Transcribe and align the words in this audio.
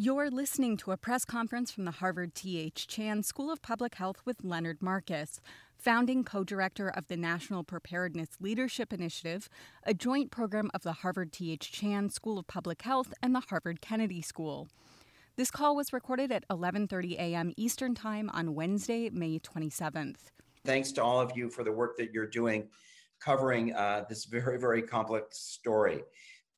You're 0.00 0.30
listening 0.30 0.76
to 0.76 0.92
a 0.92 0.96
press 0.96 1.24
conference 1.24 1.72
from 1.72 1.84
the 1.84 1.90
Harvard 1.90 2.32
T.H. 2.32 2.86
Chan 2.86 3.24
School 3.24 3.50
of 3.50 3.60
Public 3.62 3.96
Health 3.96 4.22
with 4.24 4.44
Leonard 4.44 4.80
Marcus, 4.80 5.40
founding 5.76 6.22
co 6.22 6.44
director 6.44 6.88
of 6.88 7.08
the 7.08 7.16
National 7.16 7.64
Preparedness 7.64 8.28
Leadership 8.38 8.92
Initiative, 8.92 9.48
a 9.82 9.94
joint 9.94 10.30
program 10.30 10.70
of 10.72 10.84
the 10.84 10.92
Harvard 10.92 11.32
T.H. 11.32 11.72
Chan 11.72 12.10
School 12.10 12.38
of 12.38 12.46
Public 12.46 12.82
Health 12.82 13.12
and 13.20 13.34
the 13.34 13.42
Harvard 13.50 13.80
Kennedy 13.80 14.22
School. 14.22 14.68
This 15.34 15.50
call 15.50 15.74
was 15.74 15.92
recorded 15.92 16.30
at 16.30 16.46
11:30 16.46 17.14
a.m. 17.14 17.52
Eastern 17.56 17.96
Time 17.96 18.30
on 18.32 18.54
Wednesday, 18.54 19.10
May 19.10 19.40
27th. 19.40 20.30
Thanks 20.64 20.92
to 20.92 21.02
all 21.02 21.20
of 21.20 21.32
you 21.34 21.50
for 21.50 21.64
the 21.64 21.72
work 21.72 21.96
that 21.96 22.12
you're 22.12 22.28
doing 22.28 22.68
covering 23.18 23.74
uh, 23.74 24.04
this 24.08 24.26
very, 24.26 24.60
very 24.60 24.80
complex 24.80 25.38
story. 25.38 26.04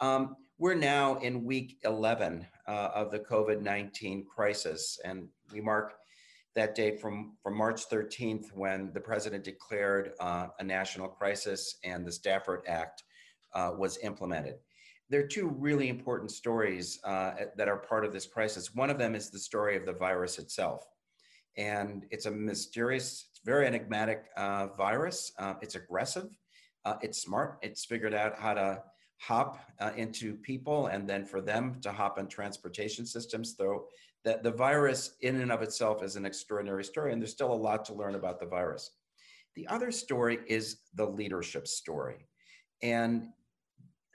Um, 0.01 0.37
we're 0.59 0.75
now 0.75 1.17
in 1.19 1.45
week 1.45 1.79
11 1.85 2.47
uh, 2.67 2.71
of 2.95 3.11
the 3.11 3.19
COVID 3.19 3.61
19 3.61 4.25
crisis, 4.25 4.99
and 5.05 5.29
we 5.53 5.61
mark 5.61 5.95
that 6.55 6.75
date 6.75 7.01
from, 7.01 7.37
from 7.43 7.57
March 7.57 7.89
13th 7.89 8.47
when 8.55 8.93
the 8.93 9.01
president 9.01 9.45
declared 9.45 10.13
uh, 10.19 10.49
a 10.59 10.65
national 10.65 11.09
crisis 11.09 11.77
and 11.85 12.05
the 12.05 12.13
Stafford 12.13 12.63
Act 12.67 13.05
uh, 13.55 13.73
was 13.77 13.99
implemented. 13.99 14.57
There 15.11 15.21
are 15.21 15.27
two 15.27 15.49
really 15.49 15.89
important 15.89 16.31
stories 16.31 16.99
uh, 17.05 17.33
that 17.57 17.69
are 17.69 17.77
part 17.77 18.05
of 18.05 18.13
this 18.13 18.27
crisis. 18.27 18.75
One 18.75 18.91
of 18.91 18.99
them 18.99 19.15
is 19.15 19.29
the 19.29 19.39
story 19.39 19.77
of 19.77 19.85
the 19.85 19.93
virus 19.93 20.39
itself. 20.39 20.87
And 21.57 22.07
it's 22.11 22.27
a 22.27 22.31
mysterious, 22.31 23.27
it's 23.31 23.41
very 23.45 23.67
enigmatic 23.67 24.25
uh, 24.37 24.69
virus. 24.69 25.33
Uh, 25.39 25.55
it's 25.61 25.75
aggressive, 25.75 26.29
it's 27.03 27.21
smart, 27.21 27.59
it's 27.61 27.85
figured 27.85 28.15
out 28.15 28.39
how 28.39 28.55
to 28.55 28.83
hop 29.21 29.61
uh, 29.81 29.93
into 29.97 30.35
people 30.35 30.87
and 30.87 31.09
then 31.09 31.25
for 31.27 31.41
them 31.43 31.79
to 31.83 31.93
hop 31.93 32.19
on 32.19 32.27
transportation 32.27 33.05
systems. 33.07 33.55
Though 33.55 33.85
that 34.25 34.43
the 34.43 34.51
virus 34.51 35.17
in 35.21 35.41
and 35.41 35.53
of 35.53 35.63
itself 35.63 36.03
is 36.03 36.17
an 36.17 36.27
extraordinary 36.27 36.85
story, 36.85 37.13
and 37.13 37.23
there's 37.23 37.33
still 37.33 37.53
a 37.53 37.55
lot 37.55 37.85
to 37.87 37.95
learn 37.95 38.15
about 38.15 38.41
the 38.41 38.47
virus. 38.47 38.91
The 39.57 39.67
other 39.67 39.91
story 39.91 40.39
is 40.47 40.79
the 40.95 41.07
leadership 41.07 41.67
story. 41.67 42.27
And 42.83 43.29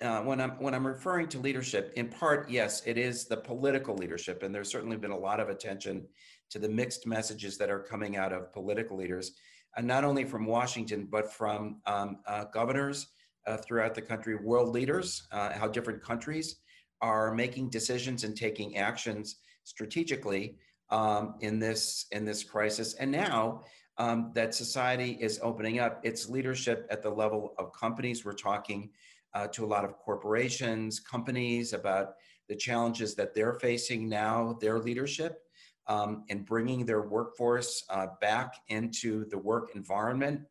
uh, 0.01 0.21
when 0.21 0.41
I'm 0.41 0.51
when 0.51 0.73
I'm 0.73 0.85
referring 0.85 1.27
to 1.29 1.39
leadership, 1.39 1.93
in 1.95 2.09
part, 2.09 2.49
yes, 2.49 2.81
it 2.85 2.97
is 2.97 3.25
the 3.25 3.37
political 3.37 3.95
leadership, 3.95 4.43
and 4.43 4.53
there's 4.53 4.69
certainly 4.69 4.97
been 4.97 5.11
a 5.11 5.17
lot 5.17 5.39
of 5.39 5.49
attention 5.49 6.05
to 6.49 6.59
the 6.59 6.69
mixed 6.69 7.07
messages 7.07 7.57
that 7.57 7.69
are 7.69 7.79
coming 7.79 8.17
out 8.17 8.33
of 8.33 8.51
political 8.53 8.97
leaders, 8.97 9.31
and 9.77 9.87
not 9.87 10.03
only 10.03 10.23
from 10.23 10.45
Washington 10.45 11.07
but 11.09 11.31
from 11.31 11.81
um, 11.85 12.17
uh, 12.27 12.45
governors 12.45 13.07
uh, 13.47 13.57
throughout 13.57 13.93
the 13.93 14.01
country, 14.01 14.35
world 14.35 14.69
leaders, 14.69 15.27
uh, 15.31 15.53
how 15.53 15.67
different 15.67 16.01
countries 16.01 16.57
are 17.01 17.33
making 17.33 17.69
decisions 17.69 18.23
and 18.23 18.35
taking 18.35 18.77
actions 18.77 19.37
strategically 19.63 20.57
um, 20.89 21.35
in 21.41 21.59
this 21.59 22.05
in 22.11 22.25
this 22.25 22.43
crisis. 22.43 22.93
And 22.95 23.11
now 23.11 23.63
um, 23.97 24.31
that 24.35 24.53
society 24.53 25.17
is 25.19 25.39
opening 25.41 25.79
up, 25.79 25.99
its 26.03 26.29
leadership 26.29 26.87
at 26.89 27.01
the 27.01 27.09
level 27.09 27.53
of 27.57 27.71
companies. 27.73 28.25
We're 28.25 28.33
talking 28.33 28.89
uh, 29.33 29.47
to 29.47 29.65
a 29.65 29.67
lot 29.67 29.83
of 29.83 29.97
corporations, 29.97 30.99
companies 30.99 31.73
about 31.73 32.13
the 32.47 32.55
challenges 32.55 33.15
that 33.15 33.33
they're 33.33 33.53
facing 33.53 34.07
now, 34.07 34.57
their 34.61 34.79
leadership. 34.79 35.41
Um, 35.87 36.23
and 36.31 36.43
bringing 36.47 36.83
their 36.83 37.03
workforce 37.03 37.85
uh, 37.91 38.07
back 38.19 38.55
into 38.69 39.29
the 39.29 39.37
work 39.37 39.75
environment, 39.75 40.41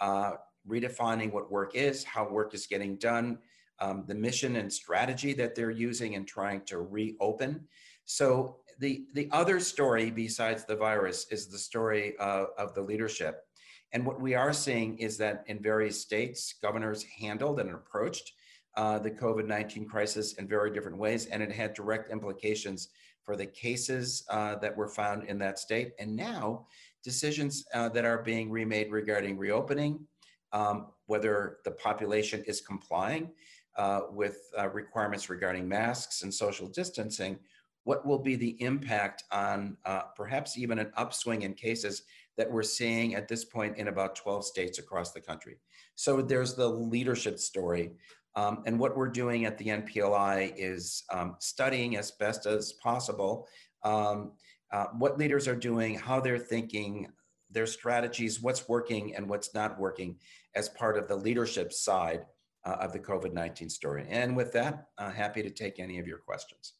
uh, 0.00 0.32
redefining 0.68 1.32
what 1.32 1.50
work 1.50 1.74
is, 1.74 2.04
how 2.04 2.28
work 2.28 2.54
is 2.54 2.66
getting 2.66 2.96
done, 2.96 3.38
um, 3.80 4.04
the 4.06 4.14
mission 4.14 4.56
and 4.56 4.72
strategy 4.72 5.32
that 5.34 5.54
they're 5.54 5.70
using 5.70 6.14
and 6.14 6.26
trying 6.26 6.60
to 6.62 6.78
reopen. 6.78 7.66
So 8.04 8.56
the, 8.78 9.04
the 9.14 9.28
other 9.32 9.60
story 9.60 10.10
besides 10.10 10.64
the 10.64 10.76
virus 10.76 11.26
is 11.30 11.48
the 11.48 11.58
story 11.58 12.14
uh, 12.18 12.46
of 12.58 12.74
the 12.74 12.82
leadership. 12.82 13.44
And 13.92 14.06
what 14.06 14.20
we 14.20 14.34
are 14.34 14.52
seeing 14.52 14.98
is 14.98 15.18
that 15.18 15.44
in 15.46 15.62
various 15.62 16.00
states, 16.00 16.54
governors 16.62 17.04
handled 17.04 17.60
and 17.60 17.70
approached 17.70 18.32
uh, 18.76 18.98
the 18.98 19.10
COVID 19.10 19.46
19 19.46 19.86
crisis 19.86 20.34
in 20.34 20.48
very 20.48 20.72
different 20.72 20.96
ways, 20.96 21.26
and 21.26 21.42
it 21.42 21.52
had 21.52 21.74
direct 21.74 22.10
implications 22.10 22.88
for 23.22 23.36
the 23.36 23.46
cases 23.46 24.24
uh, 24.30 24.56
that 24.56 24.76
were 24.76 24.88
found 24.88 25.24
in 25.24 25.38
that 25.38 25.58
state. 25.58 25.92
And 25.98 26.16
now, 26.16 26.66
decisions 27.04 27.64
uh, 27.74 27.88
that 27.90 28.04
are 28.04 28.22
being 28.22 28.50
remade 28.50 28.90
regarding 28.90 29.36
reopening, 29.36 30.06
um, 30.52 30.86
whether 31.06 31.58
the 31.64 31.70
population 31.70 32.42
is 32.46 32.60
complying 32.60 33.30
uh, 33.76 34.02
with 34.10 34.38
uh, 34.58 34.68
requirements 34.68 35.30
regarding 35.30 35.68
masks 35.68 36.22
and 36.22 36.32
social 36.32 36.68
distancing, 36.68 37.38
what 37.84 38.06
will 38.06 38.18
be 38.18 38.36
the 38.36 38.60
impact 38.62 39.24
on 39.32 39.76
uh, 39.84 40.02
perhaps 40.14 40.56
even 40.56 40.78
an 40.78 40.92
upswing 40.96 41.42
in 41.42 41.54
cases 41.54 42.02
that 42.36 42.50
we're 42.50 42.62
seeing 42.62 43.14
at 43.14 43.28
this 43.28 43.44
point 43.44 43.76
in 43.76 43.88
about 43.88 44.14
12 44.14 44.44
states 44.44 44.78
across 44.78 45.12
the 45.12 45.20
country. 45.20 45.56
So 45.94 46.22
there's 46.22 46.54
the 46.54 46.68
leadership 46.68 47.38
story. 47.38 47.92
Um, 48.34 48.62
and 48.66 48.78
what 48.78 48.96
we're 48.96 49.08
doing 49.08 49.44
at 49.44 49.58
the 49.58 49.66
NPLI 49.66 50.54
is 50.56 51.04
um, 51.12 51.36
studying 51.38 51.96
as 51.96 52.12
best 52.12 52.46
as 52.46 52.72
possible 52.74 53.46
um, 53.84 54.32
uh, 54.72 54.86
what 54.96 55.18
leaders 55.18 55.46
are 55.46 55.56
doing, 55.56 55.98
how 55.98 56.20
they're 56.20 56.38
thinking, 56.38 57.08
their 57.50 57.66
strategies, 57.66 58.40
what's 58.40 58.68
working 58.68 59.14
and 59.14 59.28
what's 59.28 59.54
not 59.54 59.78
working 59.78 60.16
as 60.54 60.68
part 60.68 60.98
of 60.98 61.08
the 61.08 61.16
leadership 61.16 61.72
side 61.72 62.26
uh, 62.64 62.76
of 62.80 62.92
the 62.92 62.98
COVID 62.98 63.32
19 63.32 63.68
story. 63.68 64.06
And 64.08 64.36
with 64.36 64.52
that, 64.52 64.88
uh, 64.98 65.10
happy 65.10 65.42
to 65.42 65.50
take 65.50 65.78
any 65.78 65.98
of 65.98 66.06
your 66.06 66.18
questions. 66.18 66.74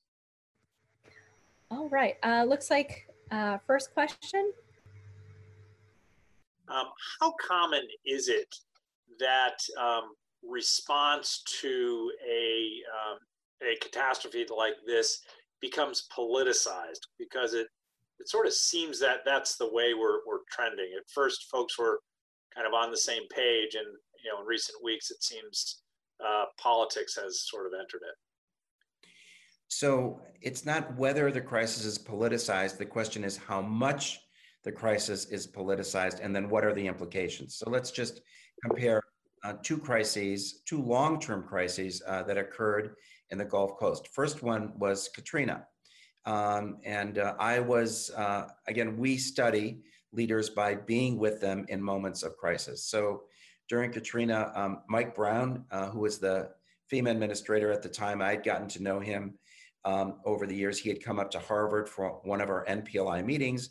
All 1.71 1.89
right. 1.89 2.17
Uh, 2.23 2.45
looks 2.45 2.71
like 2.71 3.09
uh, 3.31 3.59
first 3.67 3.93
question. 3.95 4.53
Um, 6.69 6.87
how 7.21 7.35
common 7.47 7.83
is 8.05 8.29
it 8.29 8.55
that 9.19 9.59
um, 9.81 10.15
response 10.47 11.43
to 11.61 12.13
a, 12.29 12.81
um, 12.93 13.19
a 13.63 13.77
catastrophe 13.81 14.47
like 14.57 14.75
this 14.87 15.21
becomes 15.61 16.09
politicized? 16.17 17.01
Because 17.19 17.55
it 17.55 17.69
it 18.23 18.29
sort 18.29 18.47
of 18.47 18.53
seems 18.53 19.01
that 19.01 19.25
that's 19.25 19.57
the 19.57 19.69
way 19.73 19.95
we're, 19.95 20.21
we're 20.25 20.45
trending. 20.49 20.93
At 20.97 21.11
first, 21.11 21.51
folks 21.51 21.77
were 21.77 21.99
kind 22.55 22.67
of 22.67 22.75
on 22.75 22.91
the 22.91 22.97
same 22.97 23.27
page, 23.29 23.75
and 23.75 23.87
you 24.23 24.31
know, 24.31 24.41
in 24.41 24.47
recent 24.47 24.83
weeks, 24.83 25.11
it 25.11 25.23
seems 25.23 25.83
uh, 26.25 26.45
politics 26.59 27.17
has 27.17 27.49
sort 27.49 27.67
of 27.67 27.73
entered 27.73 28.03
it. 28.03 28.17
So 29.69 30.21
it's 30.43 30.65
not 30.67 30.97
whether 30.97 31.31
the 31.33 31.41
crisis 31.41 31.85
is 31.85 31.99
politicized. 31.99 32.77
The 32.77 32.85
question 32.85 33.25
is 33.25 33.37
how 33.37 33.63
much 33.63 34.21
the 34.65 34.73
crisis 34.73 35.25
is 35.27 35.47
politicized, 35.47 36.21
and 36.23 36.35
then 36.37 36.49
what 36.49 36.65
are 36.65 36.75
the 36.75 36.87
implications. 36.87 37.57
So 37.57 37.71
let's 37.71 37.91
just 37.91 38.21
compare 38.65 39.03
uh, 39.45 39.55
two 39.63 39.79
crises, 39.79 40.63
two 40.67 40.81
long-term 40.83 41.45
crises 41.49 42.03
uh, 42.07 42.23
that 42.25 42.39
occurred 42.39 42.95
in 43.31 43.39
the 43.39 43.45
Gulf 43.45 43.77
Coast. 43.79 44.09
First 44.13 44.43
one 44.43 44.73
was 44.79 45.09
Katrina. 45.09 45.67
Um, 46.27 46.77
and 46.85 47.19
uh, 47.19 47.35
I 47.41 47.59
was, 47.59 48.11
uh, 48.17 48.47
again, 48.69 48.97
we 48.97 49.17
study 49.17 49.81
leaders 50.13 50.51
by 50.51 50.75
being 50.75 51.19
with 51.19 51.41
them 51.41 51.65
in 51.69 51.83
moments 51.83 52.23
of 52.23 52.37
crisis. 52.37 52.85
So 52.85 53.23
during 53.69 53.93
Katrina, 53.93 54.53
um, 54.55 54.83
Mike 54.89 55.15
Brown, 55.15 55.65
uh, 55.71 55.89
who 55.89 56.01
was 56.01 56.19
the 56.19 56.51
FEMA 56.93 57.11
administrator 57.11 57.73
at 57.73 57.83
the 57.83 57.89
time, 57.89 58.21
I 58.21 58.31
had 58.31 58.45
gotten 58.45 58.69
to 58.69 58.83
know 58.83 59.01
him 59.01 59.35
um, 59.85 60.17
over 60.25 60.47
the 60.47 60.55
years. 60.55 60.79
He 60.79 60.89
had 60.89 61.03
come 61.03 61.19
up 61.19 61.31
to 61.33 61.39
Harvard 61.39 61.89
for 61.89 62.21
one 62.25 62.41
of 62.41 62.51
our 62.51 62.65
NPLI 62.67 63.25
meetings. 63.25 63.71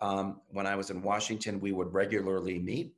Um, 0.00 0.40
when 0.48 0.66
I 0.66 0.76
was 0.76 0.90
in 0.90 1.02
Washington, 1.02 1.60
we 1.60 1.72
would 1.72 1.92
regularly 1.92 2.58
meet. 2.58 2.94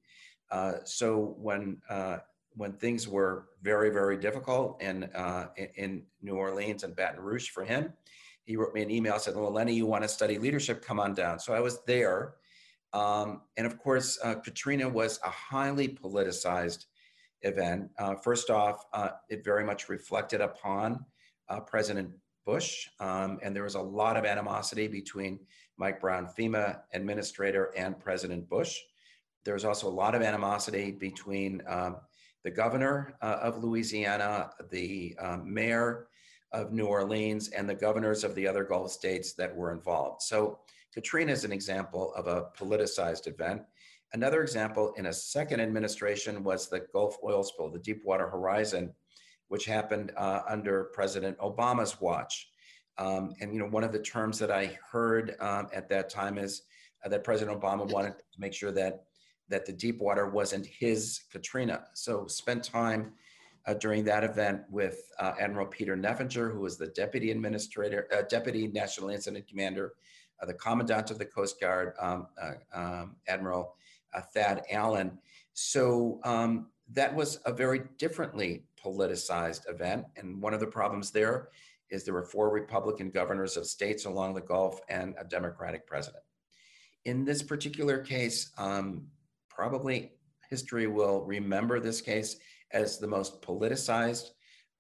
Uh, 0.51 0.75
so 0.85 1.35
when 1.39 1.81
uh, 1.89 2.19
when 2.55 2.73
things 2.75 3.09
were 3.09 3.47
very, 3.63 3.91
very 3.91 4.19
difficult 4.19 4.81
in, 4.83 5.05
uh, 5.15 5.49
in 5.77 6.03
New 6.21 6.35
Orleans 6.35 6.85
and 6.85 6.95
Baton 6.95 7.21
Rouge 7.21 7.49
for 7.49 7.65
him, 7.65 7.95
he 8.45 8.57
wrote 8.57 8.75
me 8.75 8.83
an 8.83 8.91
email 8.91 9.19
said, 9.19 9.37
"Well, 9.37 9.53
Lenny, 9.53 9.73
you 9.73 9.87
want 9.87 10.03
to 10.03 10.09
study 10.09 10.37
leadership? 10.38 10.85
Come 10.85 10.99
on 10.99 11.15
down." 11.15 11.38
So 11.38 11.55
I 11.55 11.61
was 11.61 11.83
there, 11.87 12.35
um, 12.93 13.43
and 13.56 13.67
of 13.67 13.79
course, 13.79 14.19
uh, 14.23 14.35
Katrina 14.37 14.89
was 14.89 15.19
a 15.25 15.31
highly 15.31 15.89
politicized 15.89 16.87
event. 17.43 17.91
Uh, 17.99 18.15
first 18.15 18.50
off, 18.50 18.85
uh, 18.93 19.11
it 19.29 19.44
very 19.44 19.65
much 19.65 19.89
reflected 19.89 20.41
upon 20.41 21.05
uh, 21.49 21.61
President 21.61 22.11
Bush, 22.44 22.89
um, 23.00 23.39
and 23.43 23.55
there 23.55 23.62
was 23.62 23.75
a 23.75 23.81
lot 23.81 24.17
of 24.17 24.25
animosity 24.25 24.89
between 24.89 25.41
Mike 25.77 26.00
Brown, 26.00 26.29
FEMA 26.39 26.81
administrator, 26.93 27.73
and 27.77 27.99
President 27.99 28.49
Bush. 28.49 28.79
There 29.45 29.55
was 29.55 29.65
also 29.65 29.88
a 29.88 29.91
lot 29.91 30.15
of 30.15 30.23
animosity 30.23 30.93
between 30.93 31.62
um, 31.67 31.97
the 32.45 32.50
governor 32.50 33.15
uh, 33.23 33.38
of 33.43 33.62
Louisiana, 33.62 34.50
the 34.71 35.17
um, 35.19 35.53
mayor 35.53 36.06
of 36.53 36.73
New 36.73 36.87
Orleans 36.87 37.49
and 37.49 37.69
the 37.69 37.75
governors 37.75 38.25
of 38.25 38.35
the 38.35 38.47
other 38.47 38.65
Gulf 38.65 38.91
states 38.93 39.33
that 39.35 39.55
were 39.55 39.73
involved. 39.73 40.23
So 40.23 40.59
Katrina 40.93 41.33
is 41.33 41.44
an 41.44 41.53
example 41.53 42.12
of 42.15 42.27
a 42.27 42.47
politicized 42.59 43.27
event. 43.27 43.62
Another 44.12 44.43
example 44.43 44.93
in 44.97 45.06
a 45.06 45.12
second 45.12 45.61
administration 45.61 46.44
was 46.44 46.69
the 46.69 46.81
Gulf 46.93 47.17
oil 47.25 47.43
spill, 47.43 47.71
the 47.71 47.79
Deepwater 47.79 48.29
Horizon, 48.29 48.93
which 49.49 49.65
happened 49.65 50.12
uh, 50.17 50.41
under 50.49 50.85
President 50.93 51.39
Obama's 51.39 52.00
watch. 52.00 52.49
Um, 52.99 53.35
and 53.41 53.55
you 53.55 53.59
know, 53.59 53.69
one 53.69 53.85
of 53.85 53.93
the 53.93 53.99
terms 53.99 54.39
that 54.39 54.50
I 54.50 54.79
heard 54.91 55.35
um, 55.41 55.69
at 55.73 55.89
that 55.89 56.11
time 56.11 56.37
is 56.37 56.62
uh, 57.05 57.09
that 57.09 57.25
President 57.25 57.59
Obama 57.59 57.91
wanted 57.91 58.15
to 58.19 58.41
make 58.41 58.53
sure 58.53 58.73
that 58.73 59.05
that 59.49 59.67
the 59.67 59.73
Deepwater 59.73 60.31
wasn't 60.31 60.65
his 60.65 61.25
Katrina. 61.31 61.85
So 61.95 62.27
spent 62.27 62.65
time 62.65 63.12
uh, 63.67 63.75
during 63.75 64.05
that 64.05 64.25
event 64.25 64.62
with 64.71 65.03
uh, 65.19 65.33
Admiral 65.38 65.67
Peter 65.67 65.97
Neffenger, 65.97 66.53
who 66.53 66.61
was 66.61 66.79
the 66.79 66.87
deputy 66.88 67.31
administrator, 67.31 68.09
uh, 68.17 68.23
deputy 68.23 68.69
national 68.69 69.11
incident 69.11 69.47
commander, 69.47 69.93
the 70.47 70.55
commandant 70.55 71.11
of 71.11 71.19
the 71.19 71.25
Coast 71.25 71.61
Guard, 71.61 71.94
um, 72.00 72.27
uh, 72.41 72.53
um, 72.75 73.17
Admiral 73.29 73.75
Thad 74.35 74.62
Allen. 74.71 75.19
So 75.55 76.21
um, 76.25 76.69
that 76.93 77.15
was 77.15 77.39
a 77.47 77.53
very 77.53 77.83
differently 77.99 78.65
politicized 78.83 79.69
event. 79.69 80.05
And 80.17 80.41
one 80.43 80.55
of 80.55 80.61
the 80.61 80.67
problems 80.67 81.11
there 81.11 81.49
is 81.91 82.05
there 82.05 82.15
were 82.15 82.25
four 82.25 82.50
Republican 82.50 83.11
governors 83.11 83.56
of 83.56 83.67
states 83.67 84.06
along 84.06 84.35
the 84.35 84.41
Gulf 84.41 84.81
and 84.89 85.15
a 85.19 85.25
Democratic 85.25 85.87
president. 85.87 86.23
In 87.05 87.25
this 87.25 87.43
particular 87.43 87.99
case, 87.99 88.50
um, 88.59 89.06
probably 89.49 90.12
history 90.49 90.87
will 90.87 91.25
remember 91.25 91.81
this 91.81 92.00
case 92.00 92.37
as 92.73 92.99
the 92.99 93.06
most 93.06 93.43
politicized 93.43 94.31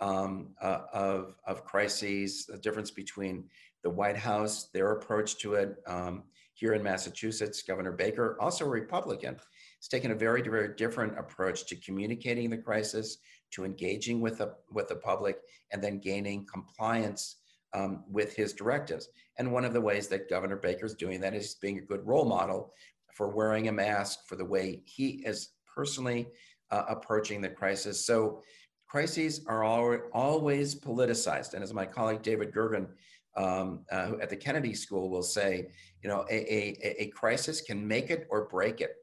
um, 0.00 0.48
uh, 0.60 0.80
of, 0.92 1.36
of 1.46 1.64
crises, 1.64 2.46
the 2.46 2.58
difference 2.58 2.90
between 2.90 3.44
the 3.82 3.90
White 3.90 4.16
House, 4.16 4.68
their 4.72 4.92
approach 4.92 5.38
to 5.38 5.54
it. 5.54 5.76
Um, 5.86 6.24
here 6.54 6.74
in 6.74 6.82
Massachusetts, 6.82 7.62
Governor 7.62 7.92
Baker, 7.92 8.36
also 8.40 8.64
a 8.64 8.68
Republican, 8.68 9.34
has 9.34 9.88
taken 9.88 10.12
a 10.12 10.14
very, 10.14 10.42
very 10.42 10.74
different 10.76 11.18
approach 11.18 11.66
to 11.66 11.76
communicating 11.76 12.50
the 12.50 12.58
crisis, 12.58 13.18
to 13.52 13.64
engaging 13.64 14.20
with 14.20 14.38
the, 14.38 14.54
with 14.70 14.88
the 14.88 14.96
public, 14.96 15.38
and 15.72 15.82
then 15.82 15.98
gaining 15.98 16.46
compliance 16.46 17.38
um, 17.74 18.04
with 18.08 18.36
his 18.36 18.52
directives. 18.52 19.08
And 19.38 19.50
one 19.50 19.64
of 19.64 19.72
the 19.72 19.80
ways 19.80 20.08
that 20.08 20.28
Governor 20.28 20.56
Baker 20.56 20.86
is 20.86 20.94
doing 20.94 21.20
that 21.20 21.34
is 21.34 21.56
being 21.56 21.78
a 21.78 21.82
good 21.82 22.06
role 22.06 22.26
model 22.26 22.72
for 23.14 23.28
wearing 23.28 23.68
a 23.68 23.72
mask, 23.72 24.20
for 24.26 24.36
the 24.36 24.44
way 24.44 24.82
he 24.84 25.22
is 25.26 25.50
personally 25.74 26.28
uh, 26.70 26.84
approaching 26.88 27.40
the 27.40 27.48
crisis. 27.48 28.04
So 28.06 28.42
crises 28.86 29.40
are 29.46 29.64
al- 29.64 30.02
always 30.12 30.74
politicized. 30.74 31.54
And 31.54 31.62
as 31.62 31.74
my 31.74 31.86
colleague 31.86 32.22
David 32.22 32.52
Gergen 32.52 32.88
um, 33.36 33.84
uh, 33.90 34.12
at 34.20 34.30
the 34.30 34.36
Kennedy 34.36 34.74
School 34.74 35.10
will 35.10 35.22
say, 35.22 35.68
you 36.02 36.08
know, 36.08 36.24
a, 36.30 36.34
a, 36.34 37.02
a 37.02 37.06
crisis 37.08 37.60
can 37.60 37.86
make 37.86 38.10
it 38.10 38.26
or 38.30 38.46
break 38.48 38.80
it 38.80 38.96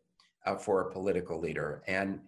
uh, 0.46 0.56
for 0.56 0.81
a 0.81 0.92
political 0.92 1.40
leader. 1.40 1.84
And 1.88 2.20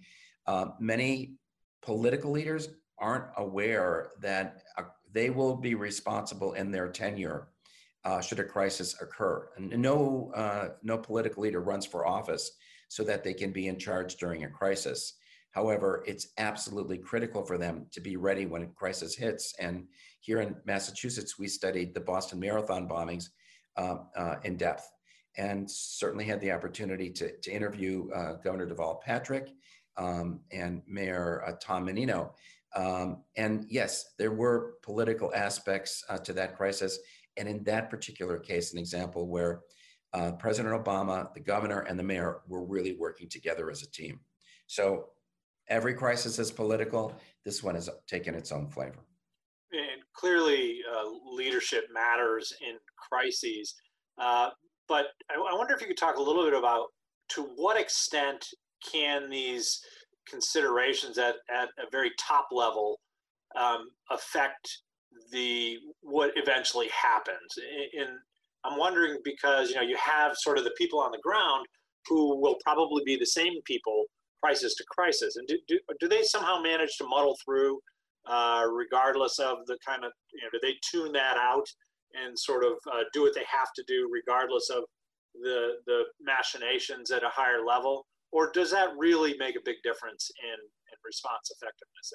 uh, 0.47 0.67
many 0.79 1.35
political 1.81 2.31
leaders 2.31 2.69
aren't 2.97 3.25
aware 3.37 4.11
that 4.21 4.63
uh, 4.77 4.83
they 5.11 5.29
will 5.29 5.55
be 5.55 5.75
responsible 5.75 6.53
in 6.53 6.71
their 6.71 6.89
tenure 6.89 7.49
uh, 8.03 8.21
should 8.21 8.39
a 8.39 8.43
crisis 8.43 8.99
occur. 9.01 9.49
And 9.57 9.69
no, 9.81 10.31
uh, 10.35 10.69
no 10.81 10.97
political 10.97 11.43
leader 11.43 11.61
runs 11.61 11.85
for 11.85 12.07
office 12.07 12.51
so 12.87 13.03
that 13.03 13.23
they 13.23 13.33
can 13.33 13.51
be 13.51 13.67
in 13.67 13.77
charge 13.77 14.15
during 14.15 14.43
a 14.43 14.49
crisis. 14.49 15.13
However, 15.51 16.03
it's 16.07 16.29
absolutely 16.37 16.97
critical 16.97 17.45
for 17.45 17.57
them 17.57 17.85
to 17.91 18.01
be 18.01 18.15
ready 18.15 18.45
when 18.45 18.63
a 18.63 18.67
crisis 18.67 19.15
hits. 19.15 19.53
And 19.59 19.87
here 20.21 20.39
in 20.39 20.55
Massachusetts, 20.65 21.37
we 21.37 21.47
studied 21.47 21.93
the 21.93 21.99
Boston 21.99 22.39
Marathon 22.39 22.87
bombings 22.87 23.29
uh, 23.75 23.97
uh, 24.15 24.35
in 24.43 24.55
depth 24.55 24.89
and 25.37 25.69
certainly 25.69 26.25
had 26.25 26.39
the 26.41 26.51
opportunity 26.51 27.09
to, 27.09 27.35
to 27.37 27.51
interview 27.51 28.09
uh, 28.11 28.33
Governor 28.43 28.67
Deval 28.67 29.01
Patrick 29.01 29.49
um, 29.97 30.41
and 30.51 30.81
Mayor 30.87 31.43
uh, 31.47 31.53
Tom 31.61 31.85
Menino. 31.85 32.33
Um, 32.75 33.23
and 33.35 33.65
yes, 33.69 34.13
there 34.17 34.31
were 34.31 34.75
political 34.83 35.33
aspects 35.33 36.03
uh, 36.09 36.17
to 36.19 36.33
that 36.33 36.55
crisis. 36.55 36.99
And 37.37 37.47
in 37.47 37.63
that 37.63 37.89
particular 37.89 38.37
case, 38.37 38.73
an 38.73 38.79
example 38.79 39.27
where 39.27 39.61
uh, 40.13 40.33
President 40.33 40.73
Obama, 40.75 41.33
the 41.33 41.39
governor, 41.39 41.81
and 41.81 41.97
the 41.97 42.03
mayor 42.03 42.41
were 42.47 42.65
really 42.65 42.95
working 42.97 43.29
together 43.29 43.71
as 43.71 43.81
a 43.81 43.89
team. 43.89 44.19
So 44.67 45.07
every 45.69 45.93
crisis 45.93 46.37
is 46.39 46.51
political. 46.51 47.15
This 47.45 47.63
one 47.63 47.75
has 47.75 47.89
taken 48.07 48.35
its 48.35 48.51
own 48.51 48.69
flavor. 48.69 49.05
And 50.21 50.29
clearly, 50.29 50.79
uh, 50.91 51.09
leadership 51.35 51.85
matters 51.93 52.53
in 52.61 52.77
crises. 52.97 53.75
Uh, 54.17 54.49
but 54.87 55.07
I, 55.29 55.35
I, 55.35 55.55
wonder 55.55 55.73
if 55.73 55.81
you 55.81 55.87
could 55.87 55.97
talk 55.97 56.17
a 56.17 56.21
little 56.21 56.43
bit 56.43 56.53
about 56.53 56.87
to 57.29 57.43
what 57.55 57.79
extent 57.79 58.45
can 58.91 59.29
these 59.29 59.79
considerations 60.27 61.17
at, 61.17 61.35
at 61.49 61.69
a 61.79 61.89
very 61.91 62.11
top 62.19 62.47
level 62.51 62.99
um, 63.57 63.89
affect 64.09 64.81
the 65.31 65.77
what 66.01 66.31
eventually 66.35 66.89
happens. 66.89 67.57
In 67.93 68.07
I'm 68.63 68.77
wondering 68.77 69.17
because 69.23 69.69
you 69.69 69.75
know 69.75 69.81
you 69.81 69.97
have 69.97 70.35
sort 70.35 70.57
of 70.57 70.63
the 70.63 70.73
people 70.77 70.99
on 70.99 71.11
the 71.11 71.19
ground 71.23 71.65
who 72.07 72.39
will 72.39 72.57
probably 72.63 73.03
be 73.05 73.17
the 73.17 73.25
same 73.25 73.53
people 73.65 74.05
crisis 74.43 74.75
to 74.75 74.83
crisis, 74.89 75.35
and 75.35 75.47
do, 75.47 75.57
do, 75.67 75.79
do 75.99 76.07
they 76.07 76.23
somehow 76.23 76.59
manage 76.61 76.97
to 76.97 77.05
muddle 77.07 77.37
through 77.45 77.79
uh, 78.27 78.65
regardless 78.71 79.39
of 79.39 79.65
the 79.67 79.77
kind 79.85 80.03
of 80.03 80.11
you 80.33 80.41
know 80.41 80.49
do 80.51 80.59
they 80.61 80.75
tune 80.89 81.11
that 81.11 81.37
out 81.37 81.65
and 82.13 82.37
sort 82.37 82.63
of 82.63 82.73
uh, 82.91 83.03
do 83.13 83.21
what 83.21 83.33
they 83.33 83.45
have 83.49 83.69
to 83.75 83.83
do 83.87 84.09
regardless 84.11 84.69
of 84.69 84.83
the 85.41 85.75
the 85.85 86.03
machinations 86.19 87.11
at 87.11 87.23
a 87.23 87.29
higher 87.29 87.65
level, 87.65 88.05
or 88.31 88.51
does 88.51 88.71
that 88.71 88.89
really 88.97 89.35
make 89.37 89.55
a 89.55 89.61
big 89.63 89.77
difference 89.83 90.29
in 90.43 90.49
in 90.53 90.97
response 91.05 91.51
effectiveness? 91.51 92.13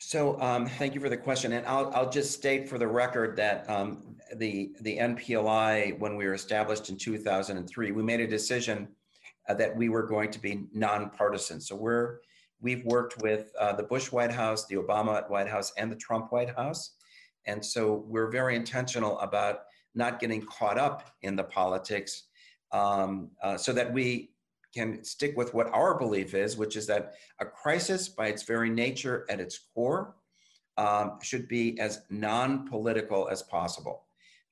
So 0.00 0.40
um, 0.40 0.66
thank 0.66 0.94
you 0.94 1.00
for 1.00 1.08
the 1.08 1.16
question, 1.16 1.52
and 1.52 1.66
I'll 1.66 1.90
I'll 1.94 2.10
just 2.10 2.32
state 2.32 2.68
for 2.68 2.78
the 2.78 2.86
record 2.86 3.36
that 3.36 3.68
um, 3.68 4.16
the 4.36 4.72
the 4.80 4.98
NPLI 4.98 5.98
when 5.98 6.16
we 6.16 6.26
were 6.26 6.34
established 6.34 6.88
in 6.88 6.96
2003, 6.96 7.92
we 7.92 8.02
made 8.02 8.20
a 8.20 8.26
decision 8.26 8.88
uh, 9.48 9.54
that 9.54 9.74
we 9.74 9.88
were 9.88 10.04
going 10.04 10.30
to 10.30 10.38
be 10.38 10.66
nonpartisan. 10.72 11.60
So 11.60 11.74
we're 11.74 12.18
we've 12.60 12.84
worked 12.84 13.20
with 13.22 13.52
uh, 13.58 13.72
the 13.72 13.82
Bush 13.82 14.10
White 14.10 14.32
House, 14.32 14.66
the 14.66 14.76
Obama 14.76 15.28
White 15.30 15.48
House, 15.48 15.72
and 15.76 15.90
the 15.90 15.96
Trump 15.96 16.32
White 16.32 16.54
House, 16.56 16.92
and 17.46 17.64
so 17.64 18.04
we're 18.06 18.30
very 18.30 18.56
intentional 18.56 19.18
about 19.20 19.60
not 19.94 20.20
getting 20.20 20.42
caught 20.42 20.78
up 20.78 21.10
in 21.22 21.34
the 21.34 21.44
politics, 21.44 22.24
um, 22.72 23.30
uh, 23.42 23.56
so 23.56 23.72
that 23.72 23.92
we 23.92 24.30
can 24.74 25.02
stick 25.02 25.36
with 25.36 25.54
what 25.54 25.66
our 25.72 25.98
belief 25.98 26.34
is, 26.34 26.56
which 26.56 26.76
is 26.76 26.86
that 26.86 27.14
a 27.40 27.46
crisis, 27.46 28.08
by 28.08 28.26
its 28.26 28.42
very 28.42 28.70
nature 28.70 29.24
at 29.30 29.40
its 29.40 29.58
core, 29.74 30.14
um, 30.76 31.18
should 31.22 31.48
be 31.48 31.78
as 31.80 32.02
non 32.10 32.68
political 32.68 33.28
as 33.28 33.42
possible, 33.42 34.04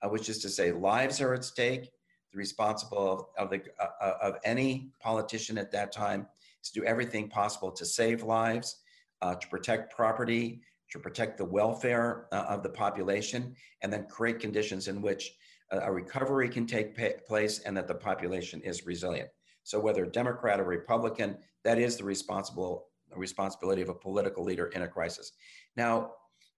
uh, 0.03 0.09
which 0.09 0.29
is 0.29 0.39
to 0.39 0.49
say, 0.49 0.73
lives 0.73 1.21
are 1.21 1.35
at 1.35 1.45
stake. 1.45 1.91
The 2.33 2.39
responsible 2.39 3.31
of, 3.39 3.45
of 3.45 3.51
the, 3.51 3.63
uh, 3.79 3.87
uh, 4.01 4.15
of 4.23 4.37
any 4.45 4.91
politician 5.01 5.59
at 5.59 5.71
that 5.73 5.93
time 5.93 6.27
to 6.71 6.81
do 6.81 6.87
everything 6.87 7.29
possible 7.29 7.71
to 7.73 7.85
save 7.85 8.23
lives, 8.23 8.77
uh, 9.23 9.35
to 9.35 9.49
protect 9.49 9.95
property, 9.95 10.61
to 10.91 10.99
protect 10.99 11.39
the 11.39 11.45
welfare 11.45 12.27
uh, 12.33 12.45
of 12.49 12.63
the 12.63 12.69
population, 12.69 13.55
and 13.83 13.93
then 13.93 14.07
create 14.09 14.39
conditions 14.41 14.89
in 14.89 15.03
which 15.03 15.33
a 15.73 15.93
recovery 15.93 16.49
can 16.49 16.65
take 16.65 16.97
place 17.27 17.59
and 17.61 17.77
that 17.77 17.89
the 17.89 17.95
population 17.95 18.61
is 18.61 18.87
resilient. 18.87 19.29
So 19.65 19.81
whether 19.81 20.07
Democrat 20.07 20.61
or 20.61 20.65
Republican, 20.65 21.39
that 21.65 21.79
is 21.79 21.97
the 21.97 22.05
responsible 22.05 22.87
responsibility 23.17 23.83
of 23.83 23.89
a 23.89 23.95
political 23.95 24.45
leader 24.45 24.67
in 24.67 24.83
a 24.83 24.89
crisis. 24.89 25.33
Now, 25.77 26.13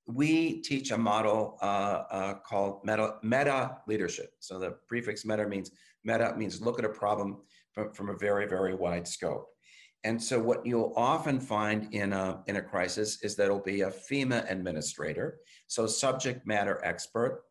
we 0.06 0.60
teach 0.62 0.90
a 0.90 0.98
model 0.98 1.58
uh, 1.62 2.02
uh, 2.10 2.34
called 2.34 2.80
meta, 2.84 3.14
meta 3.22 3.78
leadership. 3.86 4.32
So 4.40 4.58
the 4.58 4.76
prefix 4.86 5.24
meta 5.24 5.46
means 5.46 5.70
meta 6.04 6.34
means 6.36 6.60
look 6.62 6.78
at 6.78 6.84
a 6.84 6.88
problem 6.88 7.38
from, 7.72 7.92
from 7.92 8.08
a 8.08 8.16
very, 8.16 8.46
very 8.46 8.74
wide 8.74 9.06
scope. 9.06 9.46
And 10.04 10.22
so 10.22 10.38
what 10.40 10.64
you'll 10.64 10.92
often 10.96 11.40
find 11.40 11.92
in 11.92 12.12
a, 12.12 12.42
in 12.46 12.56
a 12.56 12.62
crisis 12.62 13.22
is 13.22 13.34
that 13.36 13.44
it'll 13.44 13.58
be 13.58 13.82
a 13.82 13.90
FEMA 13.90 14.50
administrator, 14.50 15.38
so 15.66 15.86
subject 15.86 16.46
matter 16.46 16.80
expert, 16.84 17.42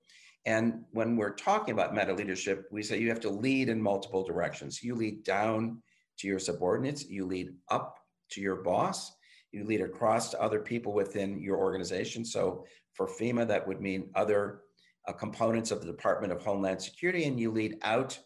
and 0.48 0.86
when 0.92 1.18
we're 1.18 1.36
talking 1.36 1.74
about 1.74 1.94
meta 1.94 2.14
leadership, 2.14 2.70
we 2.72 2.82
say 2.82 3.00
you 3.00 3.10
have 3.10 3.20
to 3.20 3.30
lead 3.30 3.68
in 3.68 3.82
multiple 3.82 4.24
directions. 4.24 4.82
You 4.82 4.96
lead 4.96 5.26
down 5.26 5.84
to 6.20 6.28
your 6.28 6.40
subordinates, 6.40 7.06
you 7.10 7.26
lead 7.26 7.50
up 7.70 7.98
to 8.32 8.40
your 8.40 8.56
boss, 8.64 9.12
you 9.52 9.66
lead 9.66 9.82
across 9.82 10.30
to 10.32 10.42
other 10.42 10.62
people 10.62 10.94
within 10.94 11.42
your 11.42 11.58
organization. 11.58 12.24
So 12.24 12.66
for 12.94 13.08
FEMA, 13.08 13.46
that 13.46 13.68
would 13.68 13.82
mean 13.82 14.10
other 14.16 14.62
uh, 15.06 15.12
components 15.12 15.72
of 15.72 15.82
the 15.82 15.88
Department 15.88 16.32
of 16.32 16.42
Homeland 16.42 16.82
Security, 16.82 17.26
and 17.26 17.38
you 17.38 17.52
lead 17.52 17.76
out 17.82 18.18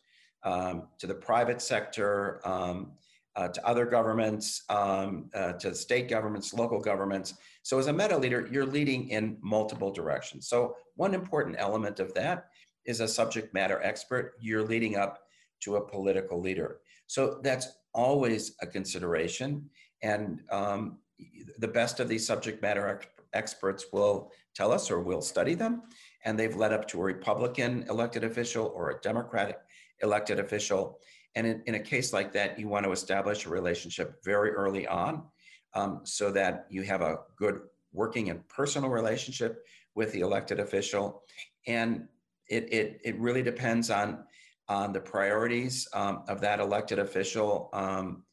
um, 0.43 0.89
to 0.99 1.07
the 1.07 1.15
private 1.15 1.59
sector, 1.59 2.39
um, 2.47 2.91
uh, 3.35 3.47
to 3.47 3.65
other 3.65 3.85
governments, 3.85 4.63
um, 4.69 5.29
uh, 5.33 5.53
to 5.53 5.73
state 5.73 6.09
governments, 6.09 6.53
local 6.53 6.79
governments. 6.79 7.33
So 7.63 7.79
as 7.79 7.87
a 7.87 7.93
meta 7.93 8.17
leader, 8.17 8.47
you're 8.51 8.65
leading 8.65 9.09
in 9.09 9.37
multiple 9.41 9.91
directions. 9.91 10.47
So 10.47 10.75
one 10.95 11.13
important 11.13 11.55
element 11.59 11.99
of 11.99 12.13
that 12.15 12.47
is 12.85 12.99
a 12.99 13.07
subject 13.07 13.53
matter 13.53 13.81
expert. 13.83 14.33
You're 14.39 14.63
leading 14.63 14.97
up 14.97 15.19
to 15.61 15.77
a 15.77 15.87
political 15.87 16.41
leader. 16.41 16.79
So 17.07 17.39
that's 17.43 17.67
always 17.93 18.55
a 18.61 18.67
consideration. 18.67 19.69
And 20.01 20.41
um, 20.51 20.97
the 21.59 21.67
best 21.67 21.99
of 21.99 22.09
these 22.09 22.25
subject 22.25 22.61
matter 22.61 22.87
ex- 22.87 23.07
experts 23.33 23.85
will 23.93 24.31
tell 24.55 24.71
us 24.71 24.91
or 24.91 24.99
we'll 24.99 25.21
study 25.21 25.53
them 25.53 25.83
and 26.25 26.37
they've 26.37 26.55
led 26.55 26.73
up 26.73 26.87
to 26.89 26.99
a 26.99 27.03
Republican 27.03 27.85
elected 27.89 28.23
official 28.23 28.71
or 28.75 28.91
a 28.91 28.99
Democratic 29.01 29.57
elected 30.01 30.39
official. 30.39 30.99
And 31.35 31.47
in, 31.47 31.61
in 31.65 31.75
a 31.75 31.79
case 31.79 32.13
like 32.13 32.33
that, 32.33 32.59
you 32.59 32.67
want 32.67 32.85
to 32.85 32.91
establish 32.91 33.45
a 33.45 33.49
relationship 33.49 34.21
very 34.23 34.51
early 34.51 34.87
on 34.87 35.23
um, 35.73 36.01
so 36.03 36.31
that 36.31 36.65
you 36.69 36.83
have 36.83 37.01
a 37.01 37.19
good 37.37 37.61
working 37.93 38.29
and 38.29 38.47
personal 38.47 38.89
relationship 38.89 39.65
with 39.95 40.11
the 40.11 40.21
elected 40.21 40.59
official. 40.59 41.23
And 41.67 42.07
it, 42.49 42.71
it, 42.71 43.01
it 43.03 43.19
really 43.19 43.43
depends 43.43 43.89
on, 43.89 44.25
on 44.67 44.93
the 44.93 44.99
priorities 44.99 45.87
um, 45.93 46.23
of 46.27 46.41
that 46.41 46.59
elected 46.59 46.99
official. 46.99 47.69
Um, 47.73 48.23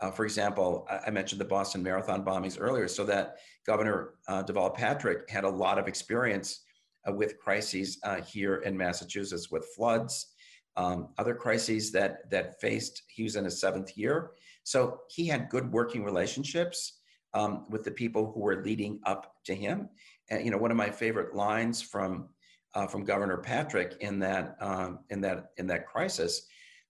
uh, 0.00 0.10
for 0.10 0.24
example, 0.24 0.86
I, 1.06 1.10
mentioned 1.10 1.40
the 1.40 1.44
Boston 1.44 1.82
Marathon 1.82 2.24
bombings 2.24 2.56
earlier, 2.60 2.86
so 2.86 3.04
that 3.06 3.38
Governor 3.66 4.14
uh, 4.28 4.44
Deval 4.44 4.72
Patrick 4.72 5.28
had 5.28 5.42
a 5.42 5.48
lot 5.48 5.76
of 5.76 5.88
experience 5.88 6.60
uh, 7.08 7.12
with 7.12 7.38
crises 7.38 7.98
uh, 8.04 8.20
here 8.20 8.56
in 8.56 8.76
Massachusetts 8.76 9.50
with 9.50 9.66
floods, 9.74 10.34
um, 10.78 11.08
other 11.18 11.34
crises 11.34 11.90
that 11.92 12.30
that 12.30 12.60
faced. 12.60 13.02
He 13.08 13.24
was 13.24 13.36
in 13.36 13.44
his 13.44 13.60
seventh 13.60 13.98
year, 13.98 14.30
so 14.62 15.00
he 15.08 15.26
had 15.26 15.50
good 15.50 15.70
working 15.72 16.04
relationships 16.04 17.00
um, 17.34 17.66
with 17.68 17.84
the 17.84 17.90
people 17.90 18.32
who 18.32 18.40
were 18.40 18.62
leading 18.64 19.00
up 19.04 19.34
to 19.44 19.54
him. 19.54 19.88
And 20.30 20.44
you 20.44 20.50
know, 20.50 20.56
one 20.56 20.70
of 20.70 20.76
my 20.76 20.90
favorite 20.90 21.34
lines 21.34 21.82
from 21.82 22.28
uh, 22.74 22.86
from 22.86 23.04
Governor 23.04 23.38
Patrick 23.38 23.96
in 24.00 24.20
that 24.20 24.56
um, 24.60 25.00
in 25.10 25.20
that 25.22 25.50
in 25.58 25.66
that 25.66 25.86
crisis 25.86 26.46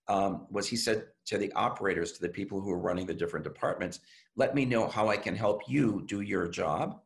um, 0.07 0.47
was 0.50 0.68
he 0.68 0.76
said 0.76 1.07
to 1.26 1.38
the 1.38 1.52
operators, 1.52 2.12
to 2.12 2.21
the 2.21 2.28
people 2.28 2.61
who 2.61 2.71
were 2.71 2.78
running 2.78 3.07
the 3.07 3.14
different 3.14 3.45
departments, 3.45 4.00
"Let 4.37 4.54
me 4.54 4.66
know 4.66 4.87
how 4.87 5.09
I 5.09 5.16
can 5.16 5.35
help 5.35 5.62
you 5.66 6.04
do 6.07 6.21
your 6.21 6.47
job." 6.47 7.00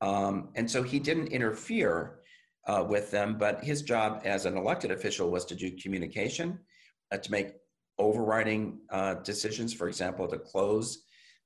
Um, 0.00 0.50
and 0.56 0.70
so 0.70 0.82
he 0.82 0.98
didn't 0.98 1.28
interfere 1.28 2.15
uh, 2.66 2.84
with 2.88 3.10
them, 3.10 3.36
but 3.38 3.62
his 3.62 3.82
job 3.82 4.22
as 4.24 4.46
an 4.46 4.56
elected 4.56 4.90
official 4.90 5.30
was 5.30 5.44
to 5.44 5.54
do 5.54 5.70
communication, 5.76 6.58
uh, 7.12 7.16
to 7.18 7.30
make 7.30 7.54
overriding 7.98 8.78
uh, 8.90 9.14
decisions, 9.14 9.72
for 9.72 9.88
example, 9.88 10.26
to 10.28 10.38
close 10.38 11.04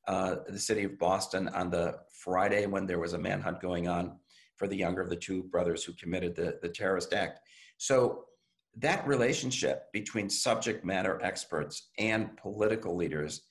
uh, 0.09 0.37
the 0.49 0.59
city 0.59 0.85
of 0.85 0.99
Boston 0.99 1.49
on 1.49 1.71
the 1.71 1.99
Friday 2.13 2.67
when 2.67 2.87
there 2.87 2.99
was 2.99 3.13
a 3.13 3.19
manhunt 3.19 3.61
going 3.61 3.87
on 3.87 4.17
for 4.57 4.67
the 4.67 4.77
younger 4.77 5.01
of 5.01 5.11
the 5.11 5.17
two 5.17 5.43
brothers 5.45 5.85
who 5.85 5.93
committed 5.93 6.35
the, 6.35 6.59
the 6.63 6.69
terrorist 6.69 7.13
act. 7.13 7.41
So 7.79 8.25
that 8.77 9.07
relationship 9.07 9.93
between 9.93 10.31
subject 10.31 10.85
matter 10.85 11.21
experts 11.23 11.91
and 11.99 12.37
political 12.37 12.97
leaders 12.97 13.43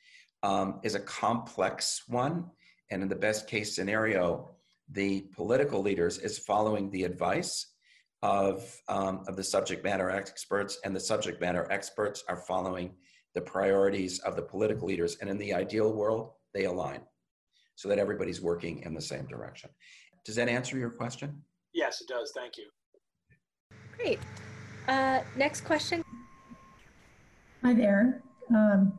um, 0.43 0.79
is 0.83 0.95
a 0.95 0.99
complex 0.99 2.03
one. 2.07 2.45
And 2.91 3.03
in 3.03 3.09
the 3.09 3.15
best 3.15 3.47
case 3.47 3.75
scenario, 3.75 4.51
the 4.91 5.21
political 5.35 5.81
leaders 5.81 6.17
is 6.17 6.39
following 6.39 6.89
the 6.89 7.03
advice 7.03 7.73
of, 8.21 8.75
um, 8.87 9.23
of 9.27 9.35
the 9.35 9.43
subject 9.43 9.83
matter 9.83 10.09
experts, 10.09 10.79
and 10.83 10.95
the 10.95 10.99
subject 10.99 11.39
matter 11.39 11.67
experts 11.71 12.23
are 12.27 12.37
following 12.37 12.95
the 13.35 13.41
priorities 13.41 14.19
of 14.19 14.35
the 14.35 14.41
political 14.41 14.87
leaders. 14.87 15.17
And 15.21 15.29
in 15.29 15.37
the 15.37 15.53
ideal 15.53 15.93
world, 15.93 16.31
they 16.53 16.65
align 16.65 17.01
so 17.75 17.87
that 17.87 17.99
everybody's 17.99 18.41
working 18.41 18.81
in 18.83 18.93
the 18.93 19.01
same 19.01 19.25
direction. 19.27 19.69
Does 20.25 20.35
that 20.35 20.49
answer 20.49 20.77
your 20.77 20.89
question? 20.89 21.41
Yes, 21.73 22.01
it 22.01 22.07
does. 22.07 22.33
Thank 22.35 22.57
you. 22.57 22.67
Great. 23.95 24.19
Uh, 24.87 25.21
next 25.37 25.61
question. 25.61 26.03
Hi 27.63 27.73
there. 27.73 28.21
Um, 28.53 28.97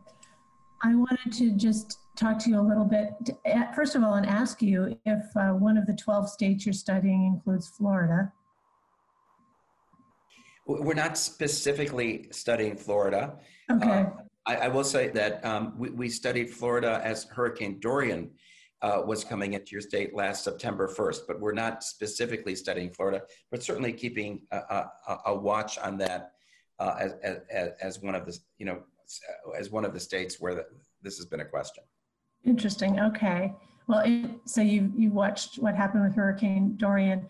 I 0.82 0.94
wanted 0.94 1.32
to 1.32 1.52
just 1.52 1.98
talk 2.16 2.38
to 2.40 2.50
you 2.50 2.60
a 2.60 2.62
little 2.62 2.84
bit, 2.84 3.10
first 3.74 3.94
of 3.94 4.02
all, 4.02 4.14
and 4.14 4.26
ask 4.26 4.62
you 4.62 4.98
if 5.04 5.24
uh, 5.36 5.50
one 5.50 5.76
of 5.76 5.86
the 5.86 5.94
12 5.94 6.28
states 6.30 6.64
you're 6.64 6.72
studying 6.72 7.26
includes 7.26 7.68
Florida. 7.68 8.32
We're 10.66 10.94
not 10.94 11.18
specifically 11.18 12.28
studying 12.30 12.76
Florida. 12.76 13.36
Okay. 13.70 13.88
Uh, 13.88 14.06
I, 14.46 14.56
I, 14.56 14.68
will 14.68 14.84
say 14.84 15.08
that 15.08 15.44
um, 15.44 15.74
we, 15.76 15.90
we, 15.90 16.08
studied 16.08 16.48
Florida 16.48 17.00
as 17.04 17.24
Hurricane 17.24 17.78
Dorian 17.80 18.30
uh, 18.80 19.02
was 19.04 19.24
coming 19.24 19.54
into 19.54 19.72
your 19.72 19.80
state 19.80 20.14
last 20.14 20.44
September 20.44 20.88
1st, 20.88 21.20
but 21.26 21.40
we're 21.40 21.52
not 21.52 21.82
specifically 21.82 22.54
studying 22.54 22.90
Florida, 22.90 23.22
but 23.50 23.62
certainly 23.62 23.92
keeping 23.92 24.42
a, 24.52 24.56
a, 24.56 25.18
a 25.26 25.34
watch 25.34 25.76
on 25.78 25.98
that 25.98 26.32
uh, 26.78 26.94
as, 26.98 27.14
as, 27.52 27.70
as 27.80 28.00
one 28.00 28.14
of 28.14 28.24
the, 28.24 28.38
you 28.58 28.64
know, 28.64 28.82
as 29.58 29.70
one 29.70 29.84
of 29.84 29.92
the 29.92 30.00
states 30.00 30.40
where 30.40 30.54
the, 30.54 30.66
this 31.02 31.16
has 31.16 31.26
been 31.26 31.40
a 31.40 31.44
question. 31.44 31.84
Interesting. 32.44 33.00
Okay. 33.00 33.52
Well, 33.86 34.02
it, 34.04 34.30
so 34.44 34.60
you 34.60 34.92
you 34.96 35.10
watched 35.10 35.58
what 35.58 35.74
happened 35.74 36.04
with 36.04 36.14
Hurricane 36.14 36.76
Dorian. 36.76 37.26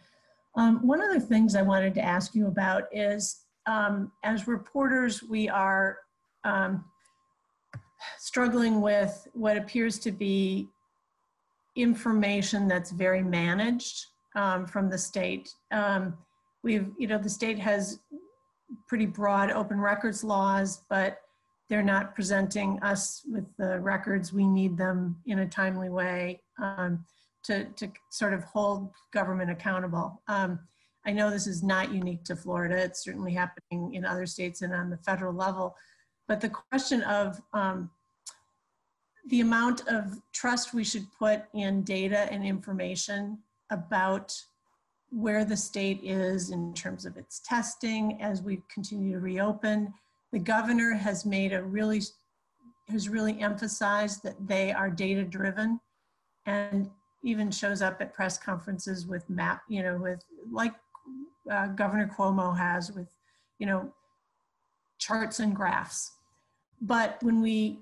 Um, 0.56 0.86
one 0.86 1.00
of 1.00 1.12
the 1.12 1.20
things 1.20 1.54
I 1.54 1.62
wanted 1.62 1.94
to 1.94 2.02
ask 2.02 2.34
you 2.34 2.46
about 2.48 2.84
is, 2.92 3.44
um, 3.66 4.12
as 4.24 4.46
reporters, 4.46 5.22
we 5.22 5.48
are 5.48 5.98
um, 6.44 6.84
struggling 8.18 8.80
with 8.80 9.26
what 9.32 9.56
appears 9.56 9.98
to 10.00 10.12
be 10.12 10.68
information 11.76 12.68
that's 12.68 12.90
very 12.90 13.22
managed 13.22 14.06
um, 14.36 14.66
from 14.66 14.90
the 14.90 14.98
state. 14.98 15.48
Um, 15.70 16.18
we've, 16.62 16.90
you 16.98 17.06
know, 17.06 17.18
the 17.18 17.30
state 17.30 17.58
has 17.58 18.00
pretty 18.88 19.06
broad 19.06 19.50
open 19.50 19.80
records 19.80 20.22
laws, 20.22 20.82
but 20.90 21.20
they're 21.70 21.82
not 21.84 22.16
presenting 22.16 22.80
us 22.82 23.22
with 23.30 23.46
the 23.56 23.78
records. 23.78 24.32
We 24.32 24.44
need 24.44 24.76
them 24.76 25.16
in 25.24 25.38
a 25.38 25.46
timely 25.46 25.88
way 25.88 26.42
um, 26.60 27.04
to, 27.44 27.64
to 27.64 27.88
sort 28.10 28.34
of 28.34 28.42
hold 28.42 28.90
government 29.12 29.52
accountable. 29.52 30.20
Um, 30.26 30.58
I 31.06 31.12
know 31.12 31.30
this 31.30 31.46
is 31.46 31.62
not 31.62 31.94
unique 31.94 32.24
to 32.24 32.34
Florida. 32.34 32.76
It's 32.76 33.04
certainly 33.04 33.32
happening 33.32 33.94
in 33.94 34.04
other 34.04 34.26
states 34.26 34.62
and 34.62 34.74
on 34.74 34.90
the 34.90 34.98
federal 34.98 35.32
level. 35.32 35.76
But 36.26 36.40
the 36.40 36.50
question 36.50 37.02
of 37.02 37.40
um, 37.54 37.88
the 39.28 39.40
amount 39.40 39.86
of 39.86 40.18
trust 40.32 40.74
we 40.74 40.82
should 40.82 41.06
put 41.18 41.44
in 41.54 41.84
data 41.84 42.28
and 42.32 42.44
information 42.44 43.38
about 43.70 44.36
where 45.10 45.44
the 45.44 45.56
state 45.56 46.00
is 46.02 46.50
in 46.50 46.74
terms 46.74 47.06
of 47.06 47.16
its 47.16 47.40
testing 47.44 48.20
as 48.20 48.42
we 48.42 48.60
continue 48.72 49.12
to 49.12 49.20
reopen, 49.20 49.94
the 50.32 50.38
governor 50.38 50.92
has 50.94 51.26
made 51.26 51.52
a 51.52 51.62
really, 51.62 52.00
has 52.88 53.08
really 53.08 53.40
emphasized 53.40 54.22
that 54.22 54.46
they 54.46 54.72
are 54.72 54.90
data 54.90 55.24
driven 55.24 55.80
and 56.46 56.90
even 57.22 57.50
shows 57.50 57.82
up 57.82 58.00
at 58.00 58.14
press 58.14 58.38
conferences 58.38 59.06
with 59.06 59.28
map, 59.28 59.62
you 59.68 59.82
know, 59.82 59.96
with 59.96 60.24
like 60.50 60.74
uh, 61.50 61.66
Governor 61.68 62.10
Cuomo 62.16 62.56
has 62.56 62.92
with, 62.92 63.08
you 63.58 63.66
know, 63.66 63.92
charts 64.98 65.40
and 65.40 65.54
graphs. 65.54 66.12
But 66.80 67.18
when 67.22 67.40
we 67.40 67.80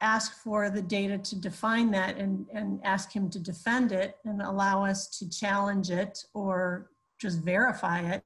ask 0.00 0.34
for 0.42 0.70
the 0.70 0.80
data 0.80 1.18
to 1.18 1.36
define 1.36 1.90
that 1.90 2.16
and, 2.16 2.46
and 2.54 2.80
ask 2.84 3.12
him 3.12 3.28
to 3.30 3.38
defend 3.38 3.92
it 3.92 4.16
and 4.24 4.40
allow 4.40 4.84
us 4.84 5.18
to 5.18 5.28
challenge 5.28 5.90
it 5.90 6.24
or 6.32 6.90
just 7.18 7.40
verify 7.40 8.00
it, 8.00 8.24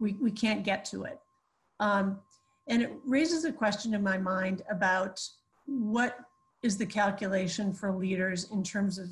we, 0.00 0.14
we 0.14 0.32
can't 0.32 0.64
get 0.64 0.84
to 0.86 1.04
it. 1.04 1.20
Um, 1.78 2.18
and 2.68 2.82
it 2.82 2.92
raises 3.04 3.44
a 3.44 3.52
question 3.52 3.94
in 3.94 4.02
my 4.02 4.18
mind 4.18 4.62
about 4.70 5.20
what 5.66 6.18
is 6.62 6.78
the 6.78 6.86
calculation 6.86 7.72
for 7.72 7.92
leaders 7.92 8.50
in 8.52 8.62
terms 8.62 8.98
of 8.98 9.08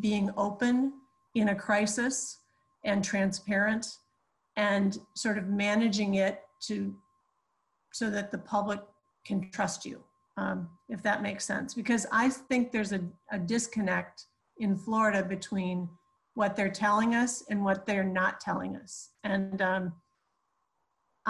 being 0.00 0.30
open 0.36 0.92
in 1.34 1.48
a 1.48 1.54
crisis 1.54 2.38
and 2.84 3.02
transparent 3.02 3.86
and 4.56 4.98
sort 5.14 5.38
of 5.38 5.46
managing 5.46 6.14
it 6.14 6.42
to 6.60 6.94
so 7.92 8.10
that 8.10 8.30
the 8.30 8.38
public 8.38 8.80
can 9.24 9.50
trust 9.50 9.84
you 9.84 10.02
um, 10.36 10.68
if 10.88 11.02
that 11.02 11.22
makes 11.22 11.44
sense. 11.44 11.74
Because 11.74 12.06
i 12.12 12.28
think 12.28 12.72
there's 12.72 12.92
a, 12.92 13.00
a 13.30 13.38
disconnect 13.38 14.26
in 14.58 14.76
florida 14.76 15.22
between 15.22 15.88
what 16.34 16.56
they're 16.56 16.70
telling 16.70 17.14
us 17.14 17.44
and 17.50 17.64
what 17.64 17.86
they're 17.86 18.04
not 18.04 18.40
telling 18.40 18.76
us. 18.76 19.10
And 19.24 19.60
um, 19.60 19.92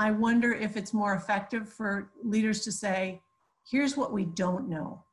I 0.00 0.10
wonder 0.12 0.54
if 0.54 0.78
it's 0.78 0.94
more 0.94 1.12
effective 1.12 1.68
for 1.68 2.10
leaders 2.24 2.60
to 2.60 2.72
say, 2.72 3.20
here's 3.70 3.98
what 3.98 4.14
we 4.14 4.24
don't 4.24 4.66
know. 4.66 5.04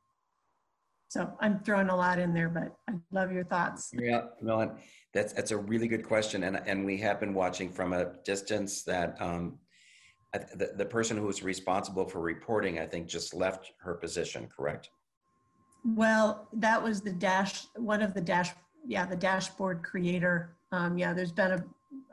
So 1.08 1.30
I'm 1.40 1.58
throwing 1.60 1.90
a 1.90 1.96
lot 1.96 2.18
in 2.18 2.32
there, 2.32 2.48
but 2.48 2.74
I 2.88 2.94
love 3.10 3.30
your 3.30 3.44
thoughts. 3.44 3.90
Yeah, 3.92 4.22
Melon, 4.40 4.70
that's 5.12 5.34
that's 5.34 5.50
a 5.50 5.58
really 5.58 5.88
good 5.88 6.06
question, 6.06 6.44
and 6.44 6.62
and 6.66 6.86
we 6.86 6.96
have 6.98 7.20
been 7.20 7.34
watching 7.34 7.70
from 7.70 7.92
a 7.92 8.12
distance 8.24 8.82
that 8.84 9.20
um, 9.20 9.58
the 10.32 10.72
the 10.76 10.86
person 10.86 11.18
who 11.18 11.26
was 11.26 11.42
responsible 11.42 12.06
for 12.06 12.20
reporting, 12.20 12.78
I 12.78 12.86
think, 12.86 13.08
just 13.08 13.34
left 13.34 13.72
her 13.80 13.94
position. 13.94 14.48
Correct? 14.54 14.88
Well, 15.84 16.48
that 16.54 16.82
was 16.82 17.02
the 17.02 17.12
dash 17.12 17.66
one 17.76 18.00
of 18.00 18.14
the 18.14 18.22
dash 18.22 18.52
yeah 18.86 19.04
the 19.04 19.16
dashboard 19.16 19.82
creator. 19.82 20.56
Um, 20.72 20.96
yeah, 20.96 21.12
there's 21.12 21.32
been 21.32 21.52
a 21.52 21.64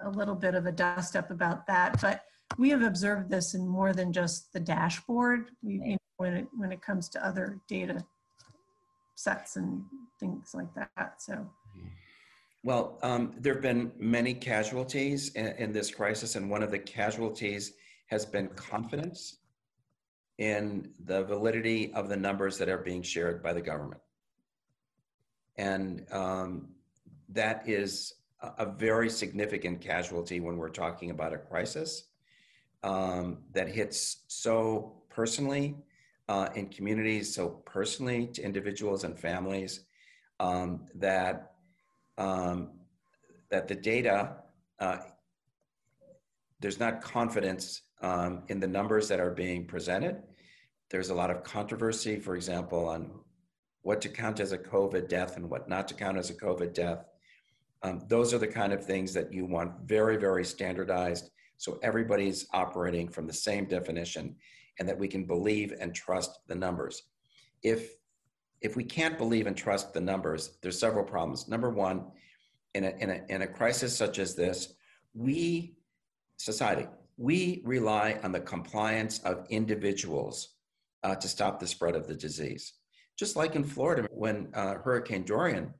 a 0.03 0.09
little 0.09 0.35
bit 0.35 0.55
of 0.55 0.65
a 0.65 0.71
dust 0.71 1.15
up 1.15 1.31
about 1.31 1.67
that, 1.67 2.01
but 2.01 2.25
we 2.57 2.69
have 2.69 2.83
observed 2.83 3.29
this 3.29 3.53
in 3.53 3.67
more 3.67 3.93
than 3.93 4.13
just 4.13 4.53
the 4.53 4.59
dashboard. 4.59 5.49
We, 5.61 5.73
you 5.73 5.91
know, 5.91 5.97
when 6.17 6.33
it 6.33 6.47
when 6.55 6.71
it 6.71 6.81
comes 6.81 7.09
to 7.09 7.25
other 7.25 7.59
data 7.67 8.05
sets 9.15 9.55
and 9.55 9.83
things 10.19 10.51
like 10.53 10.73
that. 10.75 11.15
So, 11.21 11.49
Well, 12.63 12.99
um, 13.01 13.33
there 13.39 13.53
have 13.53 13.61
been 13.61 13.91
many 13.97 14.33
casualties 14.33 15.29
in, 15.35 15.47
in, 15.57 15.71
this 15.71 15.89
crisis, 15.91 16.35
and 16.35 16.49
one 16.49 16.63
of 16.63 16.71
the 16.71 16.79
casualties 16.79 17.73
has 18.07 18.25
been 18.25 18.49
confidence 18.49 19.37
in 20.37 20.91
the 21.05 21.23
validity 21.23 21.93
of 21.93 22.09
the 22.09 22.17
numbers 22.17 22.57
that 22.57 22.67
are 22.67 22.77
being 22.77 23.01
shared 23.01 23.41
by 23.41 23.53
the 23.53 23.61
government. 23.61 24.01
And 25.57 26.05
um, 26.11 26.67
that 27.29 27.67
is 27.67 28.15
a, 28.41 28.51
a, 28.59 28.65
very 28.65 29.09
significant 29.09 29.79
casualty 29.79 30.41
when 30.41 30.57
we're 30.57 30.69
talking 30.69 31.11
about 31.11 31.33
a 31.33 31.37
crisis 31.37 32.09
um, 32.83 33.39
that 33.53 33.67
hits 33.67 34.23
so 34.27 35.01
personally 35.09 35.75
uh, 36.27 36.49
in 36.55 36.67
communities, 36.67 37.33
so 37.33 37.61
personally 37.65 38.27
to 38.27 38.41
individuals 38.41 39.03
and 39.03 39.17
families, 39.17 39.85
um, 40.39 40.85
that 40.95 41.51
um, 42.17 42.71
that 43.49 43.67
the 43.67 43.75
data 43.75 44.37
uh, 44.79 44.97
there's 46.59 46.79
not 46.79 47.01
confidence 47.01 47.81
um, 48.01 48.43
in 48.47 48.59
the 48.59 48.67
numbers 48.67 49.07
that 49.07 49.19
are 49.19 49.31
being 49.31 49.65
presented. 49.65 50.23
There's 50.89 51.09
a 51.09 51.15
lot 51.15 51.29
of 51.29 51.43
controversy, 51.43 52.19
for 52.19 52.35
example, 52.35 52.87
on 52.87 53.11
what 53.81 54.01
to 54.01 54.09
count 54.09 54.39
as 54.39 54.51
a 54.51 54.57
COVID 54.57 55.07
death 55.07 55.37
and 55.37 55.49
what 55.49 55.69
not 55.69 55.87
to 55.89 55.93
count 55.93 56.17
as 56.17 56.29
a 56.29 56.33
COVID 56.33 56.73
death. 56.73 57.05
Um, 57.83 58.01
those 58.07 58.33
are 58.33 58.39
the 58.39 58.47
kind 58.47 58.73
of 58.73 58.83
things 58.83 59.13
that 59.13 59.31
you 59.31 59.45
want 59.45 59.81
very, 59.85 60.17
very 60.17 60.43
standardized 60.43 61.29
so 61.57 61.79
everybody's 61.81 62.47
operating 62.53 63.07
from 63.07 63.27
the 63.27 63.33
same 63.33 63.65
definition 63.65 64.35
and 64.79 64.87
that 64.87 64.97
we 64.97 65.07
can 65.07 65.25
believe 65.25 65.73
and 65.79 65.93
trust 65.93 66.39
the 66.47 66.55
numbers. 66.55 67.03
If 67.63 67.95
if 68.61 68.75
we 68.75 68.83
can't 68.83 69.17
believe 69.17 69.47
and 69.47 69.55
trust 69.55 69.93
the 69.93 70.01
numbers, 70.01 70.57
there's 70.61 70.79
several 70.79 71.03
problems. 71.03 71.47
Number 71.47 71.69
one, 71.69 72.05
in 72.73 72.85
a, 72.85 72.89
in 72.99 73.09
a, 73.09 73.21
in 73.29 73.41
a 73.43 73.47
crisis 73.47 73.95
such 73.95 74.17
as 74.17 74.33
this, 74.33 74.73
we, 75.13 75.75
society, 76.37 76.87
we 77.17 77.61
rely 77.63 78.19
on 78.23 78.31
the 78.31 78.39
compliance 78.39 79.19
of 79.19 79.45
individuals 79.49 80.55
uh, 81.03 81.15
to 81.15 81.27
stop 81.27 81.59
the 81.59 81.67
spread 81.67 81.95
of 81.95 82.07
the 82.07 82.15
disease. 82.15 82.73
Just 83.17 83.35
like 83.35 83.55
in 83.55 83.63
Florida, 83.63 84.07
when 84.11 84.49
uh, 84.53 84.75
Hurricane 84.75 85.23
Dorian 85.23 85.73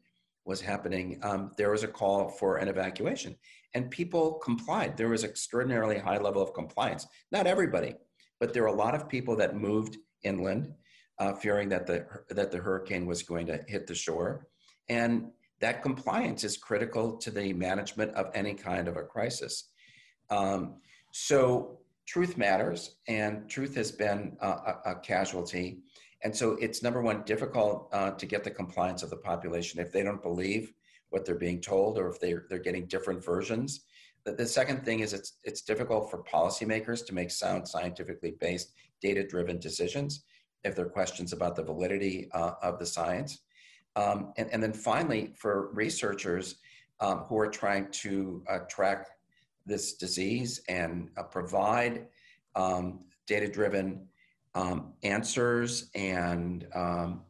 was 0.45 0.61
happening, 0.61 1.19
um, 1.23 1.51
there 1.57 1.71
was 1.71 1.83
a 1.83 1.87
call 1.87 2.29
for 2.29 2.57
an 2.57 2.67
evacuation, 2.67 3.35
and 3.73 3.89
people 3.89 4.33
complied. 4.33 4.95
There 4.95 5.09
was 5.09 5.23
extraordinarily 5.23 5.97
high 5.97 6.17
level 6.19 6.41
of 6.41 6.53
compliance. 6.53 7.07
Not 7.31 7.47
everybody, 7.47 7.95
but 8.39 8.53
there 8.53 8.63
were 8.63 8.69
a 8.69 8.73
lot 8.73 8.95
of 8.95 9.09
people 9.09 9.35
that 9.37 9.57
moved 9.57 9.97
inland, 10.23 10.73
uh, 11.19 11.33
fearing 11.33 11.69
that 11.69 11.87
the 11.87 12.05
that 12.29 12.51
the 12.51 12.57
hurricane 12.57 13.05
was 13.05 13.23
going 13.23 13.47
to 13.47 13.63
hit 13.67 13.87
the 13.87 13.95
shore, 13.95 14.47
and 14.89 15.31
that 15.61 15.81
compliance 15.81 16.43
is 16.43 16.57
critical 16.57 17.17
to 17.17 17.31
the 17.31 17.53
management 17.53 18.13
of 18.13 18.29
any 18.33 18.53
kind 18.53 18.87
of 18.87 18.97
a 18.97 19.03
crisis. 19.03 19.71
Um, 20.29 20.75
so 21.11 21.79
truth 22.05 22.37
matters, 22.37 22.97
and 23.07 23.49
truth 23.49 23.75
has 23.75 23.91
been 23.91 24.37
a, 24.41 24.73
a 24.85 24.95
casualty. 25.01 25.79
And 26.23 26.35
so 26.35 26.51
it's 26.61 26.81
number 26.81 27.01
one, 27.01 27.23
difficult 27.23 27.89
uh, 27.91 28.11
to 28.11 28.25
get 28.25 28.43
the 28.43 28.51
compliance 28.51 29.03
of 29.03 29.09
the 29.09 29.17
population 29.17 29.79
if 29.79 29.91
they 29.91 30.03
don't 30.03 30.21
believe 30.21 30.73
what 31.09 31.25
they're 31.25 31.35
being 31.35 31.61
told 31.61 31.97
or 31.97 32.09
if 32.09 32.19
they're, 32.19 32.45
they're 32.49 32.59
getting 32.59 32.87
different 32.87 33.23
versions. 33.23 33.81
The, 34.23 34.33
the 34.33 34.45
second 34.45 34.83
thing 34.83 35.01
is 35.01 35.13
it's, 35.13 35.37
it's 35.43 35.61
difficult 35.61 36.09
for 36.09 36.23
policymakers 36.23 37.05
to 37.05 37.13
make 37.13 37.29
sound, 37.31 37.67
scientifically 37.67 38.35
based, 38.39 38.73
data 39.01 39.25
driven 39.25 39.59
decisions 39.59 40.23
if 40.63 40.75
there 40.75 40.85
are 40.85 40.89
questions 40.89 41.31
about 41.31 41.55
the 41.55 41.63
validity 41.63 42.27
uh, 42.33 42.53
of 42.61 42.79
the 42.79 42.85
science. 42.85 43.39
Um, 43.95 44.33
and, 44.37 44.49
and 44.51 44.61
then 44.61 44.73
finally, 44.73 45.33
for 45.37 45.71
researchers 45.73 46.55
um, 46.99 47.19
who 47.29 47.37
are 47.37 47.49
trying 47.49 47.89
to 47.91 48.43
uh, 48.49 48.59
track 48.69 49.07
this 49.65 49.93
disease 49.93 50.61
and 50.67 51.09
uh, 51.17 51.23
provide 51.23 52.07
um, 52.55 53.01
data 53.27 53.47
driven 53.47 54.07
um, 54.55 54.93
answers 55.03 55.91
and 55.93 56.65
um, 56.73 57.21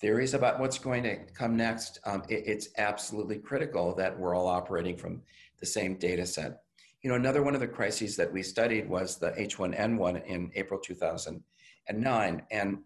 theories 0.00 0.34
about 0.34 0.60
what's 0.60 0.78
going 0.78 1.02
to 1.02 1.16
come 1.34 1.56
next, 1.56 1.98
um, 2.04 2.22
it, 2.28 2.44
it's 2.46 2.68
absolutely 2.78 3.36
critical 3.36 3.94
that 3.96 4.18
we're 4.18 4.34
all 4.34 4.46
operating 4.46 4.96
from 4.96 5.20
the 5.60 5.66
same 5.66 5.96
data 5.96 6.24
set. 6.24 6.62
You 7.02 7.10
know, 7.10 7.16
another 7.16 7.42
one 7.42 7.54
of 7.54 7.60
the 7.60 7.68
crises 7.68 8.16
that 8.16 8.32
we 8.32 8.42
studied 8.42 8.88
was 8.88 9.18
the 9.18 9.30
H1N1 9.32 10.24
in 10.26 10.50
April 10.54 10.80
2009. 10.80 12.42
And 12.50 12.78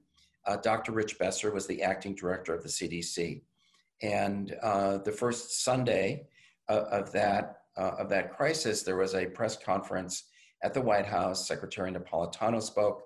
uh, 0.46 0.56
Dr. 0.56 0.92
Rich 0.92 1.18
Besser 1.18 1.52
was 1.52 1.66
the 1.66 1.82
acting 1.82 2.14
director 2.14 2.54
of 2.54 2.62
the 2.62 2.68
CDC. 2.68 3.42
And 4.02 4.56
uh, 4.62 4.98
the 4.98 5.12
first 5.12 5.62
Sunday 5.62 6.26
uh, 6.68 6.84
of 6.90 7.12
that 7.12 7.58
uh, 7.74 7.92
of 7.98 8.10
that 8.10 8.36
crisis, 8.36 8.82
there 8.82 8.96
was 8.96 9.14
a 9.14 9.24
press 9.24 9.56
conference 9.56 10.24
at 10.62 10.74
the 10.74 10.80
White 10.80 11.06
House. 11.06 11.48
Secretary 11.48 11.90
Napolitano 11.90 12.60
spoke. 12.62 13.04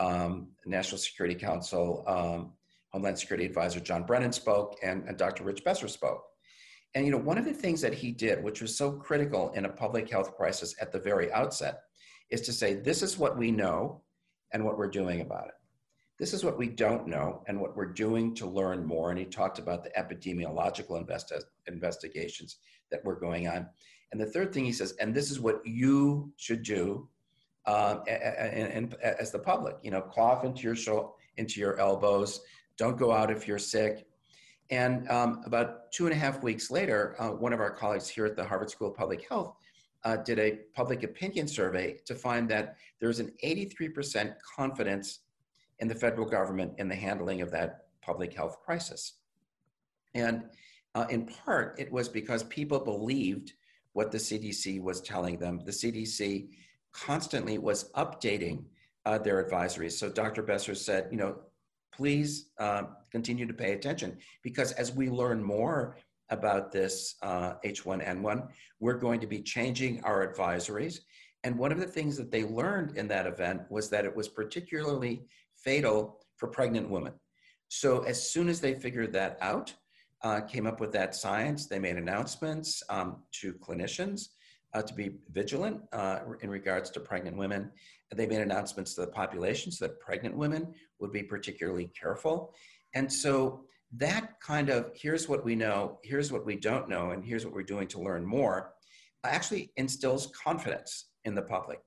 Um, 0.00 0.48
National 0.66 0.98
Security 0.98 1.36
Council 1.36 2.04
um, 2.06 2.52
Homeland 2.94 3.18
Security 3.18 3.44
Advisor 3.44 3.80
John 3.80 4.04
Brennan 4.04 4.32
spoke, 4.32 4.76
and, 4.80 5.02
and 5.08 5.18
Dr. 5.18 5.42
Rich 5.42 5.64
Besser 5.64 5.88
spoke. 5.88 6.22
And 6.94 7.04
you 7.04 7.10
know, 7.10 7.18
one 7.18 7.38
of 7.38 7.44
the 7.44 7.52
things 7.52 7.80
that 7.80 7.92
he 7.92 8.12
did, 8.12 8.42
which 8.42 8.62
was 8.62 8.78
so 8.78 8.92
critical 8.92 9.50
in 9.50 9.64
a 9.64 9.68
public 9.68 10.08
health 10.08 10.36
crisis 10.36 10.76
at 10.80 10.92
the 10.92 11.00
very 11.00 11.32
outset, 11.32 11.80
is 12.30 12.42
to 12.42 12.52
say, 12.52 12.74
this 12.74 13.02
is 13.02 13.18
what 13.18 13.36
we 13.36 13.50
know 13.50 14.02
and 14.52 14.64
what 14.64 14.78
we're 14.78 14.86
doing 14.86 15.22
about 15.22 15.48
it. 15.48 15.54
This 16.20 16.32
is 16.32 16.44
what 16.44 16.56
we 16.56 16.68
don't 16.68 17.08
know 17.08 17.42
and 17.48 17.60
what 17.60 17.76
we're 17.76 17.92
doing 17.92 18.32
to 18.36 18.46
learn 18.46 18.86
more. 18.86 19.10
And 19.10 19.18
he 19.18 19.24
talked 19.24 19.58
about 19.58 19.82
the 19.82 19.90
epidemiological 19.98 20.96
invest- 20.96 21.32
investigations 21.66 22.58
that 22.92 23.04
were 23.04 23.18
going 23.18 23.48
on. 23.48 23.66
And 24.12 24.20
the 24.20 24.26
third 24.26 24.52
thing 24.52 24.64
he 24.64 24.72
says, 24.72 24.94
and 25.00 25.12
this 25.12 25.32
is 25.32 25.40
what 25.40 25.66
you 25.66 26.32
should 26.36 26.62
do 26.62 27.08
uh, 27.66 27.98
and, 28.06 28.72
and, 28.72 28.94
as 29.02 29.30
the 29.30 29.38
public, 29.38 29.76
you 29.82 29.90
know, 29.90 30.02
cough 30.02 30.44
into 30.44 30.62
your 30.62 31.12
into 31.36 31.60
your 31.60 31.78
elbows. 31.78 32.40
Don't 32.76 32.98
go 32.98 33.12
out 33.12 33.30
if 33.30 33.48
you're 33.48 33.58
sick. 33.58 34.06
And 34.70 35.08
um, 35.10 35.42
about 35.44 35.92
two 35.92 36.06
and 36.06 36.12
a 36.12 36.16
half 36.16 36.42
weeks 36.42 36.70
later, 36.70 37.16
uh, 37.18 37.30
one 37.30 37.52
of 37.52 37.60
our 37.60 37.70
colleagues 37.70 38.08
here 38.08 38.26
at 38.26 38.36
the 38.36 38.44
Harvard 38.44 38.70
School 38.70 38.88
of 38.88 38.96
Public 38.96 39.28
Health 39.28 39.56
uh, 40.04 40.16
did 40.16 40.38
a 40.38 40.60
public 40.74 41.02
opinion 41.02 41.48
survey 41.48 41.98
to 42.06 42.14
find 42.14 42.48
that 42.50 42.76
there's 43.00 43.20
an 43.20 43.32
83% 43.44 44.34
confidence 44.56 45.20
in 45.80 45.88
the 45.88 45.94
federal 45.94 46.26
government 46.26 46.72
in 46.78 46.88
the 46.88 46.94
handling 46.94 47.40
of 47.40 47.50
that 47.50 47.86
public 48.00 48.32
health 48.32 48.58
crisis. 48.64 49.14
And 50.14 50.44
uh, 50.94 51.06
in 51.10 51.26
part, 51.26 51.78
it 51.78 51.90
was 51.90 52.08
because 52.08 52.44
people 52.44 52.78
believed 52.78 53.52
what 53.92 54.10
the 54.10 54.18
CDC 54.18 54.80
was 54.82 55.00
telling 55.00 55.38
them. 55.38 55.60
The 55.64 55.72
CDC 55.72 56.48
constantly 56.94 57.58
was 57.58 57.90
updating 57.92 58.64
uh, 59.04 59.18
their 59.18 59.44
advisories. 59.44 59.92
So 59.92 60.08
Dr. 60.08 60.42
Besser 60.42 60.74
said, 60.74 61.08
you 61.10 61.18
know, 61.18 61.36
please 61.92 62.46
uh, 62.58 62.84
continue 63.10 63.46
to 63.46 63.52
pay 63.52 63.72
attention 63.72 64.16
because 64.42 64.72
as 64.72 64.92
we 64.92 65.10
learn 65.10 65.42
more 65.42 65.96
about 66.30 66.72
this 66.72 67.16
uh, 67.22 67.54
H1N1, 67.64 68.48
we're 68.80 68.98
going 68.98 69.20
to 69.20 69.26
be 69.26 69.42
changing 69.42 70.02
our 70.04 70.26
advisories. 70.26 71.00
And 71.42 71.58
one 71.58 71.70
of 71.70 71.78
the 71.78 71.86
things 71.86 72.16
that 72.16 72.30
they 72.30 72.44
learned 72.44 72.96
in 72.96 73.06
that 73.08 73.26
event 73.26 73.62
was 73.68 73.90
that 73.90 74.06
it 74.06 74.16
was 74.16 74.28
particularly 74.28 75.26
fatal 75.54 76.20
for 76.36 76.48
pregnant 76.48 76.88
women. 76.88 77.12
So 77.68 78.02
as 78.04 78.30
soon 78.30 78.48
as 78.48 78.60
they 78.60 78.74
figured 78.74 79.12
that 79.12 79.36
out, 79.40 79.74
uh, 80.22 80.40
came 80.40 80.66
up 80.66 80.80
with 80.80 80.90
that 80.92 81.14
science. 81.14 81.66
They 81.66 81.78
made 81.78 81.96
announcements 81.96 82.82
um, 82.88 83.22
to 83.32 83.52
clinicians 83.52 84.28
uh, 84.74 84.82
to 84.82 84.94
be 84.94 85.16
vigilant 85.30 85.80
uh, 85.92 86.20
in 86.42 86.50
regards 86.50 86.90
to 86.90 87.00
pregnant 87.00 87.36
women. 87.36 87.70
They 88.14 88.26
made 88.26 88.40
announcements 88.40 88.94
to 88.94 89.02
the 89.02 89.06
population 89.08 89.72
so 89.72 89.86
that 89.86 90.00
pregnant 90.00 90.36
women 90.36 90.74
would 91.00 91.12
be 91.12 91.22
particularly 91.22 91.90
careful. 91.98 92.54
And 92.94 93.10
so 93.12 93.64
that 93.96 94.40
kind 94.40 94.68
of 94.68 94.90
here's 94.94 95.28
what 95.28 95.44
we 95.44 95.54
know, 95.54 95.98
here's 96.02 96.30
what 96.30 96.44
we 96.44 96.56
don't 96.56 96.88
know, 96.88 97.10
and 97.10 97.24
here's 97.24 97.44
what 97.44 97.54
we're 97.54 97.62
doing 97.62 97.88
to 97.88 98.00
learn 98.00 98.24
more 98.24 98.74
actually 99.24 99.72
instills 99.76 100.26
confidence 100.28 101.06
in 101.24 101.34
the 101.34 101.42
public. 101.42 101.80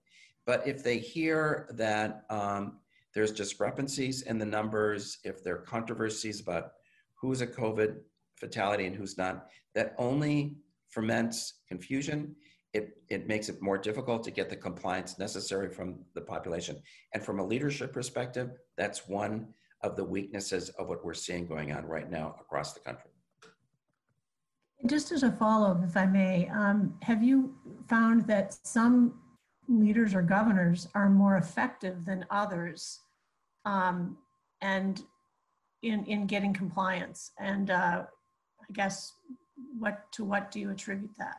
But 0.45 0.65
if 0.67 0.83
they 0.83 0.97
hear 0.97 1.69
that 1.73 2.23
um, 2.29 2.79
there's 3.13 3.31
discrepancies 3.31 4.23
in 4.23 4.37
the 4.37 4.45
numbers, 4.45 5.19
if 5.23 5.43
there 5.43 5.55
are 5.55 5.61
controversies 5.61 6.41
about 6.41 6.71
who's 7.15 7.41
a 7.41 7.47
COVID 7.47 7.97
fatality 8.37 8.85
and 8.85 8.95
who's 8.95 9.17
not, 9.17 9.47
that 9.75 9.93
only 9.97 10.55
ferments 10.89 11.61
confusion. 11.67 12.35
It, 12.77 12.85
it 13.09 13.27
makes 13.27 13.49
it 13.49 13.59
more 13.59 13.79
difficult 13.89 14.23
to 14.25 14.31
get 14.31 14.49
the 14.49 14.55
compliance 14.55 15.17
necessary 15.17 15.69
from 15.77 15.87
the 16.13 16.21
population. 16.21 16.75
And 17.13 17.23
from 17.23 17.39
a 17.39 17.45
leadership 17.53 17.91
perspective, 17.91 18.51
that's 18.77 19.07
one 19.07 19.35
of 19.81 19.95
the 19.95 20.03
weaknesses 20.03 20.69
of 20.77 20.87
what 20.87 21.03
we're 21.03 21.21
seeing 21.25 21.47
going 21.47 21.71
on 21.71 21.85
right 21.85 22.09
now 22.19 22.35
across 22.39 22.73
the 22.73 22.79
country. 22.79 23.09
Just 24.85 25.11
as 25.11 25.23
a 25.23 25.31
follow-up, 25.31 25.83
if 25.83 25.97
I 25.97 26.05
may, 26.05 26.47
um, 26.49 26.93
have 27.01 27.23
you 27.23 27.55
found 27.89 28.27
that 28.27 28.55
some 28.63 29.15
leaders 29.67 30.13
or 30.13 30.21
governors 30.21 30.87
are 30.93 31.09
more 31.09 31.37
effective 31.37 32.05
than 32.05 32.25
others 32.29 32.99
um, 33.65 34.17
and 34.61 35.01
in, 35.81 36.05
in 36.05 36.27
getting 36.27 36.53
compliance? 36.53 37.31
And 37.39 37.71
uh, 37.71 38.03
I 38.61 38.73
guess 38.73 39.13
what 39.79 40.11
to 40.11 40.23
what 40.23 40.51
do 40.51 40.59
you 40.59 40.69
attribute 40.69 41.17
that? 41.17 41.37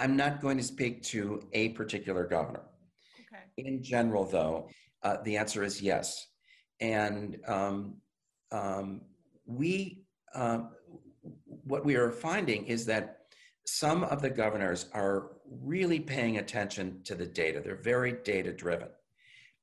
I'm 0.00 0.16
not 0.16 0.40
going 0.40 0.56
to 0.56 0.64
speak 0.64 1.02
to 1.04 1.42
a 1.52 1.68
particular 1.70 2.26
governor. 2.26 2.62
Okay. 3.20 3.68
In 3.68 3.82
general, 3.82 4.24
though, 4.24 4.68
uh, 5.02 5.18
the 5.24 5.36
answer 5.36 5.62
is 5.62 5.80
yes. 5.82 6.26
And 6.80 7.36
um, 7.46 7.96
um, 8.50 9.02
we, 9.44 10.02
uh, 10.34 10.60
what 11.64 11.84
we 11.84 11.96
are 11.96 12.10
finding 12.10 12.64
is 12.64 12.86
that 12.86 13.18
some 13.66 14.02
of 14.04 14.22
the 14.22 14.30
governors 14.30 14.86
are 14.94 15.32
really 15.62 16.00
paying 16.00 16.38
attention 16.38 17.02
to 17.04 17.14
the 17.14 17.26
data. 17.26 17.60
They're 17.62 17.76
very 17.76 18.12
data 18.24 18.52
driven. 18.52 18.88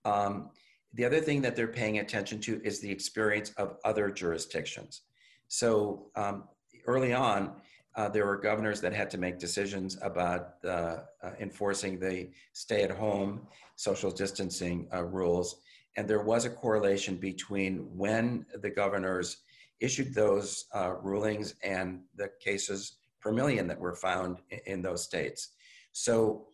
Um, 0.05 0.51
the 0.93 1.03
other 1.03 1.19
thing 1.19 1.41
that 1.41 1.55
they're 1.55 1.67
paying 1.67 1.97
attention 1.97 2.39
to 2.41 2.61
is 2.63 2.79
the 2.79 2.91
experience 2.91 3.51
of 3.57 3.77
other 3.83 4.09
jurisdictions. 4.11 5.01
So 5.47 6.11
um, 6.15 6.43
early 6.85 7.13
on, 7.13 7.55
uh, 7.97 8.07
there 8.07 8.27
were 8.27 8.37
governors 8.37 8.79
that 8.79 8.93
had 8.93 9.09
to 9.09 9.17
make 9.17 9.39
decisions 9.39 9.97
about 10.03 10.53
uh, 10.63 10.97
uh, 11.23 11.31
enforcing 11.39 11.99
the 11.99 12.29
stay 12.53 12.83
at 12.83 12.91
home 12.91 13.41
social 13.75 14.11
distancing 14.11 14.87
uh, 14.93 15.03
rules. 15.03 15.61
And 15.97 16.07
there 16.07 16.21
was 16.21 16.45
a 16.45 16.49
correlation 16.49 17.15
between 17.15 17.77
when 17.95 18.45
the 18.61 18.69
governors 18.69 19.37
issued 19.79 20.13
those 20.13 20.65
uh, 20.75 20.93
rulings 21.01 21.55
and 21.63 22.01
the 22.15 22.29
cases 22.39 22.97
per 23.19 23.31
million 23.31 23.67
that 23.67 23.79
were 23.79 23.95
found 23.95 24.37
in, 24.51 24.59
in 24.65 24.81
those 24.83 25.03
states. 25.03 25.49
So 25.91 26.47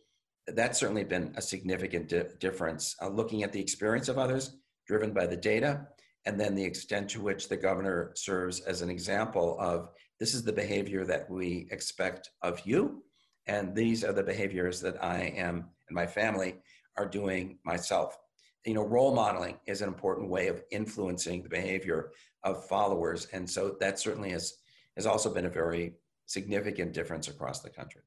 that's 0.48 0.80
certainly 0.80 1.04
been 1.04 1.34
a 1.36 1.42
significant 1.42 2.08
di- 2.08 2.24
difference. 2.40 2.96
Uh, 3.02 3.10
looking 3.10 3.44
at 3.44 3.52
the 3.52 3.60
experience 3.60 4.08
of 4.08 4.18
others, 4.18 4.56
driven 4.88 5.12
by 5.12 5.28
the 5.28 5.38
data, 5.38 5.88
and 6.26 6.40
then 6.40 6.56
the 6.56 6.64
extent 6.64 7.10
to 7.10 7.22
which 7.22 7.50
the 7.50 7.58
governor 7.58 8.12
serves 8.16 8.62
as 8.62 8.82
an 8.82 8.90
example 8.90 9.58
of 9.60 9.90
this 10.20 10.34
is 10.34 10.44
the 10.44 10.54
behavior 10.54 11.06
that 11.06 11.30
we 11.30 11.68
expect 11.72 12.30
of 12.42 12.62
you, 12.66 13.04
and 13.48 13.76
these 13.76 14.04
are 14.04 14.14
the 14.14 14.24
behaviors 14.24 14.80
that 14.82 15.04
I 15.04 15.34
am 15.36 15.70
and 15.88 15.96
my 15.96 16.08
family 16.08 16.56
are 16.98 17.08
doing 17.08 17.58
myself. 17.66 18.18
You 18.66 18.76
know, 18.76 18.84
role 18.84 19.14
modeling 19.14 19.58
is 19.68 19.82
an 19.82 19.90
important 19.90 20.30
way 20.30 20.48
of 20.48 20.64
influencing 20.72 21.44
the 21.44 21.50
behavior 21.50 22.12
of 22.44 22.66
followers, 22.68 23.28
and 23.34 23.50
so 23.50 23.76
that 23.80 24.00
certainly 24.00 24.32
has 24.32 24.54
has 24.96 25.06
also 25.06 25.34
been 25.34 25.46
a 25.46 25.50
very 25.50 25.94
significant 26.28 26.94
difference 26.94 27.28
across 27.28 27.62
the 27.62 27.70
country. 27.70 28.02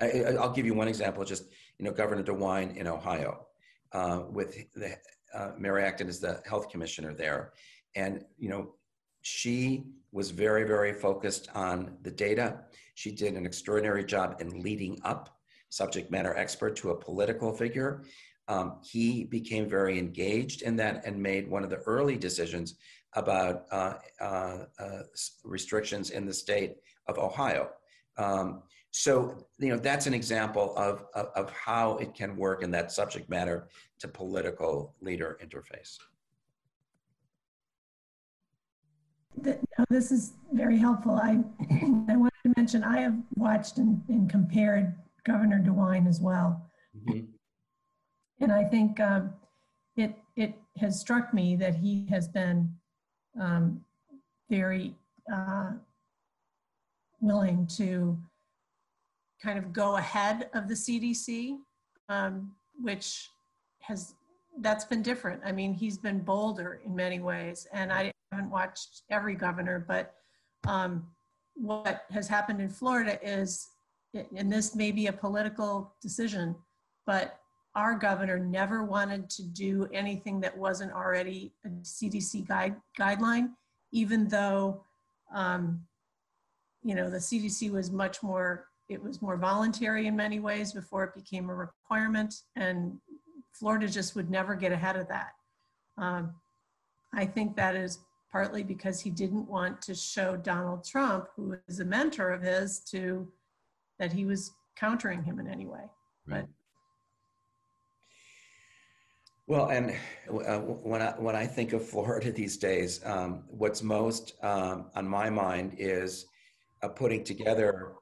I, 0.00 0.32
will 0.32 0.50
give 0.50 0.66
you 0.66 0.74
one 0.74 0.88
example. 0.88 1.24
Just 1.24 1.44
you 1.78 1.84
know, 1.84 1.92
Governor 1.92 2.24
DeWine 2.24 2.76
in 2.76 2.88
Ohio, 2.88 3.46
uh, 3.92 4.22
with 4.28 4.56
the 4.74 4.96
uh, 5.32 5.52
Mary 5.56 5.84
Acton 5.84 6.08
is 6.08 6.20
the 6.20 6.42
health 6.46 6.68
commissioner 6.68 7.14
there, 7.14 7.52
and 7.94 8.24
you 8.38 8.48
know, 8.48 8.74
she 9.24 9.84
was 10.12 10.30
very 10.30 10.64
very 10.64 10.92
focused 10.92 11.48
on 11.54 11.96
the 12.02 12.10
data. 12.10 12.60
She 12.94 13.10
did 13.10 13.34
an 13.34 13.46
extraordinary 13.46 14.04
job 14.04 14.36
in 14.40 14.62
leading 14.62 15.00
up 15.02 15.38
subject 15.70 16.10
matter 16.10 16.36
expert 16.36 16.76
to 16.76 16.90
a 16.90 16.96
political 16.96 17.52
figure. 17.52 18.04
Um, 18.48 18.78
he 18.82 19.24
became 19.24 19.68
very 19.68 19.98
engaged 19.98 20.60
in 20.60 20.76
that 20.76 21.06
and 21.06 21.20
made 21.20 21.48
one 21.48 21.64
of 21.64 21.70
the 21.70 21.82
early 21.86 22.16
decisions 22.16 22.74
about 23.14 23.64
uh, 23.72 23.94
uh, 24.20 24.58
uh, 24.78 25.02
restrictions 25.42 26.10
in 26.10 26.26
the 26.26 26.34
state 26.34 26.76
of 27.08 27.18
Ohio. 27.18 27.70
Um, 28.18 28.62
so, 28.90 29.46
you 29.58 29.70
know, 29.70 29.78
that's 29.78 30.06
an 30.06 30.14
example 30.14 30.76
of, 30.76 31.06
of, 31.14 31.28
of, 31.34 31.50
how 31.50 31.96
it 31.96 32.14
can 32.14 32.36
work 32.36 32.62
in 32.62 32.70
that 32.72 32.92
subject 32.92 33.28
matter 33.28 33.68
to 34.00 34.06
political 34.06 34.94
leader 35.00 35.38
interface. 35.42 35.96
That 39.38 39.60
this 39.90 40.12
is 40.12 40.34
very 40.52 40.78
helpful. 40.78 41.16
I, 41.16 41.40
I 42.08 42.16
wanted 42.16 42.42
to 42.44 42.52
mention 42.56 42.84
I 42.84 43.00
have 43.00 43.16
watched 43.36 43.78
and, 43.78 44.02
and 44.08 44.30
compared 44.30 44.94
Governor 45.24 45.58
DeWine 45.58 46.08
as 46.08 46.20
well. 46.20 46.62
Mm-hmm. 46.96 47.26
And 48.40 48.52
I 48.52 48.64
think 48.64 49.00
um, 49.00 49.32
it, 49.96 50.16
it 50.36 50.54
has 50.78 51.00
struck 51.00 51.32
me 51.32 51.56
that 51.56 51.74
he 51.74 52.06
has 52.10 52.28
been 52.28 52.74
um, 53.40 53.80
very 54.50 54.94
uh, 55.32 55.72
willing 57.20 57.66
to 57.76 58.18
kind 59.42 59.58
of 59.58 59.72
go 59.72 59.96
ahead 59.96 60.48
of 60.54 60.68
the 60.68 60.74
CDC, 60.74 61.58
um, 62.08 62.52
which 62.80 63.30
has 63.80 64.14
that's 64.60 64.84
been 64.84 65.02
different. 65.02 65.42
I 65.44 65.52
mean, 65.52 65.74
he's 65.74 65.98
been 65.98 66.20
bolder 66.20 66.80
in 66.84 66.94
many 66.94 67.20
ways, 67.20 67.66
and 67.72 67.92
I 67.92 68.12
haven't 68.34 68.50
watched 68.50 69.02
every 69.10 69.34
governor, 69.34 69.84
but 69.86 70.14
um, 70.66 71.06
what 71.54 72.04
has 72.10 72.26
happened 72.26 72.60
in 72.60 72.68
Florida 72.68 73.18
is, 73.22 73.68
and 74.36 74.52
this 74.52 74.74
may 74.74 74.90
be 74.90 75.06
a 75.06 75.12
political 75.12 75.94
decision, 76.02 76.56
but 77.06 77.38
our 77.76 77.94
governor 77.96 78.38
never 78.38 78.84
wanted 78.84 79.30
to 79.30 79.42
do 79.44 79.88
anything 79.92 80.40
that 80.40 80.56
wasn't 80.56 80.92
already 80.92 81.52
a 81.64 81.68
CDC 81.68 82.46
guide, 82.46 82.76
guideline, 82.98 83.50
even 83.92 84.28
though, 84.28 84.82
um, 85.32 85.80
you 86.82 86.94
know, 86.94 87.08
the 87.08 87.18
CDC 87.18 87.70
was 87.70 87.90
much 87.90 88.22
more, 88.22 88.66
it 88.88 89.02
was 89.02 89.22
more 89.22 89.36
voluntary 89.36 90.06
in 90.06 90.16
many 90.16 90.40
ways 90.40 90.72
before 90.72 91.04
it 91.04 91.14
became 91.14 91.50
a 91.50 91.54
requirement. 91.54 92.34
And 92.56 92.98
Florida 93.52 93.88
just 93.88 94.14
would 94.16 94.30
never 94.30 94.54
get 94.54 94.72
ahead 94.72 94.96
of 94.96 95.08
that. 95.08 95.32
Um, 95.96 96.34
I 97.12 97.26
think 97.26 97.56
that 97.56 97.76
is 97.76 98.00
partly 98.34 98.64
because 98.64 99.00
he 99.00 99.10
didn't 99.10 99.48
want 99.48 99.80
to 99.80 99.94
show 99.94 100.36
Donald 100.36 100.84
Trump, 100.84 101.28
who 101.36 101.56
is 101.68 101.78
a 101.78 101.84
mentor 101.84 102.30
of 102.30 102.42
his, 102.42 102.80
to 102.80 103.28
that 104.00 104.12
he 104.12 104.26
was 104.26 104.50
countering 104.74 105.22
him 105.22 105.38
in 105.38 105.46
any 105.46 105.66
way. 105.66 105.84
Right. 106.26 106.40
But 106.40 106.48
well, 109.46 109.68
and 109.68 109.94
uh, 110.48 110.58
when 110.58 111.00
I 111.00 111.10
when 111.16 111.36
I 111.36 111.46
think 111.46 111.74
of 111.74 111.86
Florida 111.86 112.32
these 112.42 112.56
days, 112.56 113.00
um, 113.04 113.44
what's 113.46 113.84
most 113.84 114.34
um, 114.42 114.86
on 114.96 115.06
my 115.06 115.30
mind 115.30 115.76
is 115.78 116.26
uh, 116.82 116.88
putting 116.88 117.22
together 117.22 117.92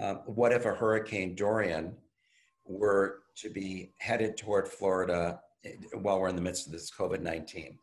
uh, 0.00 0.14
what 0.24 0.52
if 0.52 0.64
a 0.64 0.72
Hurricane 0.72 1.34
Dorian 1.34 1.94
were 2.64 3.24
to 3.36 3.50
be 3.50 3.92
headed 3.98 4.38
toward 4.38 4.66
Florida 4.68 5.40
eh, 5.66 5.72
while 6.00 6.18
we're 6.18 6.28
in 6.28 6.36
the 6.36 6.40
midst 6.40 6.64
of 6.64 6.72
this 6.72 6.90
COVID 6.90 7.20
nineteen 7.20 7.78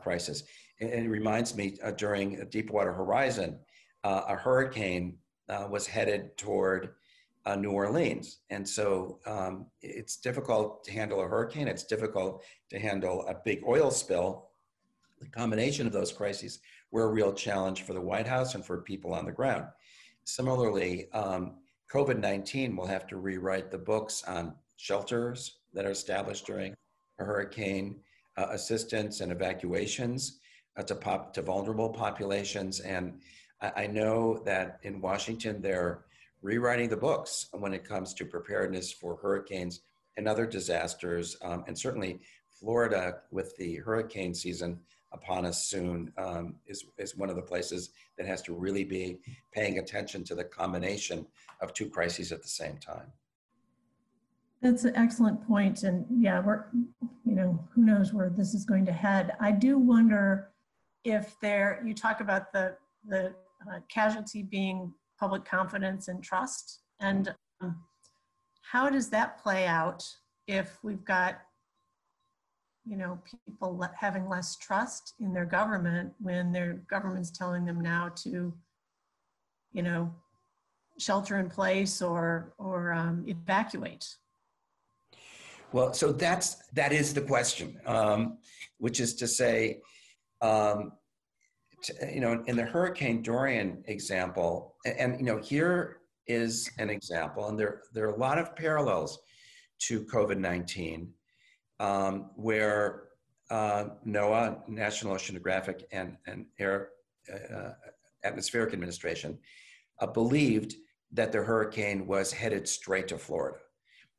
crisis. 0.00 0.44
And 0.80 0.90
it 0.90 1.08
reminds 1.08 1.56
me 1.56 1.76
uh, 1.82 1.92
during 1.92 2.44
Deepwater 2.50 2.92
Horizon, 2.92 3.58
a 4.04 4.36
hurricane 4.36 5.18
was 5.68 5.86
headed 5.86 6.36
toward 6.36 6.94
uh, 7.44 7.56
New 7.56 7.70
Orleans. 7.70 8.38
And 8.50 8.68
so 8.68 9.18
um, 9.26 9.66
it's 9.80 10.16
difficult 10.16 10.84
to 10.84 10.92
handle 10.92 11.20
a 11.20 11.26
hurricane, 11.26 11.68
it's 11.68 11.84
difficult 11.84 12.44
to 12.70 12.78
handle 12.78 13.26
a 13.26 13.36
big 13.44 13.62
oil 13.66 13.90
spill. 13.90 14.50
The 15.20 15.28
combination 15.28 15.86
of 15.86 15.92
those 15.92 16.12
crises 16.12 16.60
were 16.90 17.04
a 17.04 17.12
real 17.12 17.32
challenge 17.32 17.82
for 17.82 17.94
the 17.94 18.00
White 18.00 18.26
House 18.26 18.54
and 18.54 18.64
for 18.64 18.78
people 18.78 19.14
on 19.14 19.24
the 19.24 19.32
ground. 19.32 19.66
Similarly, 20.24 21.10
um, 21.12 21.54
COVID 21.92 22.18
19 22.18 22.76
will 22.76 22.86
have 22.86 23.06
to 23.08 23.16
rewrite 23.16 23.70
the 23.70 23.78
books 23.78 24.22
on 24.24 24.54
shelters 24.76 25.58
that 25.74 25.84
are 25.84 25.90
established 25.90 26.46
during 26.46 26.74
a 27.18 27.24
hurricane, 27.24 28.00
uh, 28.36 28.46
assistance 28.50 29.20
and 29.20 29.32
evacuations 29.32 30.40
uh, 30.76 30.82
to, 30.82 30.94
pop, 30.94 31.34
to 31.34 31.42
vulnerable 31.42 31.90
populations. 31.90 32.80
And 32.80 33.20
I, 33.60 33.84
I 33.84 33.86
know 33.86 34.42
that 34.44 34.80
in 34.82 35.00
Washington, 35.00 35.60
they're 35.60 36.04
rewriting 36.42 36.88
the 36.88 36.96
books 36.96 37.46
when 37.52 37.72
it 37.72 37.84
comes 37.84 38.14
to 38.14 38.24
preparedness 38.24 38.92
for 38.92 39.16
hurricanes 39.16 39.80
and 40.16 40.28
other 40.28 40.46
disasters. 40.46 41.36
Um, 41.42 41.64
and 41.66 41.78
certainly, 41.78 42.20
Florida, 42.50 43.18
with 43.30 43.56
the 43.56 43.76
hurricane 43.76 44.34
season 44.34 44.80
upon 45.12 45.44
us 45.44 45.68
soon, 45.68 46.12
um, 46.16 46.56
is, 46.66 46.84
is 46.98 47.16
one 47.16 47.30
of 47.30 47.36
the 47.36 47.42
places 47.42 47.90
that 48.16 48.26
has 48.26 48.42
to 48.42 48.54
really 48.54 48.84
be 48.84 49.18
paying 49.52 49.78
attention 49.78 50.24
to 50.24 50.34
the 50.34 50.44
combination 50.44 51.26
of 51.60 51.72
two 51.74 51.88
crises 51.88 52.32
at 52.32 52.42
the 52.42 52.48
same 52.48 52.76
time. 52.78 53.12
That's 54.62 54.84
an 54.84 54.94
excellent 54.94 55.46
point. 55.46 55.82
And 55.82 56.06
yeah, 56.08 56.40
we're, 56.40 56.66
you 57.24 57.34
know, 57.34 57.68
who 57.74 57.84
knows 57.84 58.12
where 58.12 58.30
this 58.30 58.54
is 58.54 58.64
going 58.64 58.86
to 58.86 58.92
head. 58.92 59.32
I 59.40 59.50
do 59.50 59.76
wonder 59.76 60.52
if 61.04 61.34
there, 61.40 61.82
you 61.84 61.94
talk 61.94 62.20
about 62.20 62.52
the, 62.52 62.76
the 63.06 63.34
uh, 63.68 63.80
casualty 63.88 64.44
being 64.44 64.94
public 65.18 65.44
confidence 65.44 66.06
and 66.06 66.22
trust. 66.22 66.82
And 67.00 67.34
um, 67.60 67.82
how 68.62 68.88
does 68.88 69.10
that 69.10 69.42
play 69.42 69.66
out 69.66 70.04
if 70.46 70.78
we've 70.84 71.04
got, 71.04 71.40
you 72.84 72.96
know, 72.96 73.18
people 73.24 73.76
le- 73.76 73.92
having 73.98 74.28
less 74.28 74.56
trust 74.56 75.14
in 75.18 75.32
their 75.32 75.44
government 75.44 76.12
when 76.20 76.52
their 76.52 76.82
government's 76.88 77.30
telling 77.30 77.64
them 77.64 77.80
now 77.80 78.10
to, 78.16 78.54
you 79.72 79.82
know, 79.82 80.14
shelter 80.98 81.38
in 81.38 81.48
place 81.48 82.00
or 82.00 82.54
or 82.58 82.92
um, 82.92 83.24
evacuate? 83.26 84.06
Well, 85.72 85.92
so 85.94 86.12
that's 86.12 86.56
that 86.72 86.92
is 86.92 87.14
the 87.14 87.22
question, 87.22 87.80
um, 87.86 88.38
which 88.78 89.00
is 89.00 89.14
to 89.16 89.26
say, 89.26 89.80
um, 90.40 90.92
you 92.12 92.20
know, 92.20 92.42
in 92.46 92.56
the 92.56 92.64
Hurricane 92.64 93.22
Dorian 93.22 93.82
example, 93.86 94.76
and, 94.84 94.96
and, 94.98 95.20
you 95.20 95.26
know, 95.26 95.38
here 95.38 95.98
is 96.26 96.70
an 96.78 96.90
example, 96.90 97.48
and 97.48 97.58
there 97.58 97.82
there 97.94 98.04
are 98.06 98.14
a 98.14 98.18
lot 98.18 98.38
of 98.38 98.54
parallels 98.54 99.20
to 99.86 100.04
COVID 100.04 100.38
nineteen, 100.38 101.12
um, 101.80 102.30
where 102.36 103.04
uh, 103.50 103.86
NOAA, 104.06 104.68
National 104.68 105.14
Oceanographic 105.14 105.82
and 105.90 106.16
and 106.26 106.46
Air 106.58 106.90
uh, 107.32 107.70
Atmospheric 108.24 108.72
Administration, 108.72 109.38
uh, 110.00 110.06
believed 110.06 110.74
that 111.12 111.32
the 111.32 111.42
hurricane 111.42 112.06
was 112.06 112.32
headed 112.32 112.68
straight 112.68 113.08
to 113.08 113.18
Florida, 113.18 113.58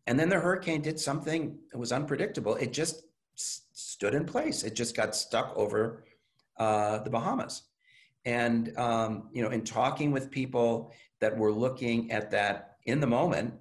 and 0.07 0.19
then 0.19 0.29
the 0.29 0.39
hurricane 0.39 0.81
did 0.81 0.99
something 0.99 1.57
that 1.71 1.77
was 1.77 1.91
unpredictable. 1.91 2.55
It 2.55 2.73
just 2.73 3.03
stood 3.35 4.13
in 4.13 4.25
place. 4.25 4.63
It 4.63 4.75
just 4.75 4.95
got 4.95 5.15
stuck 5.15 5.53
over 5.55 6.03
uh, 6.57 6.99
the 6.99 7.09
Bahamas. 7.09 7.63
And 8.25 8.77
um, 8.77 9.29
you 9.31 9.41
know, 9.41 9.49
in 9.49 9.63
talking 9.63 10.11
with 10.11 10.31
people 10.31 10.93
that 11.19 11.37
were 11.37 11.51
looking 11.51 12.11
at 12.11 12.31
that 12.31 12.77
in 12.85 12.99
the 12.99 13.07
moment, 13.07 13.53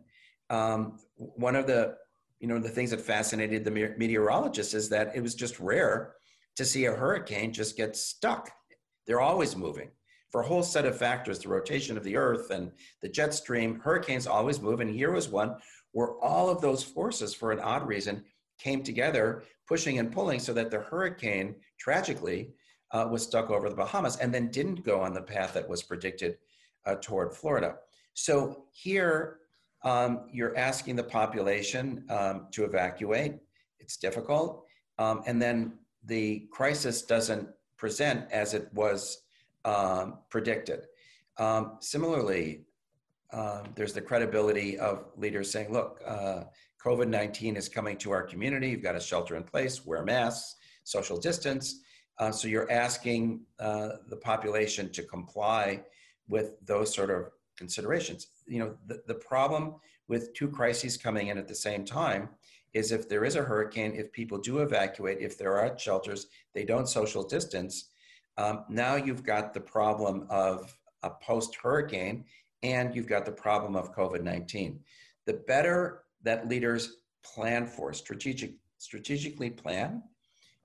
um, 0.51 0.99
one 1.17 1.57
of 1.57 1.67
the 1.67 1.97
you 2.41 2.49
know 2.49 2.59
the 2.59 2.69
things 2.69 2.91
that 2.91 3.01
fascinated 3.01 3.65
the 3.65 3.95
meteorologists 3.97 4.75
is 4.75 4.89
that 4.89 5.13
it 5.15 5.21
was 5.21 5.35
just 5.35 5.59
rare 5.61 6.15
to 6.57 6.65
see 6.65 6.85
a 6.85 6.93
hurricane 6.93 7.53
just 7.53 7.77
get 7.77 7.97
stuck. 7.97 8.51
They're 9.07 9.21
always 9.21 9.57
moving 9.57 9.91
for 10.31 10.43
a 10.43 10.47
whole 10.47 10.63
set 10.63 10.87
of 10.87 10.97
factors: 10.97 11.41
the 11.41 11.49
rotation 11.49 11.97
of 11.97 12.05
the 12.05 12.17
Earth 12.17 12.51
and 12.51 12.71
the 13.01 13.09
jet 13.09 13.35
stream. 13.35 13.81
Hurricanes 13.81 14.29
always 14.29 14.61
move, 14.61 14.81
and 14.81 14.91
here 14.91 15.11
was 15.11 15.29
one 15.29 15.57
where 15.93 16.13
all 16.23 16.49
of 16.49 16.61
those 16.61 16.83
forces, 16.83 17.35
for 17.35 17.53
an 17.53 17.61
odd 17.61 17.87
reason, 17.87 18.25
came 18.59 18.83
together, 18.83 19.45
pushing 19.67 19.99
and 19.99 20.13
pulling, 20.13 20.41
so 20.41 20.53
that 20.53 20.71
the 20.71 20.81
hurricane 20.81 21.55
tragically 21.79 22.51
uh, 22.91 23.07
was 23.11 23.23
stuck 23.23 23.51
over 23.51 23.69
the 23.69 23.77
Bahamas 23.77 24.17
and 24.19 24.33
then 24.33 24.49
didn't 24.51 24.85
go 24.85 25.01
on 25.01 25.15
the 25.15 25.23
path 25.23 25.55
that 25.55 25.69
was 25.69 25.83
predicted 25.83 26.37
uh, 26.87 26.97
toward 27.01 27.35
Florida. 27.35 27.77
So 28.15 28.65
here, 28.73 29.39
um, 29.85 30.27
you're 30.33 30.57
asking 30.57 30.97
the 30.97 31.05
population 31.05 32.05
um, 32.09 32.49
to 32.53 32.65
evacuate. 32.65 33.37
It's 33.81 33.97
difficult. 33.97 34.65
Um, 34.99 35.23
and 35.27 35.41
then 35.41 35.79
the 36.05 36.47
crisis 36.51 37.03
doesn't 37.03 37.49
present 37.77 38.31
as 38.31 38.55
it 38.55 38.69
was 38.75 39.23
um, 39.65 40.19
predicted. 40.31 40.87
Um, 41.39 41.79
similarly, 41.81 42.65
um, 43.33 43.65
there's 43.75 43.93
the 43.93 44.01
credibility 44.01 44.79
of 44.79 45.07
leaders 45.17 45.51
saying, 45.51 45.73
look, 45.73 46.01
uh, 46.07 46.45
COVID 46.85 47.09
19 47.09 47.57
is 47.57 47.69
coming 47.69 47.97
to 47.99 48.11
our 48.11 48.23
community. 48.23 48.69
You've 48.69 48.83
got 48.83 48.93
to 48.93 49.01
shelter 49.01 49.37
in 49.37 49.43
place, 49.43 49.87
wear 49.87 50.05
masks, 50.05 50.57
social 50.85 51.17
distance. 51.17 51.81
Uh, 52.19 52.31
so 52.31 52.49
you're 52.49 52.71
asking 52.71 53.41
uh, 53.59 53.91
the 54.09 54.17
population 54.17 54.91
to 54.93 55.03
comply 55.03 55.83
with 56.29 56.55
those 56.67 56.93
sort 56.95 57.11
of 57.11 57.31
considerations. 57.57 58.27
You 58.47 58.59
know, 58.59 58.75
the, 58.87 59.03
the 59.07 59.15
problem 59.15 59.77
with 60.09 60.35
two 60.35 60.49
crises 60.49 60.97
coming 60.97 61.29
in 61.29 61.39
at 61.39 61.49
the 61.49 61.55
same 61.55 61.85
time 61.85 62.29
is 62.75 62.91
if 62.91 63.09
there 63.09 63.25
is 63.25 63.37
a 63.37 63.43
hurricane, 63.43 63.93
if 63.95 64.13
people 64.13 64.39
do 64.39 64.59
evacuate, 64.59 65.19
if 65.21 65.39
there 65.39 65.57
are 65.59 65.79
shelters, 65.79 66.27
they 66.55 66.65
don't 66.65 66.89
social 66.89 67.23
distance, 67.23 67.91
um, 68.39 68.65
now 68.69 68.97
you've 68.97 69.23
got 69.23 69.53
the 69.53 69.61
problem 69.61 70.27
of 70.31 70.77
a 71.03 71.11
post 71.11 71.55
hurricane 71.63 72.25
and 72.63 72.95
you've 72.95 73.09
got 73.09 73.25
the 73.25 73.33
problem 73.33 73.77
of 73.77 73.95
COVID 73.95 74.23
19. 74.23 74.81
The 75.27 75.35
better 75.35 76.05
that 76.23 76.49
leaders 76.49 76.97
plan 77.23 77.67
for, 77.67 77.93
strategic, 77.93 78.55
strategically 78.79 79.51
plan, 79.51 80.03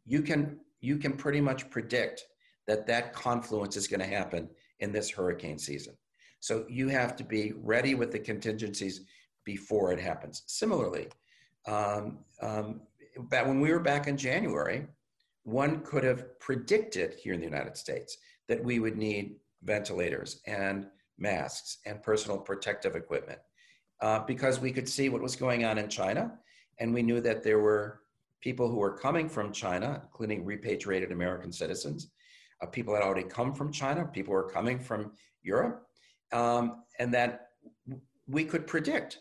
you 0.06 0.22
can 0.22 0.60
you 0.80 0.98
can 0.98 1.14
pretty 1.14 1.42
much 1.42 1.70
predict 1.70 2.26
that 2.68 2.86
that 2.88 3.14
confluence 3.14 3.76
is 3.76 3.88
going 3.88 4.00
to 4.00 4.06
happen 4.06 4.48
in 4.80 4.92
this 4.92 5.10
hurricane 5.10 5.58
season. 5.58 5.96
So 6.40 6.66
you 6.70 6.88
have 6.90 7.16
to 7.16 7.24
be 7.24 7.54
ready 7.56 7.96
with 7.96 8.12
the 8.12 8.20
contingencies 8.20 9.02
before 9.44 9.92
it 9.92 10.00
happens. 10.00 10.44
Similarly, 10.46 11.08
um, 11.66 12.20
um, 12.42 12.82
when 13.30 13.60
we 13.60 13.72
were 13.72 13.80
back 13.80 14.08
in 14.08 14.18
January, 14.18 14.86
one 15.44 15.80
could 15.80 16.04
have 16.04 16.40
predicted 16.40 17.16
here 17.16 17.34
in 17.34 17.40
the 17.40 17.46
United 17.46 17.78
States 17.78 18.18
that 18.48 18.64
we 18.64 18.80
would 18.80 18.98
need 18.98 19.38
ventilators 19.64 20.42
and 20.46 20.88
masks 21.18 21.80
and 21.86 22.02
personal 22.04 22.38
protective 22.38 22.96
equipment 22.96 23.40
uh, 24.02 24.20
because 24.20 24.60
we 24.60 24.72
could 24.72 24.88
see 24.88 25.10
what 25.10 25.22
was 25.22 25.36
going 25.36 25.66
on 25.66 25.78
in 25.78 25.90
China 25.90 26.32
and 26.80 26.94
we 26.94 27.02
knew 27.02 27.22
that 27.22 27.44
there 27.44 27.60
were 27.60 28.02
people 28.42 28.70
who 28.70 28.78
were 28.78 28.96
coming 28.96 29.28
from 29.28 29.52
China, 29.52 30.02
including 30.04 30.46
repatriated 30.46 31.12
American 31.12 31.52
citizens, 31.52 32.12
uh, 32.62 32.66
people 32.66 32.94
that 32.94 33.04
already 33.04 33.24
come 33.24 33.54
from 33.54 33.72
China, 33.72 34.06
people 34.06 34.34
who 34.34 34.40
are 34.40 34.50
coming 34.50 34.80
from 34.80 35.12
Europe, 35.42 35.88
um, 36.32 36.84
and 37.00 37.14
that 37.14 37.48
we 38.28 38.44
could 38.44 38.68
predict 38.68 39.20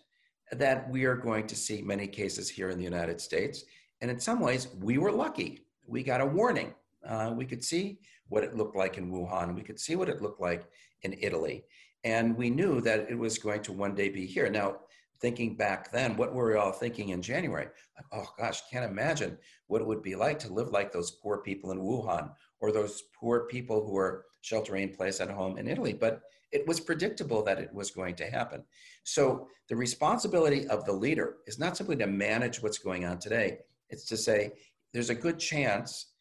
that 0.52 0.88
we 0.90 1.04
are 1.04 1.16
going 1.16 1.46
to 1.46 1.56
see 1.56 1.82
many 1.82 2.06
cases 2.06 2.48
here 2.48 2.70
in 2.70 2.78
the 2.78 2.84
United 2.84 3.20
States. 3.20 3.64
And 4.00 4.10
in 4.10 4.20
some 4.20 4.40
ways, 4.40 4.68
we 4.80 4.98
were 4.98 5.12
lucky. 5.12 5.66
We 5.86 6.02
got 6.02 6.20
a 6.20 6.26
warning. 6.26 6.74
Uh, 7.06 7.32
we 7.34 7.46
could 7.46 7.64
see 7.64 7.98
what 8.28 8.44
it 8.44 8.56
looked 8.56 8.76
like 8.76 8.98
in 8.98 9.10
Wuhan. 9.10 9.54
We 9.54 9.62
could 9.62 9.80
see 9.80 9.96
what 9.96 10.08
it 10.08 10.20
looked 10.20 10.40
like 10.40 10.66
in 11.02 11.16
Italy. 11.20 11.64
And 12.06 12.36
we 12.36 12.50
knew 12.50 12.80
that 12.82 13.10
it 13.10 13.18
was 13.18 13.36
going 13.36 13.62
to 13.62 13.72
one 13.72 13.96
day 13.96 14.08
be 14.08 14.26
here. 14.26 14.48
Now, 14.48 14.76
thinking 15.20 15.56
back 15.56 15.90
then, 15.90 16.16
what 16.16 16.32
were 16.32 16.50
we 16.50 16.54
all 16.54 16.70
thinking 16.70 17.08
in 17.08 17.20
January? 17.20 17.66
Like, 17.96 18.06
oh 18.12 18.32
gosh, 18.38 18.62
can't 18.70 18.88
imagine 18.88 19.36
what 19.66 19.80
it 19.80 19.88
would 19.88 20.04
be 20.04 20.14
like 20.14 20.38
to 20.40 20.52
live 20.52 20.68
like 20.68 20.92
those 20.92 21.10
poor 21.10 21.38
people 21.38 21.72
in 21.72 21.80
Wuhan 21.80 22.30
or 22.60 22.70
those 22.70 23.02
poor 23.18 23.48
people 23.48 23.84
who 23.84 23.96
are 23.96 24.26
sheltering 24.40 24.84
in 24.84 24.94
place 24.94 25.20
at 25.20 25.28
home 25.28 25.58
in 25.58 25.66
Italy. 25.66 25.94
But 25.94 26.20
it 26.52 26.64
was 26.68 26.78
predictable 26.78 27.42
that 27.42 27.58
it 27.58 27.74
was 27.74 27.90
going 27.90 28.14
to 28.16 28.30
happen. 28.30 28.62
So 29.02 29.48
the 29.68 29.74
responsibility 29.74 30.68
of 30.68 30.84
the 30.84 30.92
leader 30.92 31.38
is 31.48 31.58
not 31.58 31.76
simply 31.76 31.96
to 31.96 32.06
manage 32.06 32.62
what's 32.62 32.78
going 32.78 33.04
on 33.04 33.18
today, 33.18 33.58
it's 33.90 34.04
to 34.04 34.16
say 34.16 34.52
there's 34.92 35.10
a 35.10 35.14
good 35.14 35.40
chance 35.40 36.12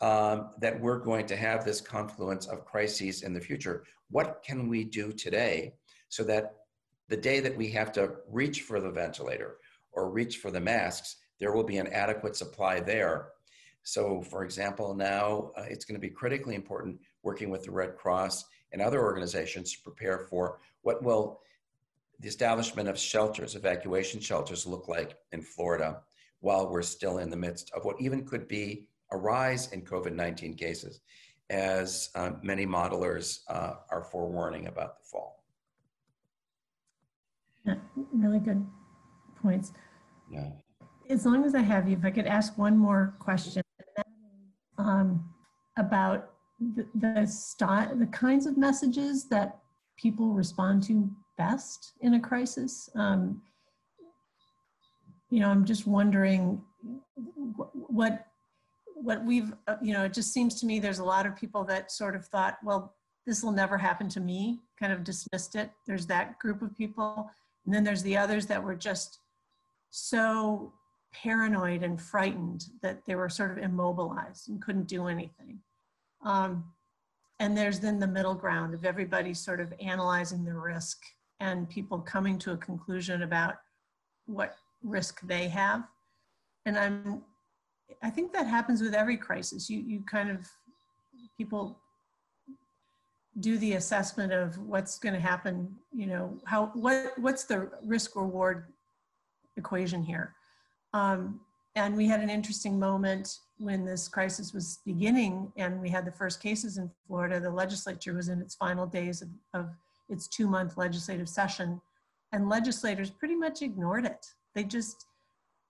um, 0.00 0.50
that 0.58 0.80
we're 0.80 0.98
going 0.98 1.26
to 1.26 1.36
have 1.36 1.64
this 1.64 1.80
confluence 1.80 2.46
of 2.46 2.64
crises 2.64 3.22
in 3.22 3.32
the 3.32 3.40
future. 3.40 3.84
What 4.14 4.44
can 4.46 4.68
we 4.68 4.84
do 4.84 5.12
today 5.12 5.74
so 6.08 6.22
that 6.22 6.54
the 7.08 7.16
day 7.16 7.40
that 7.40 7.56
we 7.56 7.68
have 7.70 7.90
to 7.94 8.12
reach 8.30 8.60
for 8.60 8.80
the 8.80 8.92
ventilator 8.92 9.56
or 9.90 10.08
reach 10.08 10.36
for 10.36 10.52
the 10.52 10.60
masks, 10.60 11.16
there 11.40 11.50
will 11.50 11.64
be 11.64 11.78
an 11.78 11.88
adequate 11.88 12.36
supply 12.36 12.78
there. 12.78 13.30
So, 13.82 14.22
for 14.22 14.44
example, 14.44 14.94
now 14.94 15.50
uh, 15.58 15.64
it's 15.68 15.84
going 15.84 16.00
to 16.00 16.08
be 16.08 16.14
critically 16.14 16.54
important 16.54 17.00
working 17.24 17.50
with 17.50 17.64
the 17.64 17.72
Red 17.72 17.96
Cross 17.96 18.44
and 18.70 18.80
other 18.80 19.02
organizations 19.02 19.72
to 19.72 19.82
prepare 19.82 20.20
for 20.20 20.60
what 20.82 21.02
will 21.02 21.40
the 22.20 22.28
establishment 22.28 22.88
of 22.88 22.96
shelters, 22.96 23.56
evacuation 23.56 24.20
shelters, 24.20 24.64
look 24.64 24.86
like 24.86 25.16
in 25.32 25.42
Florida 25.42 26.02
while 26.38 26.70
we're 26.70 26.82
still 26.82 27.18
in 27.18 27.30
the 27.30 27.36
midst 27.36 27.72
of 27.72 27.84
what 27.84 28.00
even 28.00 28.24
could 28.24 28.46
be 28.46 28.86
a 29.10 29.16
rise 29.16 29.72
in 29.72 29.82
COVID 29.82 30.14
19 30.14 30.54
cases, 30.54 31.00
as 31.50 32.10
uh, 32.14 32.30
many 32.42 32.66
modelers 32.66 33.40
uh, 33.48 33.74
are 33.90 34.04
forewarning 34.04 34.66
about 34.66 34.98
the 34.98 35.04
fall. 35.04 35.44
Yeah, 37.64 37.74
really 38.12 38.38
good 38.38 38.66
points. 39.40 39.72
Yeah. 40.30 40.50
As 41.08 41.26
long 41.26 41.44
as 41.44 41.54
I 41.54 41.60
have 41.60 41.88
you, 41.88 41.96
if 41.96 42.04
I 42.04 42.10
could 42.10 42.26
ask 42.26 42.56
one 42.56 42.76
more 42.76 43.14
question 43.18 43.62
um, 44.78 45.24
about 45.76 46.30
the 46.60 46.86
the, 46.94 47.26
style, 47.26 47.94
the 47.94 48.06
kinds 48.06 48.46
of 48.46 48.56
messages 48.56 49.28
that 49.28 49.58
people 49.96 50.32
respond 50.32 50.82
to 50.84 51.10
best 51.36 51.92
in 52.00 52.14
a 52.14 52.20
crisis. 52.20 52.88
Um, 52.94 53.42
you 55.30 55.40
know, 55.40 55.48
I'm 55.48 55.64
just 55.64 55.86
wondering 55.86 56.62
what 57.88 58.26
what 58.94 59.24
we've 59.24 59.52
uh, 59.66 59.76
you 59.82 59.92
know. 59.92 60.04
It 60.04 60.12
just 60.12 60.32
seems 60.32 60.60
to 60.60 60.66
me 60.66 60.78
there's 60.78 60.98
a 60.98 61.04
lot 61.04 61.26
of 61.26 61.36
people 61.36 61.64
that 61.64 61.90
sort 61.90 62.16
of 62.16 62.26
thought, 62.26 62.58
well, 62.64 62.94
this 63.26 63.42
will 63.42 63.52
never 63.52 63.78
happen 63.78 64.08
to 64.10 64.20
me, 64.20 64.60
kind 64.78 64.92
of 64.92 65.04
dismissed 65.04 65.56
it. 65.56 65.70
There's 65.86 66.06
that 66.06 66.38
group 66.38 66.62
of 66.62 66.76
people. 66.76 67.30
And 67.64 67.74
then 67.74 67.84
there's 67.84 68.02
the 68.02 68.16
others 68.16 68.46
that 68.46 68.62
were 68.62 68.74
just 68.74 69.20
so 69.90 70.72
paranoid 71.12 71.82
and 71.82 72.00
frightened 72.00 72.66
that 72.82 73.06
they 73.06 73.14
were 73.14 73.28
sort 73.28 73.50
of 73.52 73.58
immobilized 73.58 74.48
and 74.48 74.60
couldn't 74.60 74.88
do 74.88 75.06
anything. 75.06 75.60
Um, 76.24 76.64
and 77.40 77.56
there's 77.56 77.80
then 77.80 77.98
the 77.98 78.06
middle 78.06 78.34
ground 78.34 78.74
of 78.74 78.84
everybody 78.84 79.32
sort 79.34 79.60
of 79.60 79.72
analyzing 79.80 80.44
the 80.44 80.54
risk 80.54 80.98
and 81.40 81.68
people 81.68 81.98
coming 81.98 82.38
to 82.38 82.52
a 82.52 82.56
conclusion 82.56 83.22
about 83.22 83.54
what 84.26 84.56
risk 84.82 85.20
they 85.22 85.48
have. 85.48 85.84
And 86.66 86.78
I'm, 86.78 87.22
I 88.02 88.10
think 88.10 88.32
that 88.32 88.46
happens 88.46 88.82
with 88.82 88.94
every 88.94 89.16
crisis. 89.16 89.68
You, 89.70 89.80
you 89.80 90.02
kind 90.10 90.30
of, 90.30 90.46
people 91.36 91.78
do 93.40 93.58
the 93.58 93.72
assessment 93.74 94.32
of 94.32 94.56
what's 94.58 94.96
going 95.00 95.12
to 95.12 95.20
happen 95.20 95.74
you 95.92 96.06
know 96.06 96.38
how 96.44 96.66
what 96.74 97.14
what's 97.18 97.42
the 97.42 97.68
risk 97.84 98.14
reward 98.14 98.66
equation 99.56 100.04
here 100.04 100.32
um, 100.92 101.40
and 101.76 101.96
we 101.96 102.06
had 102.06 102.20
an 102.20 102.30
interesting 102.30 102.78
moment 102.78 103.38
when 103.58 103.84
this 103.84 104.08
crisis 104.08 104.52
was 104.52 104.80
beginning 104.84 105.52
and 105.56 105.80
we 105.80 105.88
had 105.88 106.04
the 106.04 106.12
first 106.12 106.40
cases 106.40 106.78
in 106.78 106.90
Florida, 107.06 107.40
the 107.40 107.50
legislature 107.50 108.14
was 108.14 108.28
in 108.28 108.40
its 108.40 108.54
final 108.54 108.86
days 108.86 109.22
of, 109.22 109.28
of 109.54 109.70
its 110.08 110.28
two 110.28 110.46
month 110.46 110.76
legislative 110.76 111.28
session, 111.28 111.80
and 112.32 112.48
legislators 112.48 113.10
pretty 113.10 113.34
much 113.34 113.62
ignored 113.62 114.04
it. 114.04 114.26
They 114.54 114.64
just, 114.64 115.06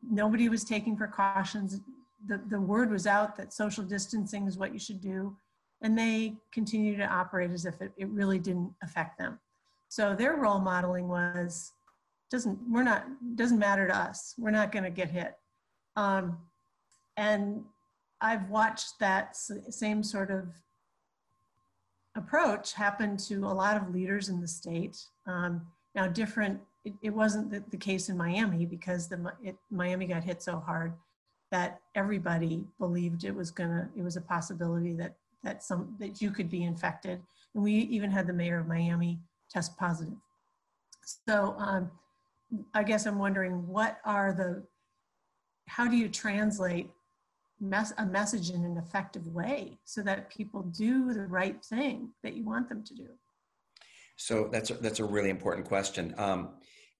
nobody 0.03 0.49
was 0.49 0.65
taking 0.65 0.97
precautions. 0.97 1.81
The, 2.27 2.41
the 2.49 2.61
word 2.61 2.91
was 2.91 3.07
out 3.07 3.37
that 3.37 3.53
social 3.53 3.85
distancing 3.85 4.47
is 4.47 4.57
what 4.57 4.73
you 4.73 4.79
should 4.79 5.01
do, 5.01 5.37
and 5.83 5.97
they 5.97 6.37
continued 6.53 6.99
to 6.99 7.07
operate 7.07 7.51
as 7.51 7.67
if 7.67 7.81
it, 7.81 7.93
it 7.97 8.09
really 8.09 8.39
didn't 8.39 8.73
affect 8.83 9.19
them. 9.19 9.39
So 9.89 10.15
their 10.15 10.37
role 10.37 10.59
modeling 10.59 11.09
was 11.09 11.73
doesn't 12.31 12.59
we're 12.69 12.83
not 12.83 13.05
doesn't 13.37 13.59
matter 13.59 13.87
to 13.87 13.97
us. 13.97 14.35
We're 14.39 14.51
not 14.51 14.73
going 14.73 14.85
to 14.85 14.91
get 14.91 15.11
hit. 15.11 15.35
Um, 15.97 16.39
and 17.17 17.65
I've 18.21 18.49
watched 18.49 18.99
that 19.01 19.37
same 19.37 20.03
sort 20.03 20.31
of 20.31 20.49
approach 22.17 22.73
happen 22.73 23.17
to 23.17 23.45
a 23.45 23.55
lot 23.55 23.77
of 23.77 23.95
leaders 23.95 24.29
in 24.29 24.41
the 24.41 24.49
state. 24.49 24.99
Um, 25.27 25.63
now, 25.95 26.07
different, 26.07 26.61
it, 26.85 26.95
it 27.03 27.11
wasn't 27.11 27.51
the, 27.51 27.63
the, 27.71 27.77
case 27.77 28.09
in 28.09 28.17
Miami 28.17 28.67
because 28.67 29.09
the 29.09 29.33
it, 29.43 29.57
Miami 29.71 30.07
got 30.07 30.25
hit 30.25 30.43
so 30.43 30.59
hard 30.59 30.93
that 31.55 31.79
everybody 31.95 32.65
believed 32.81 33.23
it 33.23 33.33
was 33.35 33.53
gonna, 33.53 33.89
it 33.97 34.03
was 34.03 34.17
a 34.17 34.21
possibility 34.21 34.93
that 34.95 35.15
that 35.45 35.63
some 35.63 35.95
that 36.01 36.21
you 36.21 36.33
could 36.33 36.51
be 36.51 36.65
infected, 36.65 37.21
and 37.55 37.63
we 37.63 37.73
even 37.73 38.11
had 38.11 38.27
the 38.27 38.33
mayor 38.33 38.59
of 38.59 38.67
Miami 38.67 39.21
test 39.51 39.77
positive. 39.77 40.19
So, 41.29 41.55
um, 41.59 41.91
I 42.73 42.83
guess 42.83 43.07
I'm 43.07 43.19
wondering 43.19 43.67
what 43.69 43.99
are 44.05 44.33
the, 44.33 44.65
how 45.69 45.87
do 45.87 45.97
you 45.97 46.09
translate 46.09 46.91
mes- 47.61 47.93
a 47.99 48.07
message 48.07 48.51
in 48.51 48.65
an 48.65 48.77
effective 48.77 49.27
way 49.29 49.79
so 49.85 50.03
that 50.03 50.31
people 50.31 50.63
do 50.63 51.13
the 51.13 51.27
right 51.27 51.63
thing 51.65 52.11
that 52.25 52.35
you 52.35 52.45
want 52.45 52.69
them 52.69 52.83
to 52.83 52.95
do? 52.95 53.09
So 54.17 54.49
that's 54.51 54.71
a, 54.71 54.75
that's 54.75 55.01
a 55.01 55.05
really 55.05 55.31
important 55.31 55.67
question. 55.67 56.15
Um, 56.19 56.55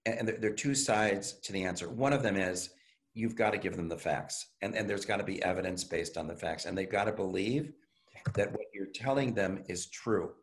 and 0.05 0.27
there, 0.27 0.37
there, 0.37 0.51
are 0.51 0.55
two 0.55 0.75
sides 0.75 1.33
to 1.43 1.53
the 1.53 1.63
answer. 1.63 1.89
One 1.89 2.13
of 2.13 2.21
them 2.21 2.35
is 2.35 2.69
you've 3.15 3.35
got 3.35 3.51
to 3.51 3.57
give 3.57 3.75
them 3.75 3.89
the 3.89 3.97
facts, 3.97 4.45
and, 4.61 4.75
and 4.75 4.87
there's 4.87 5.05
got 5.05 5.17
to 5.17 5.23
be 5.23 5.41
evidence 5.41 5.83
based 5.83 6.17
on 6.17 6.27
the 6.27 6.35
facts, 6.35 6.65
and 6.65 6.77
they've 6.77 6.91
got 6.91 7.05
to 7.05 7.11
believe 7.11 7.73
that 8.35 8.51
what 8.51 8.67
you're 8.73 8.93
telling 8.93 9.33
them 9.33 9.63
is 9.67 9.87
true, 9.87 10.33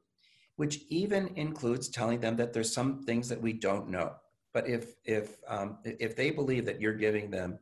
which 0.57 0.81
even 0.89 1.29
includes 1.37 1.89
telling 1.89 2.19
them 2.19 2.37
that 2.37 2.53
there's 2.53 2.73
some 2.73 3.05
things 3.05 3.29
that 3.29 3.41
we 3.41 3.53
don't 3.53 3.89
know. 3.89 4.13
But 4.53 4.69
if 4.69 4.95
if 5.05 5.37
um, 5.49 5.79
if 5.85 6.17
they 6.17 6.31
believe 6.31 6.67
that 6.67 6.81
you're 6.81 6.93
giving 6.95 7.31
them 7.31 7.59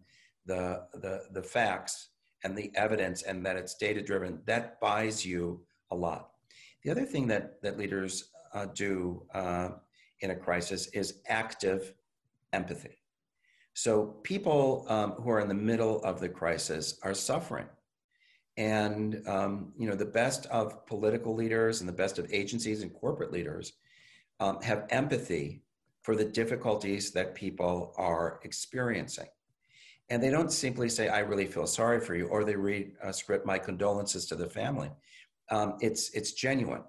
the 0.47 0.87
the 0.95 1.25
the 1.33 1.43
facts 1.43 2.09
and 2.45 2.57
the 2.57 2.71
evidence 2.75 3.23
and 3.23 3.45
that 3.45 3.57
it's 3.57 3.75
data 3.75 4.03
driven, 4.03 4.41
that 4.47 4.81
buys 4.81 5.27
you 5.27 5.61
a 5.91 5.97
lot. 5.97 6.31
The 6.83 6.91
other 6.91 7.05
thing 7.05 7.27
that, 7.29 7.61
that 7.63 7.79
leaders 7.79 8.31
uh, 8.55 8.67
do 8.67 9.27
uh, 9.35 9.71
in 10.21 10.31
a 10.31 10.37
crisis 10.37 10.87
is 10.89 11.21
active 11.29 11.93
empathy. 12.53 13.00
So 13.75 14.19
people 14.25 14.87
um, 14.89 15.13
who 15.13 15.31
are 15.31 15.41
in 15.41 15.49
the 15.49 15.55
middle 15.55 16.03
of 16.03 16.21
the 16.21 16.29
crisis 16.29 16.99
are 17.03 17.15
suffering. 17.15 17.67
And 18.57 19.27
um, 19.27 19.73
you 19.79 19.89
know 19.89 19.95
the 19.95 20.05
best 20.05 20.47
of 20.47 20.85
political 20.87 21.35
leaders 21.35 21.81
and 21.81 21.89
the 21.89 21.95
best 21.95 22.19
of 22.19 22.31
agencies 22.33 22.83
and 22.83 22.93
corporate 22.93 23.33
leaders 23.33 23.73
um, 24.41 24.61
have 24.63 24.87
empathy 24.91 25.63
for 26.03 26.17
the 26.17 26.25
difficulties 26.25 27.13
that 27.13 27.35
people 27.35 27.95
are 27.97 28.41
experiencing. 28.43 29.29
And 30.09 30.21
they 30.23 30.31
don't 30.31 30.51
simply 30.51 30.89
say 30.89 31.09
i 31.09 31.21
really 31.21 31.47
feel 31.47 31.67
sorry 31.67 32.01
for 32.01 32.17
you 32.17 32.27
or 32.27 32.45
they 32.45 32.57
read 32.57 32.93
a 33.03 33.13
script 33.13 33.47
my 33.47 33.59
condolences 33.59 34.27
to 34.27 34.35
the 34.35 34.49
family. 34.49 34.91
Um, 35.51 35.77
it's 35.81 36.11
it's 36.11 36.33
genuine. 36.33 36.83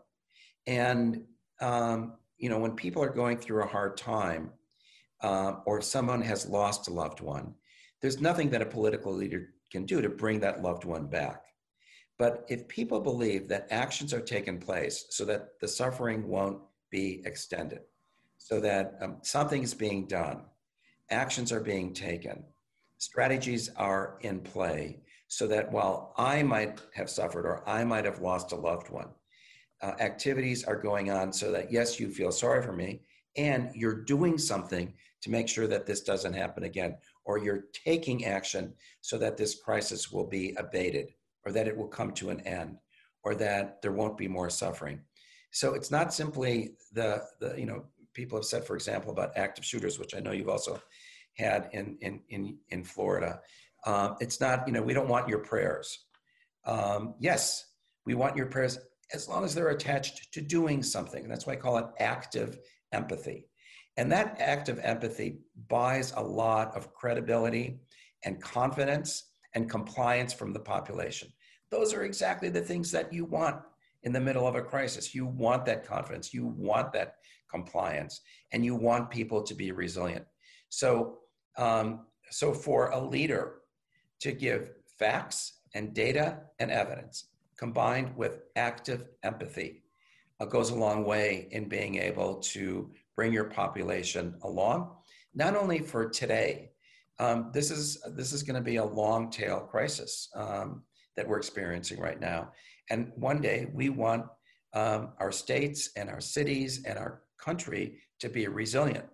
And 0.65 1.23
um, 1.59 2.17
you 2.37 2.49
know 2.49 2.57
when 2.57 2.75
people 2.75 3.03
are 3.03 3.09
going 3.09 3.37
through 3.37 3.63
a 3.63 3.67
hard 3.67 3.97
time 3.97 4.51
uh, 5.23 5.55
or 5.65 5.81
someone 5.81 6.21
has 6.21 6.47
lost 6.47 6.87
a 6.87 6.93
loved 6.93 7.21
one 7.21 7.53
there's 8.01 8.19
nothing 8.19 8.49
that 8.49 8.61
a 8.61 8.65
political 8.65 9.13
leader 9.13 9.49
can 9.71 9.85
do 9.85 10.01
to 10.01 10.09
bring 10.09 10.39
that 10.39 10.61
loved 10.61 10.85
one 10.85 11.07
back. 11.07 11.43
But 12.17 12.45
if 12.49 12.67
people 12.67 12.99
believe 12.99 13.47
that 13.47 13.67
actions 13.71 14.13
are 14.13 14.21
taking 14.21 14.59
place 14.59 15.05
so 15.09 15.23
that 15.25 15.59
the 15.59 15.67
suffering 15.67 16.27
won't 16.27 16.61
be 16.91 17.21
extended 17.25 17.81
so 18.37 18.59
that 18.59 18.95
um, 19.01 19.17
something 19.21 19.63
is 19.63 19.73
being 19.73 20.07
done 20.07 20.41
actions 21.09 21.51
are 21.51 21.61
being 21.61 21.93
taken 21.93 22.43
strategies 22.97 23.69
are 23.77 24.17
in 24.21 24.39
play 24.39 24.99
so 25.27 25.47
that 25.47 25.71
while 25.71 26.13
I 26.17 26.43
might 26.43 26.81
have 26.93 27.09
suffered 27.09 27.45
or 27.45 27.67
I 27.67 27.83
might 27.85 28.03
have 28.05 28.19
lost 28.19 28.51
a 28.51 28.55
loved 28.55 28.89
one, 28.89 29.07
uh, 29.81 29.93
activities 29.99 30.65
are 30.65 30.75
going 30.75 31.09
on 31.09 31.31
so 31.31 31.51
that 31.53 31.71
yes, 31.71 31.99
you 31.99 32.09
feel 32.09 32.31
sorry 32.31 32.61
for 32.61 32.73
me 32.73 33.01
and 33.37 33.71
you're 33.73 34.03
doing 34.03 34.37
something 34.37 34.93
to 35.21 35.29
make 35.29 35.47
sure 35.47 35.67
that 35.67 35.85
this 35.85 36.01
doesn't 36.01 36.33
happen 36.33 36.63
again, 36.63 36.97
or 37.25 37.37
you're 37.37 37.65
taking 37.85 38.25
action 38.25 38.73
so 39.01 39.17
that 39.17 39.37
this 39.37 39.55
crisis 39.55 40.11
will 40.11 40.27
be 40.27 40.55
abated 40.57 41.13
or 41.45 41.51
that 41.51 41.67
it 41.67 41.77
will 41.77 41.87
come 41.87 42.11
to 42.13 42.29
an 42.29 42.39
end 42.41 42.77
or 43.23 43.35
that 43.35 43.81
there 43.81 43.91
won't 43.91 44.17
be 44.17 44.27
more 44.27 44.49
suffering. 44.49 44.99
So 45.51 45.73
it's 45.73 45.91
not 45.91 46.13
simply 46.13 46.75
the, 46.93 47.23
the 47.39 47.55
you 47.57 47.65
know, 47.65 47.85
people 48.13 48.37
have 48.37 48.45
said, 48.45 48.65
for 48.65 48.75
example, 48.75 49.11
about 49.11 49.37
active 49.37 49.65
shooters, 49.65 49.99
which 49.99 50.15
I 50.15 50.19
know 50.19 50.31
you've 50.31 50.49
also 50.49 50.81
had 51.37 51.69
in 51.71 51.97
in 52.01 52.21
in, 52.29 52.57
in 52.69 52.83
Florida. 52.83 53.39
Um, 53.85 54.15
it's 54.19 54.39
not, 54.39 54.67
you 54.67 54.73
know, 54.73 54.81
we 54.81 54.93
don't 54.93 55.07
want 55.07 55.27
your 55.27 55.39
prayers. 55.39 56.05
Um, 56.65 57.15
yes, 57.19 57.65
we 58.05 58.13
want 58.13 58.35
your 58.35 58.45
prayers 58.47 58.77
as 59.13 59.27
long 59.27 59.43
as 59.43 59.53
they're 59.53 59.69
attached 59.69 60.31
to 60.33 60.41
doing 60.41 60.83
something. 60.83 61.27
That's 61.27 61.45
why 61.45 61.53
I 61.53 61.57
call 61.57 61.77
it 61.77 61.85
active 61.99 62.59
empathy. 62.91 63.47
And 63.97 64.11
that 64.11 64.39
act 64.39 64.69
of 64.69 64.79
empathy 64.79 65.39
buys 65.67 66.13
a 66.15 66.21
lot 66.21 66.75
of 66.75 66.93
credibility 66.93 67.79
and 68.23 68.41
confidence 68.41 69.31
and 69.53 69.69
compliance 69.69 70.33
from 70.33 70.53
the 70.53 70.59
population. 70.59 71.31
Those 71.71 71.93
are 71.93 72.03
exactly 72.03 72.49
the 72.49 72.61
things 72.61 72.91
that 72.91 73.11
you 73.11 73.25
want 73.25 73.57
in 74.03 74.13
the 74.13 74.19
middle 74.19 74.47
of 74.47 74.55
a 74.55 74.61
crisis. 74.61 75.13
You 75.13 75.25
want 75.25 75.65
that 75.65 75.85
confidence, 75.85 76.33
you 76.33 76.45
want 76.45 76.93
that 76.93 77.15
compliance, 77.49 78.21
and 78.51 78.63
you 78.63 78.75
want 78.75 79.09
people 79.09 79.43
to 79.43 79.53
be 79.53 79.71
resilient. 79.71 80.25
So 80.69 81.19
um, 81.57 82.05
so 82.29 82.53
for 82.53 82.89
a 82.89 82.99
leader 82.99 83.55
to 84.21 84.31
give 84.31 84.69
facts 84.97 85.59
and 85.75 85.93
data 85.93 86.39
and 86.59 86.71
evidence 86.71 87.27
combined 87.57 88.15
with 88.15 88.39
active 88.55 89.05
empathy 89.23 89.83
uh, 90.39 90.45
goes 90.45 90.71
a 90.71 90.75
long 90.75 91.03
way 91.03 91.47
in 91.51 91.67
being 91.67 91.95
able 91.95 92.35
to 92.35 92.89
bring 93.15 93.33
your 93.33 93.45
population 93.45 94.35
along, 94.43 94.91
not 95.33 95.55
only 95.55 95.79
for 95.79 96.09
today. 96.09 96.71
Um, 97.19 97.51
this 97.53 97.69
is 97.69 98.01
this 98.15 98.33
is 98.33 98.41
going 98.43 98.55
to 98.55 98.61
be 98.61 98.77
a 98.77 98.85
long 98.85 99.29
tail 99.29 99.59
crisis 99.59 100.29
um, 100.35 100.83
that 101.15 101.27
we're 101.27 101.37
experiencing 101.37 101.99
right 101.99 102.19
now, 102.19 102.51
and 102.89 103.11
one 103.15 103.41
day 103.41 103.67
we 103.73 103.89
want 103.89 104.25
um, 104.73 105.09
our 105.19 105.31
states 105.31 105.91
and 105.95 106.09
our 106.09 106.21
cities 106.21 106.83
and 106.85 106.97
our 106.97 107.21
country 107.37 107.99
to 108.19 108.29
be 108.29 108.47
resilient. 108.47 109.05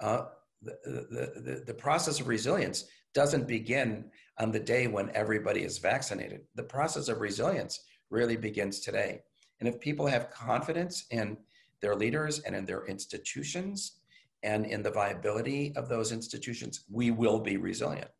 Uh, 0.00 0.24
the, 0.62 1.42
the, 1.44 1.62
the 1.66 1.74
process 1.74 2.20
of 2.20 2.28
resilience 2.28 2.84
doesn't 3.14 3.48
begin 3.48 4.04
on 4.38 4.52
the 4.52 4.60
day 4.60 4.86
when 4.86 5.10
everybody 5.14 5.62
is 5.62 5.78
vaccinated. 5.78 6.42
The 6.54 6.62
process 6.62 7.08
of 7.08 7.20
resilience 7.20 7.80
really 8.10 8.36
begins 8.36 8.80
today. 8.80 9.20
And 9.60 9.68
if 9.68 9.80
people 9.80 10.06
have 10.06 10.30
confidence 10.30 11.06
in 11.10 11.36
their 11.82 11.94
leaders 11.96 12.38
and 12.40 12.54
in 12.56 12.64
their 12.64 12.86
institutions 12.86 13.98
and 14.42 14.64
in 14.64 14.82
the 14.82 14.90
viability 14.90 15.72
of 15.76 15.88
those 15.88 16.12
institutions, 16.12 16.84
we 16.90 17.10
will 17.10 17.38
be 17.38 17.56
resilient. 17.58 18.10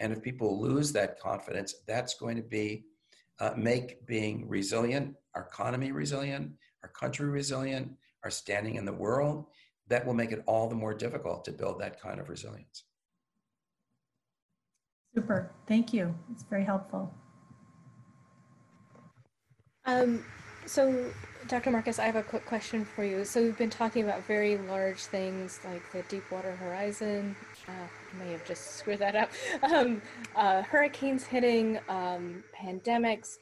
And 0.00 0.12
if 0.12 0.22
people 0.22 0.60
lose 0.60 0.92
that 0.92 1.20
confidence, 1.20 1.74
that's 1.86 2.14
going 2.14 2.36
to 2.36 2.42
be 2.42 2.84
uh, 3.40 3.52
make 3.56 4.06
being 4.06 4.48
resilient, 4.48 5.14
our 5.34 5.42
economy 5.42 5.92
resilient, 5.92 6.52
our 6.82 6.88
country 6.88 7.28
resilient, 7.28 7.92
our 8.24 8.30
standing 8.30 8.76
in 8.76 8.84
the 8.84 8.92
world, 8.92 9.46
that 9.88 10.06
will 10.06 10.14
make 10.14 10.32
it 10.32 10.42
all 10.46 10.68
the 10.68 10.74
more 10.74 10.94
difficult 10.94 11.44
to 11.44 11.52
build 11.52 11.80
that 11.80 12.00
kind 12.00 12.20
of 12.20 12.28
resilience. 12.28 12.84
Super, 15.14 15.50
thank 15.66 15.92
you. 15.92 16.14
It's 16.32 16.44
very 16.44 16.64
helpful. 16.64 17.12
Um, 19.84 20.24
so, 20.66 21.10
Dr. 21.48 21.70
Marcus, 21.70 21.98
I 21.98 22.04
have 22.04 22.16
a 22.16 22.22
quick 22.22 22.44
question 22.44 22.84
for 22.84 23.02
you. 23.02 23.24
So, 23.24 23.42
we've 23.42 23.56
been 23.56 23.70
talking 23.70 24.04
about 24.04 24.24
very 24.26 24.58
large 24.58 24.98
things 24.98 25.58
like 25.64 25.82
the 25.90 26.02
Deepwater 26.02 26.54
Horizon. 26.56 27.34
Uh, 27.66 27.72
I 27.72 28.24
may 28.24 28.32
have 28.32 28.44
just 28.44 28.76
screwed 28.76 28.98
that 28.98 29.16
up. 29.16 29.30
Um, 29.62 30.02
uh, 30.36 30.62
hurricanes 30.62 31.24
hitting, 31.24 31.78
um, 31.88 32.44
pandemics. 32.56 33.38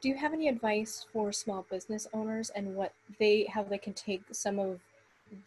Do 0.00 0.08
you 0.08 0.14
have 0.14 0.32
any 0.32 0.48
advice 0.48 1.06
for 1.12 1.32
small 1.32 1.66
business 1.70 2.06
owners 2.12 2.50
and 2.50 2.74
what 2.74 2.92
they, 3.18 3.44
how 3.52 3.62
they 3.62 3.78
can 3.78 3.94
take 3.94 4.22
some 4.32 4.58
of 4.58 4.80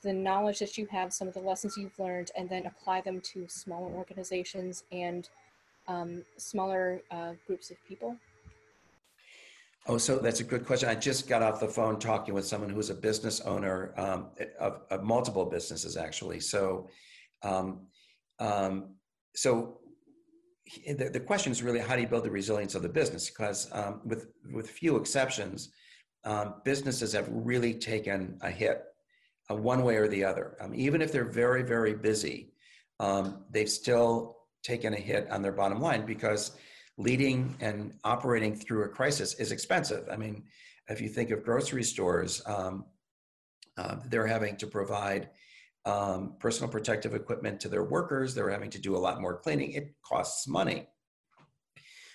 the 0.02 0.14
knowledge 0.14 0.60
that 0.60 0.78
you 0.78 0.86
have, 0.88 1.14
some 1.14 1.28
of 1.28 1.34
the 1.34 1.40
lessons 1.40 1.78
you've 1.78 1.98
learned, 1.98 2.32
and 2.38 2.50
then 2.50 2.66
apply 2.66 3.02
them 3.02 3.22
to 3.22 3.48
smaller 3.48 3.92
organizations 3.92 4.84
and 4.92 5.30
um, 5.88 6.24
smaller 6.38 7.02
uh, 7.12 7.34
groups 7.48 7.72
of 7.72 7.78
people? 7.88 8.18
Oh, 9.86 9.98
so 9.98 10.18
that's 10.18 10.40
a 10.40 10.46
good 10.46 10.66
question. 10.66 10.88
I 10.88 10.96
just 10.96 11.28
got 11.28 11.44
off 11.44 11.60
the 11.60 11.68
phone 11.68 12.00
talking 12.00 12.34
with 12.34 12.48
someone 12.48 12.70
who's 12.70 12.90
a 12.90 12.96
business 12.96 13.42
owner 13.42 13.94
um, 13.98 14.30
of, 14.58 14.82
of, 14.90 15.04
multiple 15.04 15.46
businesses, 15.46 15.98
actually. 15.98 16.40
So, 16.40 16.88
um, 17.42 17.88
um, 18.40 18.96
so 19.36 19.80
the, 20.88 21.10
the, 21.12 21.20
question 21.20 21.52
is 21.52 21.62
really 21.62 21.80
how 21.80 21.96
do 21.96 22.02
you 22.02 22.08
build 22.08 22.24
the 22.24 22.32
resilience 22.32 22.76
of 22.76 22.82
the 22.82 22.88
business? 22.88 23.30
Because 23.30 23.70
um, 23.74 24.00
with 24.06 24.28
with 24.54 24.70
few 24.70 24.96
exceptions, 24.96 25.74
um, 26.24 26.56
businesses 26.64 27.12
have 27.12 27.28
really 27.30 27.74
taken 27.74 28.38
a 28.42 28.50
hit, 28.50 28.84
uh, 29.52 29.56
one 29.56 29.84
way 29.84 29.98
or 29.98 30.08
the 30.08 30.24
other. 30.24 30.56
Um, 30.62 30.74
even 30.74 31.02
if 31.02 31.12
they're 31.12 31.26
very 31.26 31.62
very 31.62 31.94
busy, 31.94 32.54
they've 33.52 33.70
still 33.70 34.38
taken 34.64 34.94
a 34.94 34.98
hit 34.98 35.30
on 35.30 35.42
their 35.42 35.52
bottom 35.52 35.82
line 35.82 36.06
because 36.06 36.54
leading 36.98 37.56
and 37.60 37.94
operating 38.04 38.56
through 38.56 38.84
a 38.84 38.90
crisis 38.90 39.34
is 39.36 39.52
expensive. 39.52 40.08
I 40.12 40.16
mean, 40.16 40.44
if 40.88 41.02
you 41.02 41.10
think 41.10 41.32
of 41.32 41.44
grocery 41.44 41.84
stores, 41.84 42.42
um, 42.46 42.86
uh, 43.78 43.98
they're 44.10 44.28
having 44.28 44.56
to 44.58 44.68
provide 44.68 45.30
um, 45.86 46.36
personal 46.40 46.70
protective 46.70 47.14
equipment 47.16 47.60
to 47.62 47.70
their 47.70 47.84
workers. 47.84 48.34
They're 48.34 48.50
having 48.50 48.70
to 48.72 48.80
do 48.80 48.96
a 48.96 49.00
lot 49.00 49.22
more 49.22 49.38
cleaning. 49.38 49.74
It 49.74 49.94
costs 50.06 50.48
money. 50.48 50.88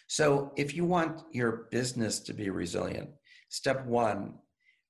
So, 0.07 0.53
if 0.57 0.75
you 0.75 0.87
want 0.87 1.23
your 1.33 1.69
business 1.71 2.21
to 2.21 2.33
be 2.33 2.49
resilient, 2.49 3.11
step 3.51 3.85
one, 3.85 4.39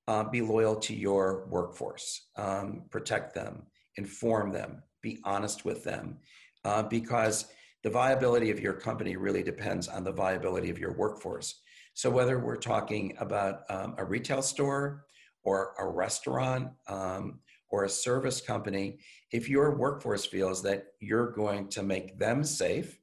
uh, 0.07 0.23
be 0.23 0.41
loyal 0.41 0.77
to 0.77 0.95
your 0.95 1.45
workforce, 1.49 2.29
um, 2.37 2.83
protect 2.89 3.35
them, 3.35 3.63
inform 3.97 4.53
them, 4.53 4.81
be 5.01 5.19
honest 5.25 5.65
with 5.65 5.83
them, 5.83 6.17
uh, 6.63 6.83
because 6.83 7.45
the 7.83 7.89
viability 7.89 8.51
of 8.51 8.59
your 8.59 8.73
company 8.73 9.15
really 9.15 9.43
depends 9.43 9.87
on 9.87 10.03
the 10.03 10.11
viability 10.11 10.69
of 10.69 10.79
your 10.79 10.93
workforce. 10.93 11.61
So 11.93 12.09
whether 12.09 12.39
we're 12.39 12.57
talking 12.57 13.15
about 13.19 13.61
um, 13.69 13.95
a 13.97 14.05
retail 14.05 14.41
store 14.41 15.05
or 15.43 15.73
a 15.79 15.87
restaurant 15.87 16.69
um, 16.87 17.39
or 17.69 17.83
a 17.83 17.89
service 17.89 18.41
company, 18.41 18.99
if 19.31 19.47
your 19.47 19.75
workforce 19.75 20.25
feels 20.25 20.61
that 20.63 20.87
you're 20.99 21.31
going 21.31 21.67
to 21.69 21.83
make 21.83 22.17
them 22.17 22.43
safe, 22.43 22.99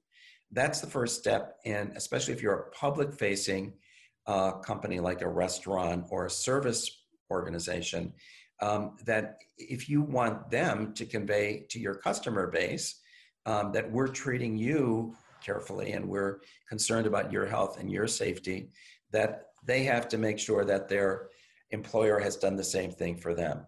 that's 0.53 0.81
the 0.81 0.87
first 0.87 1.19
step. 1.19 1.57
And 1.65 1.93
especially 1.97 2.35
if 2.35 2.43
you're 2.43 2.55
a 2.55 2.71
public 2.71 3.13
facing 3.13 3.75
uh, 4.27 4.53
company 4.53 5.01
like 5.01 5.23
a 5.23 5.29
restaurant 5.29 6.07
or 6.11 6.27
a 6.27 6.31
service 6.31 6.91
organization, 7.31 8.13
um, 8.61 8.97
that 9.05 9.39
if 9.59 9.89
you 9.89 10.03
want 10.03 10.51
them 10.51 10.95
to 10.95 11.05
convey 11.05 11.67
to 11.71 11.79
your 11.79 11.95
customer 11.95 12.47
base 12.47 13.01
um, 13.47 13.73
that 13.73 13.91
we're 13.91 14.09
treating 14.09 14.57
you 14.57 15.15
carefully 15.43 15.93
and 15.93 16.07
we're 16.07 16.41
concerned 16.69 17.07
about 17.07 17.33
your 17.33 17.47
health 17.47 17.79
and 17.79 17.91
your 17.91 18.07
safety, 18.07 18.69
that 19.13 19.47
they 19.65 19.85
have 19.85 20.09
to 20.09 20.19
make 20.19 20.39
sure 20.39 20.65
that 20.65 20.89
their 20.89 21.29
employer 21.71 22.19
has 22.19 22.37
done 22.37 22.57
the 22.57 22.65
same 22.65 22.91
thing 22.91 23.17
for 23.17 23.35
them. 23.35 23.65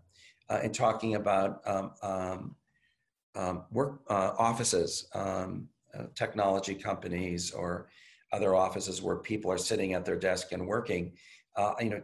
Uh, 0.51 0.61
and 0.63 0.75
talking 0.75 1.15
about 1.15 1.61
um, 1.67 1.93
um, 2.03 2.57
um 3.35 3.65
work 3.71 4.01
uh, 4.11 4.33
offices, 4.39 5.09
um, 5.15 5.69
uh, 5.95 6.05
technology 6.15 6.75
companies, 6.75 7.53
or 7.53 7.89
other 8.33 8.55
offices 8.55 9.01
where 9.01 9.17
people 9.17 9.51
are 9.51 9.59
sitting 9.59 9.95
at 9.95 10.05
their 10.05 10.17
desk 10.17 10.53
and 10.53 10.67
working, 10.67 11.13
uh, 11.57 11.75
you 11.81 11.91
know, 11.91 12.03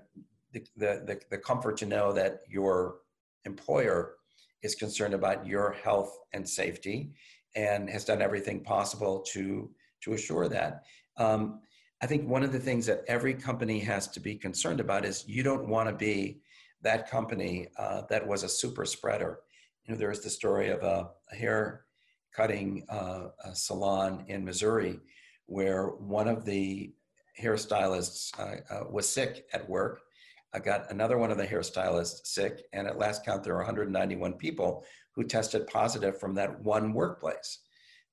the, 0.52 0.62
the, 0.76 1.20
the 1.30 1.38
comfort 1.38 1.76
to 1.76 1.86
know 1.86 2.12
that 2.12 2.40
your 2.48 2.96
employer 3.44 4.14
is 4.62 4.74
concerned 4.74 5.14
about 5.14 5.46
your 5.46 5.72
health 5.72 6.18
and 6.32 6.48
safety 6.48 7.12
and 7.54 7.88
has 7.88 8.04
done 8.04 8.22
everything 8.22 8.60
possible 8.60 9.20
to 9.20 9.70
to 10.02 10.12
assure 10.12 10.48
that. 10.48 10.84
Um, 11.16 11.60
I 12.02 12.06
think 12.06 12.28
one 12.28 12.42
of 12.42 12.52
the 12.52 12.58
things 12.58 12.84
that 12.86 13.04
every 13.08 13.32
company 13.32 13.78
has 13.80 14.08
to 14.08 14.20
be 14.20 14.34
concerned 14.34 14.80
about 14.80 15.04
is 15.04 15.24
you 15.26 15.42
don't 15.42 15.68
want 15.68 15.88
to 15.88 15.94
be 15.94 16.40
that 16.82 17.10
company 17.10 17.68
uh, 17.78 18.02
that 18.10 18.26
was 18.26 18.42
a 18.42 18.48
super 18.48 18.84
spreader. 18.84 19.40
You 19.84 19.94
know, 19.94 19.98
there 19.98 20.10
was 20.10 20.20
the 20.20 20.30
story 20.30 20.68
of 20.68 20.82
a, 20.82 21.08
a 21.32 21.34
hair 21.34 21.86
cutting 22.36 22.84
uh, 22.90 23.28
a 23.44 23.54
salon 23.54 24.24
in 24.28 24.44
Missouri 24.44 25.00
where 25.46 25.86
one 25.86 26.28
of 26.28 26.44
the 26.44 26.92
hairstylists 27.40 28.38
uh, 28.38 28.74
uh 28.74 28.84
was 28.90 29.08
sick 29.08 29.46
at 29.52 29.68
work. 29.68 30.02
I 30.52 30.58
got 30.58 30.90
another 30.90 31.18
one 31.18 31.30
of 31.30 31.38
the 31.38 31.46
hairstylists 31.46 32.26
sick, 32.26 32.66
and 32.72 32.86
at 32.86 32.98
last 32.98 33.24
count, 33.24 33.42
there 33.42 33.54
were 33.54 33.60
191 33.60 34.34
people 34.34 34.84
who 35.14 35.24
tested 35.24 35.66
positive 35.66 36.18
from 36.18 36.34
that 36.34 36.60
one 36.62 36.92
workplace. 36.92 37.60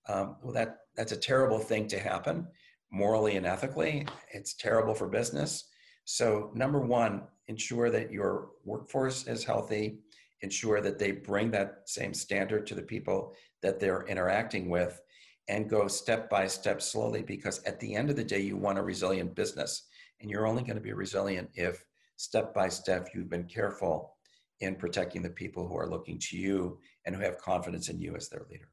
Um, 0.08 0.36
well, 0.42 0.54
that, 0.54 0.78
that's 0.96 1.12
a 1.12 1.18
terrible 1.18 1.60
thing 1.60 1.88
to 1.88 2.00
happen 2.00 2.48
morally 2.92 3.38
and 3.38 3.46
ethically. 3.46 4.06
It's 4.34 4.56
terrible 4.56 4.94
for 4.94 5.08
business. 5.08 5.66
So, 6.06 6.52
number 6.54 6.80
one, 6.80 7.24
ensure 7.48 7.90
that 7.90 8.12
your 8.12 8.50
workforce 8.66 9.28
is 9.28 9.44
healthy, 9.44 10.00
ensure 10.42 10.82
that 10.82 11.00
they 11.00 11.12
bring 11.12 11.52
that 11.52 11.84
same 11.86 12.14
standard 12.14 12.66
to 12.68 12.76
the 12.76 12.82
people 12.82 13.36
that 13.62 13.80
they're 13.80 14.06
interacting 14.08 14.70
with, 14.70 15.00
and 15.48 15.70
go 15.70 15.88
step 15.88 16.30
by 16.30 16.48
step 16.48 16.82
slowly 16.82 17.22
because 17.22 17.64
at 17.64 17.80
the 17.80 17.96
end 17.96 18.10
of 18.10 18.16
the 18.16 18.24
day, 18.24 18.40
you 18.40 18.58
want 18.58 18.78
a 18.78 18.84
resilient 18.84 19.36
business. 19.36 19.88
And 20.20 20.30
you're 20.30 20.48
only 20.48 20.62
going 20.62 20.76
to 20.76 20.82
be 20.82 20.94
resilient 20.94 21.50
if 21.56 21.84
step 22.16 22.54
by 22.54 22.70
step 22.70 23.10
you've 23.14 23.30
been 23.30 23.46
careful 23.46 24.16
in 24.62 24.76
protecting 24.76 25.22
the 25.22 25.30
people 25.30 25.68
who 25.68 25.76
are 25.76 25.90
looking 25.90 26.18
to 26.20 26.38
you 26.38 26.80
and 27.06 27.16
who 27.16 27.22
have 27.22 27.38
confidence 27.38 27.90
in 27.90 28.00
you 28.00 28.16
as 28.16 28.30
their 28.30 28.46
leader. 28.50 28.70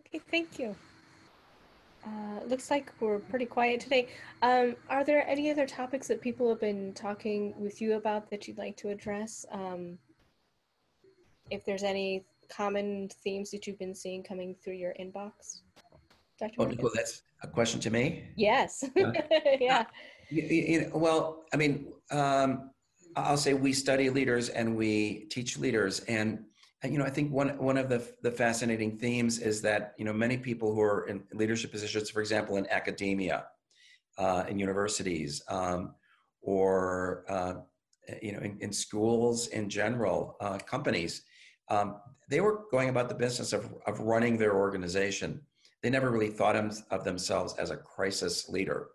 Okay, 0.00 0.20
thank 0.30 0.58
you. 0.58 0.74
Uh, 2.04 2.44
looks 2.46 2.70
like 2.70 2.92
we're 3.00 3.18
pretty 3.18 3.46
quiet 3.46 3.80
today. 3.80 4.08
Um, 4.42 4.76
are 4.88 5.02
there 5.02 5.26
any 5.28 5.50
other 5.50 5.66
topics 5.66 6.06
that 6.08 6.20
people 6.20 6.48
have 6.48 6.60
been 6.60 6.92
talking 6.94 7.52
with 7.58 7.80
you 7.80 7.94
about 7.94 8.30
that 8.30 8.46
you'd 8.46 8.58
like 8.58 8.76
to 8.76 8.90
address? 8.90 9.44
Um, 9.50 9.98
if 11.50 11.64
there's 11.64 11.82
any 11.82 12.24
common 12.48 13.08
themes 13.24 13.50
that 13.50 13.66
you've 13.66 13.78
been 13.78 13.94
seeing 13.94 14.22
coming 14.22 14.54
through 14.54 14.74
your 14.74 14.94
inbox? 15.00 15.62
Dr. 16.38 16.54
Oh, 16.58 16.64
Nicole, 16.66 16.90
that's 16.94 17.22
a 17.42 17.48
question 17.48 17.80
to 17.80 17.90
me? 17.90 18.24
Yes. 18.36 18.84
Yeah. 19.60 19.86
You, 20.28 20.42
you 20.42 20.80
know, 20.82 20.96
well, 20.96 21.44
I 21.54 21.56
mean, 21.56 21.92
um, 22.10 22.70
I'll 23.16 23.38
say 23.38 23.54
we 23.54 23.72
study 23.72 24.10
leaders 24.10 24.50
and 24.50 24.76
we 24.76 25.26
teach 25.30 25.58
leaders. 25.58 26.00
And, 26.00 26.44
you 26.84 26.98
know, 26.98 27.04
I 27.04 27.10
think 27.10 27.32
one, 27.32 27.56
one 27.58 27.78
of 27.78 27.88
the, 27.88 28.06
the 28.22 28.30
fascinating 28.30 28.98
themes 28.98 29.38
is 29.38 29.62
that, 29.62 29.94
you 29.96 30.04
know, 30.04 30.12
many 30.12 30.36
people 30.36 30.74
who 30.74 30.82
are 30.82 31.06
in 31.06 31.24
leadership 31.32 31.72
positions, 31.72 32.10
for 32.10 32.20
example, 32.20 32.58
in 32.58 32.66
academia, 32.68 33.46
uh, 34.18 34.44
in 34.48 34.58
universities, 34.58 35.42
um, 35.48 35.94
or, 36.42 37.24
uh, 37.28 37.54
you 38.22 38.32
know, 38.32 38.40
in, 38.40 38.58
in, 38.60 38.72
schools 38.72 39.48
in 39.48 39.68
general, 39.70 40.36
uh, 40.40 40.58
companies, 40.58 41.22
um, 41.70 41.96
they 42.28 42.40
were 42.40 42.64
going 42.70 42.90
about 42.90 43.08
the 43.08 43.14
business 43.14 43.52
of, 43.52 43.74
of 43.86 43.98
running 44.00 44.36
their 44.36 44.54
organization. 44.54 45.40
They 45.82 45.90
never 45.90 46.10
really 46.10 46.30
thought 46.30 46.56
of 46.56 47.04
themselves 47.04 47.54
as 47.54 47.70
a 47.70 47.76
crisis 47.76 48.48
leader. 48.48 48.88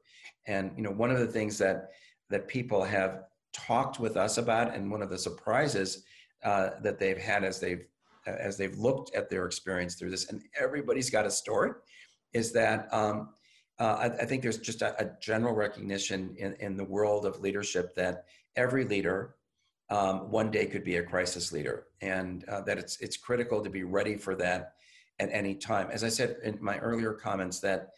And, 0.45 0.72
you 0.76 0.84
know, 0.84 0.91
one 0.91 1.11
of 1.11 1.19
the 1.19 1.28
things 1.28 1.57
that, 1.57 1.89
that 2.30 2.47
people 2.47 2.84
have 2.84 3.24
talked 3.54 3.99
with 3.99 4.18
us 4.18 4.38
about, 4.38 4.74
and 4.74 4.89
one 4.89 5.02
of 5.02 5.10
the 5.10 5.18
surprises 5.18 6.04
uh, 6.43 6.72
that 6.82 6.99
they've 6.99 7.18
had 7.18 7.43
as 7.43 7.60
they've 7.60 7.86
as 8.28 8.56
they've 8.56 8.78
looked 8.78 9.16
at 9.16 9.32
their 9.32 9.47
experience 9.47 9.95
through 9.95 10.12
this, 10.12 10.30
and 10.30 10.43
everybody's 10.60 11.10
got 11.10 11.26
a 11.26 11.32
story, 11.32 11.72
is 12.34 12.52
that 12.52 12.88
um, 12.93 13.30
uh, 13.80 13.97
I, 13.99 14.06
I, 14.06 14.26
think 14.26 14.43
there's 14.43 14.60
just 14.60 14.84
a, 14.84 14.95
a 15.02 15.12
general 15.20 15.56
recognition 15.56 16.36
in, 16.38 16.54
in, 16.60 16.78
the 16.78 16.84
world 16.84 17.26
of 17.26 17.39
leadership 17.39 17.95
that 17.95 18.26
every 18.56 18.86
leader 18.86 19.38
um, 19.89 20.30
one 20.30 20.52
day 20.52 20.68
could 20.68 20.84
be 20.84 20.97
a 20.97 21.04
crisis 21.04 21.52
leader, 21.52 21.88
and 22.02 22.47
uh, 22.47 22.62
that 22.62 22.78
it's 22.78 22.99
it's 23.02 23.18
critical 23.18 23.62
to 23.64 23.70
be 23.70 23.84
ready 23.84 24.16
for 24.16 24.36
that 24.36 24.74
at 25.20 25.30
any 25.32 25.56
time. 25.56 25.89
As 25.91 26.04
I 26.04 26.10
said 26.10 26.38
in 26.43 26.58
my 26.62 26.78
earlier 26.78 27.14
comments, 27.14 27.60
that 27.62 27.89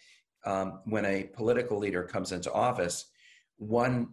um, 0.45 0.79
when 0.85 1.05
a 1.05 1.23
political 1.33 1.77
leader 1.77 2.03
comes 2.03 2.31
into 2.31 2.51
office, 2.51 3.05
one 3.57 4.09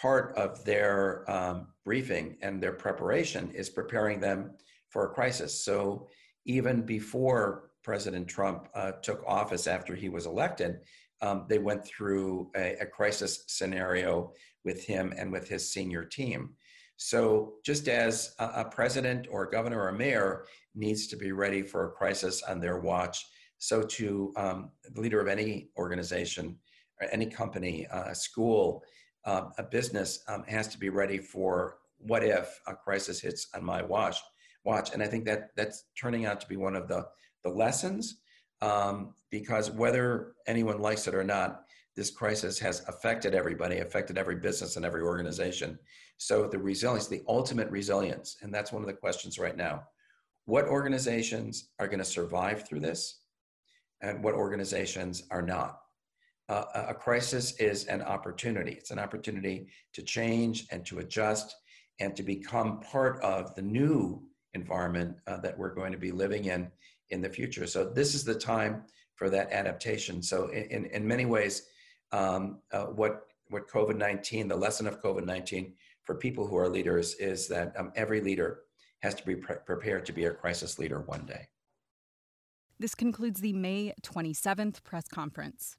part 0.00 0.36
of 0.36 0.64
their 0.64 1.28
um, 1.30 1.68
briefing 1.84 2.36
and 2.42 2.62
their 2.62 2.72
preparation 2.72 3.50
is 3.52 3.70
preparing 3.70 4.20
them 4.20 4.52
for 4.90 5.06
a 5.06 5.14
crisis. 5.14 5.64
So 5.64 6.08
even 6.44 6.82
before 6.82 7.70
President 7.82 8.28
Trump 8.28 8.68
uh, 8.74 8.92
took 9.02 9.22
office 9.26 9.66
after 9.66 9.94
he 9.94 10.08
was 10.08 10.26
elected, 10.26 10.80
um, 11.22 11.46
they 11.48 11.58
went 11.58 11.84
through 11.84 12.50
a, 12.56 12.76
a, 12.80 12.86
crisis 12.86 13.44
scenario 13.46 14.32
with 14.64 14.84
him 14.84 15.14
and 15.16 15.32
with 15.32 15.48
his 15.48 15.72
senior 15.72 16.04
team. 16.04 16.50
So 16.96 17.54
just 17.64 17.88
as 17.88 18.34
a, 18.38 18.44
a 18.56 18.64
president 18.64 19.26
or 19.30 19.44
a 19.44 19.50
governor 19.50 19.80
or 19.80 19.88
a 19.88 19.96
mayor 19.96 20.44
needs 20.74 21.06
to 21.08 21.16
be 21.16 21.32
ready 21.32 21.62
for 21.62 21.86
a 21.86 21.92
crisis 21.92 22.42
on 22.42 22.60
their 22.60 22.80
watch, 22.80 23.24
so 23.58 23.82
too 23.82 24.34
um, 24.36 24.70
the 24.94 25.00
leader 25.00 25.20
of 25.20 25.28
any 25.28 25.70
organization, 25.78 26.58
or 27.00 27.08
any 27.12 27.26
company, 27.26 27.86
uh, 27.86 28.12
school, 28.12 28.82
uh, 29.26 29.50
a 29.58 29.62
business 29.62 30.20
um, 30.28 30.44
has 30.44 30.68
to 30.68 30.78
be 30.78 30.88
ready 30.88 31.18
for 31.18 31.78
what 31.98 32.24
if 32.24 32.60
a 32.66 32.74
crisis 32.74 33.20
hits 33.20 33.48
on 33.54 33.64
my 33.64 33.82
watch. 33.82 34.18
Watch, 34.64 34.92
and 34.92 35.02
I 35.02 35.06
think 35.06 35.24
that 35.26 35.50
that's 35.56 35.84
turning 36.00 36.26
out 36.26 36.40
to 36.40 36.48
be 36.48 36.56
one 36.56 36.74
of 36.74 36.88
the 36.88 37.06
the 37.44 37.50
lessons 37.50 38.16
um, 38.62 39.14
because 39.30 39.70
whether 39.70 40.34
anyone 40.46 40.80
likes 40.80 41.06
it 41.06 41.14
or 41.14 41.22
not, 41.22 41.62
this 41.94 42.10
crisis 42.10 42.58
has 42.58 42.82
affected 42.88 43.34
everybody, 43.34 43.78
affected 43.78 44.18
every 44.18 44.36
business 44.36 44.76
and 44.76 44.84
every 44.84 45.02
organization. 45.02 45.78
So 46.18 46.48
the 46.48 46.58
resilience, 46.58 47.06
the 47.06 47.22
ultimate 47.28 47.70
resilience, 47.70 48.36
and 48.42 48.52
that's 48.52 48.72
one 48.72 48.82
of 48.82 48.88
the 48.88 48.94
questions 48.94 49.38
right 49.38 49.56
now. 49.56 49.84
What 50.46 50.66
organizations 50.66 51.70
are 51.78 51.86
going 51.86 51.98
to 51.98 52.04
survive 52.04 52.66
through 52.66 52.80
this, 52.80 53.20
and 54.00 54.22
what 54.22 54.34
organizations 54.34 55.24
are 55.30 55.42
not? 55.42 55.80
Uh, 56.48 56.64
a 56.88 56.94
crisis 56.94 57.56
is 57.56 57.86
an 57.86 58.02
opportunity. 58.02 58.72
It's 58.72 58.92
an 58.92 58.98
opportunity 58.98 59.66
to 59.94 60.02
change 60.02 60.66
and 60.70 60.86
to 60.86 61.00
adjust 61.00 61.56
and 61.98 62.14
to 62.14 62.22
become 62.22 62.80
part 62.80 63.20
of 63.22 63.54
the 63.54 63.62
new 63.62 64.22
environment 64.54 65.16
uh, 65.26 65.38
that 65.38 65.58
we're 65.58 65.74
going 65.74 65.92
to 65.92 65.98
be 65.98 66.12
living 66.12 66.44
in 66.44 66.70
in 67.10 67.20
the 67.20 67.28
future. 67.28 67.66
So 67.66 67.84
this 67.84 68.14
is 68.14 68.24
the 68.24 68.34
time 68.34 68.82
for 69.14 69.30
that 69.30 69.52
adaptation. 69.52 70.22
So 70.22 70.48
in, 70.48 70.86
in, 70.86 71.06
many 71.06 71.24
ways, 71.24 71.68
um, 72.12 72.58
uh, 72.72 72.86
what, 72.86 73.26
what 73.48 73.68
COVID-19, 73.68 74.48
the 74.48 74.56
lesson 74.56 74.86
of 74.86 75.00
COVID-19 75.02 75.72
for 76.02 76.16
people 76.16 76.46
who 76.46 76.56
are 76.56 76.68
leaders 76.68 77.14
is 77.14 77.48
that 77.48 77.72
um, 77.78 77.92
every 77.96 78.20
leader 78.20 78.62
has 79.02 79.14
to 79.14 79.24
be 79.24 79.36
pre- 79.36 79.56
prepared 79.64 80.04
to 80.06 80.12
be 80.12 80.24
a 80.24 80.30
crisis 80.30 80.78
leader 80.78 81.00
one 81.00 81.24
day. 81.24 81.46
This 82.78 82.94
concludes 82.94 83.40
the 83.40 83.52
May 83.52 83.94
27th 84.02 84.84
press 84.84 85.08
conference. 85.08 85.76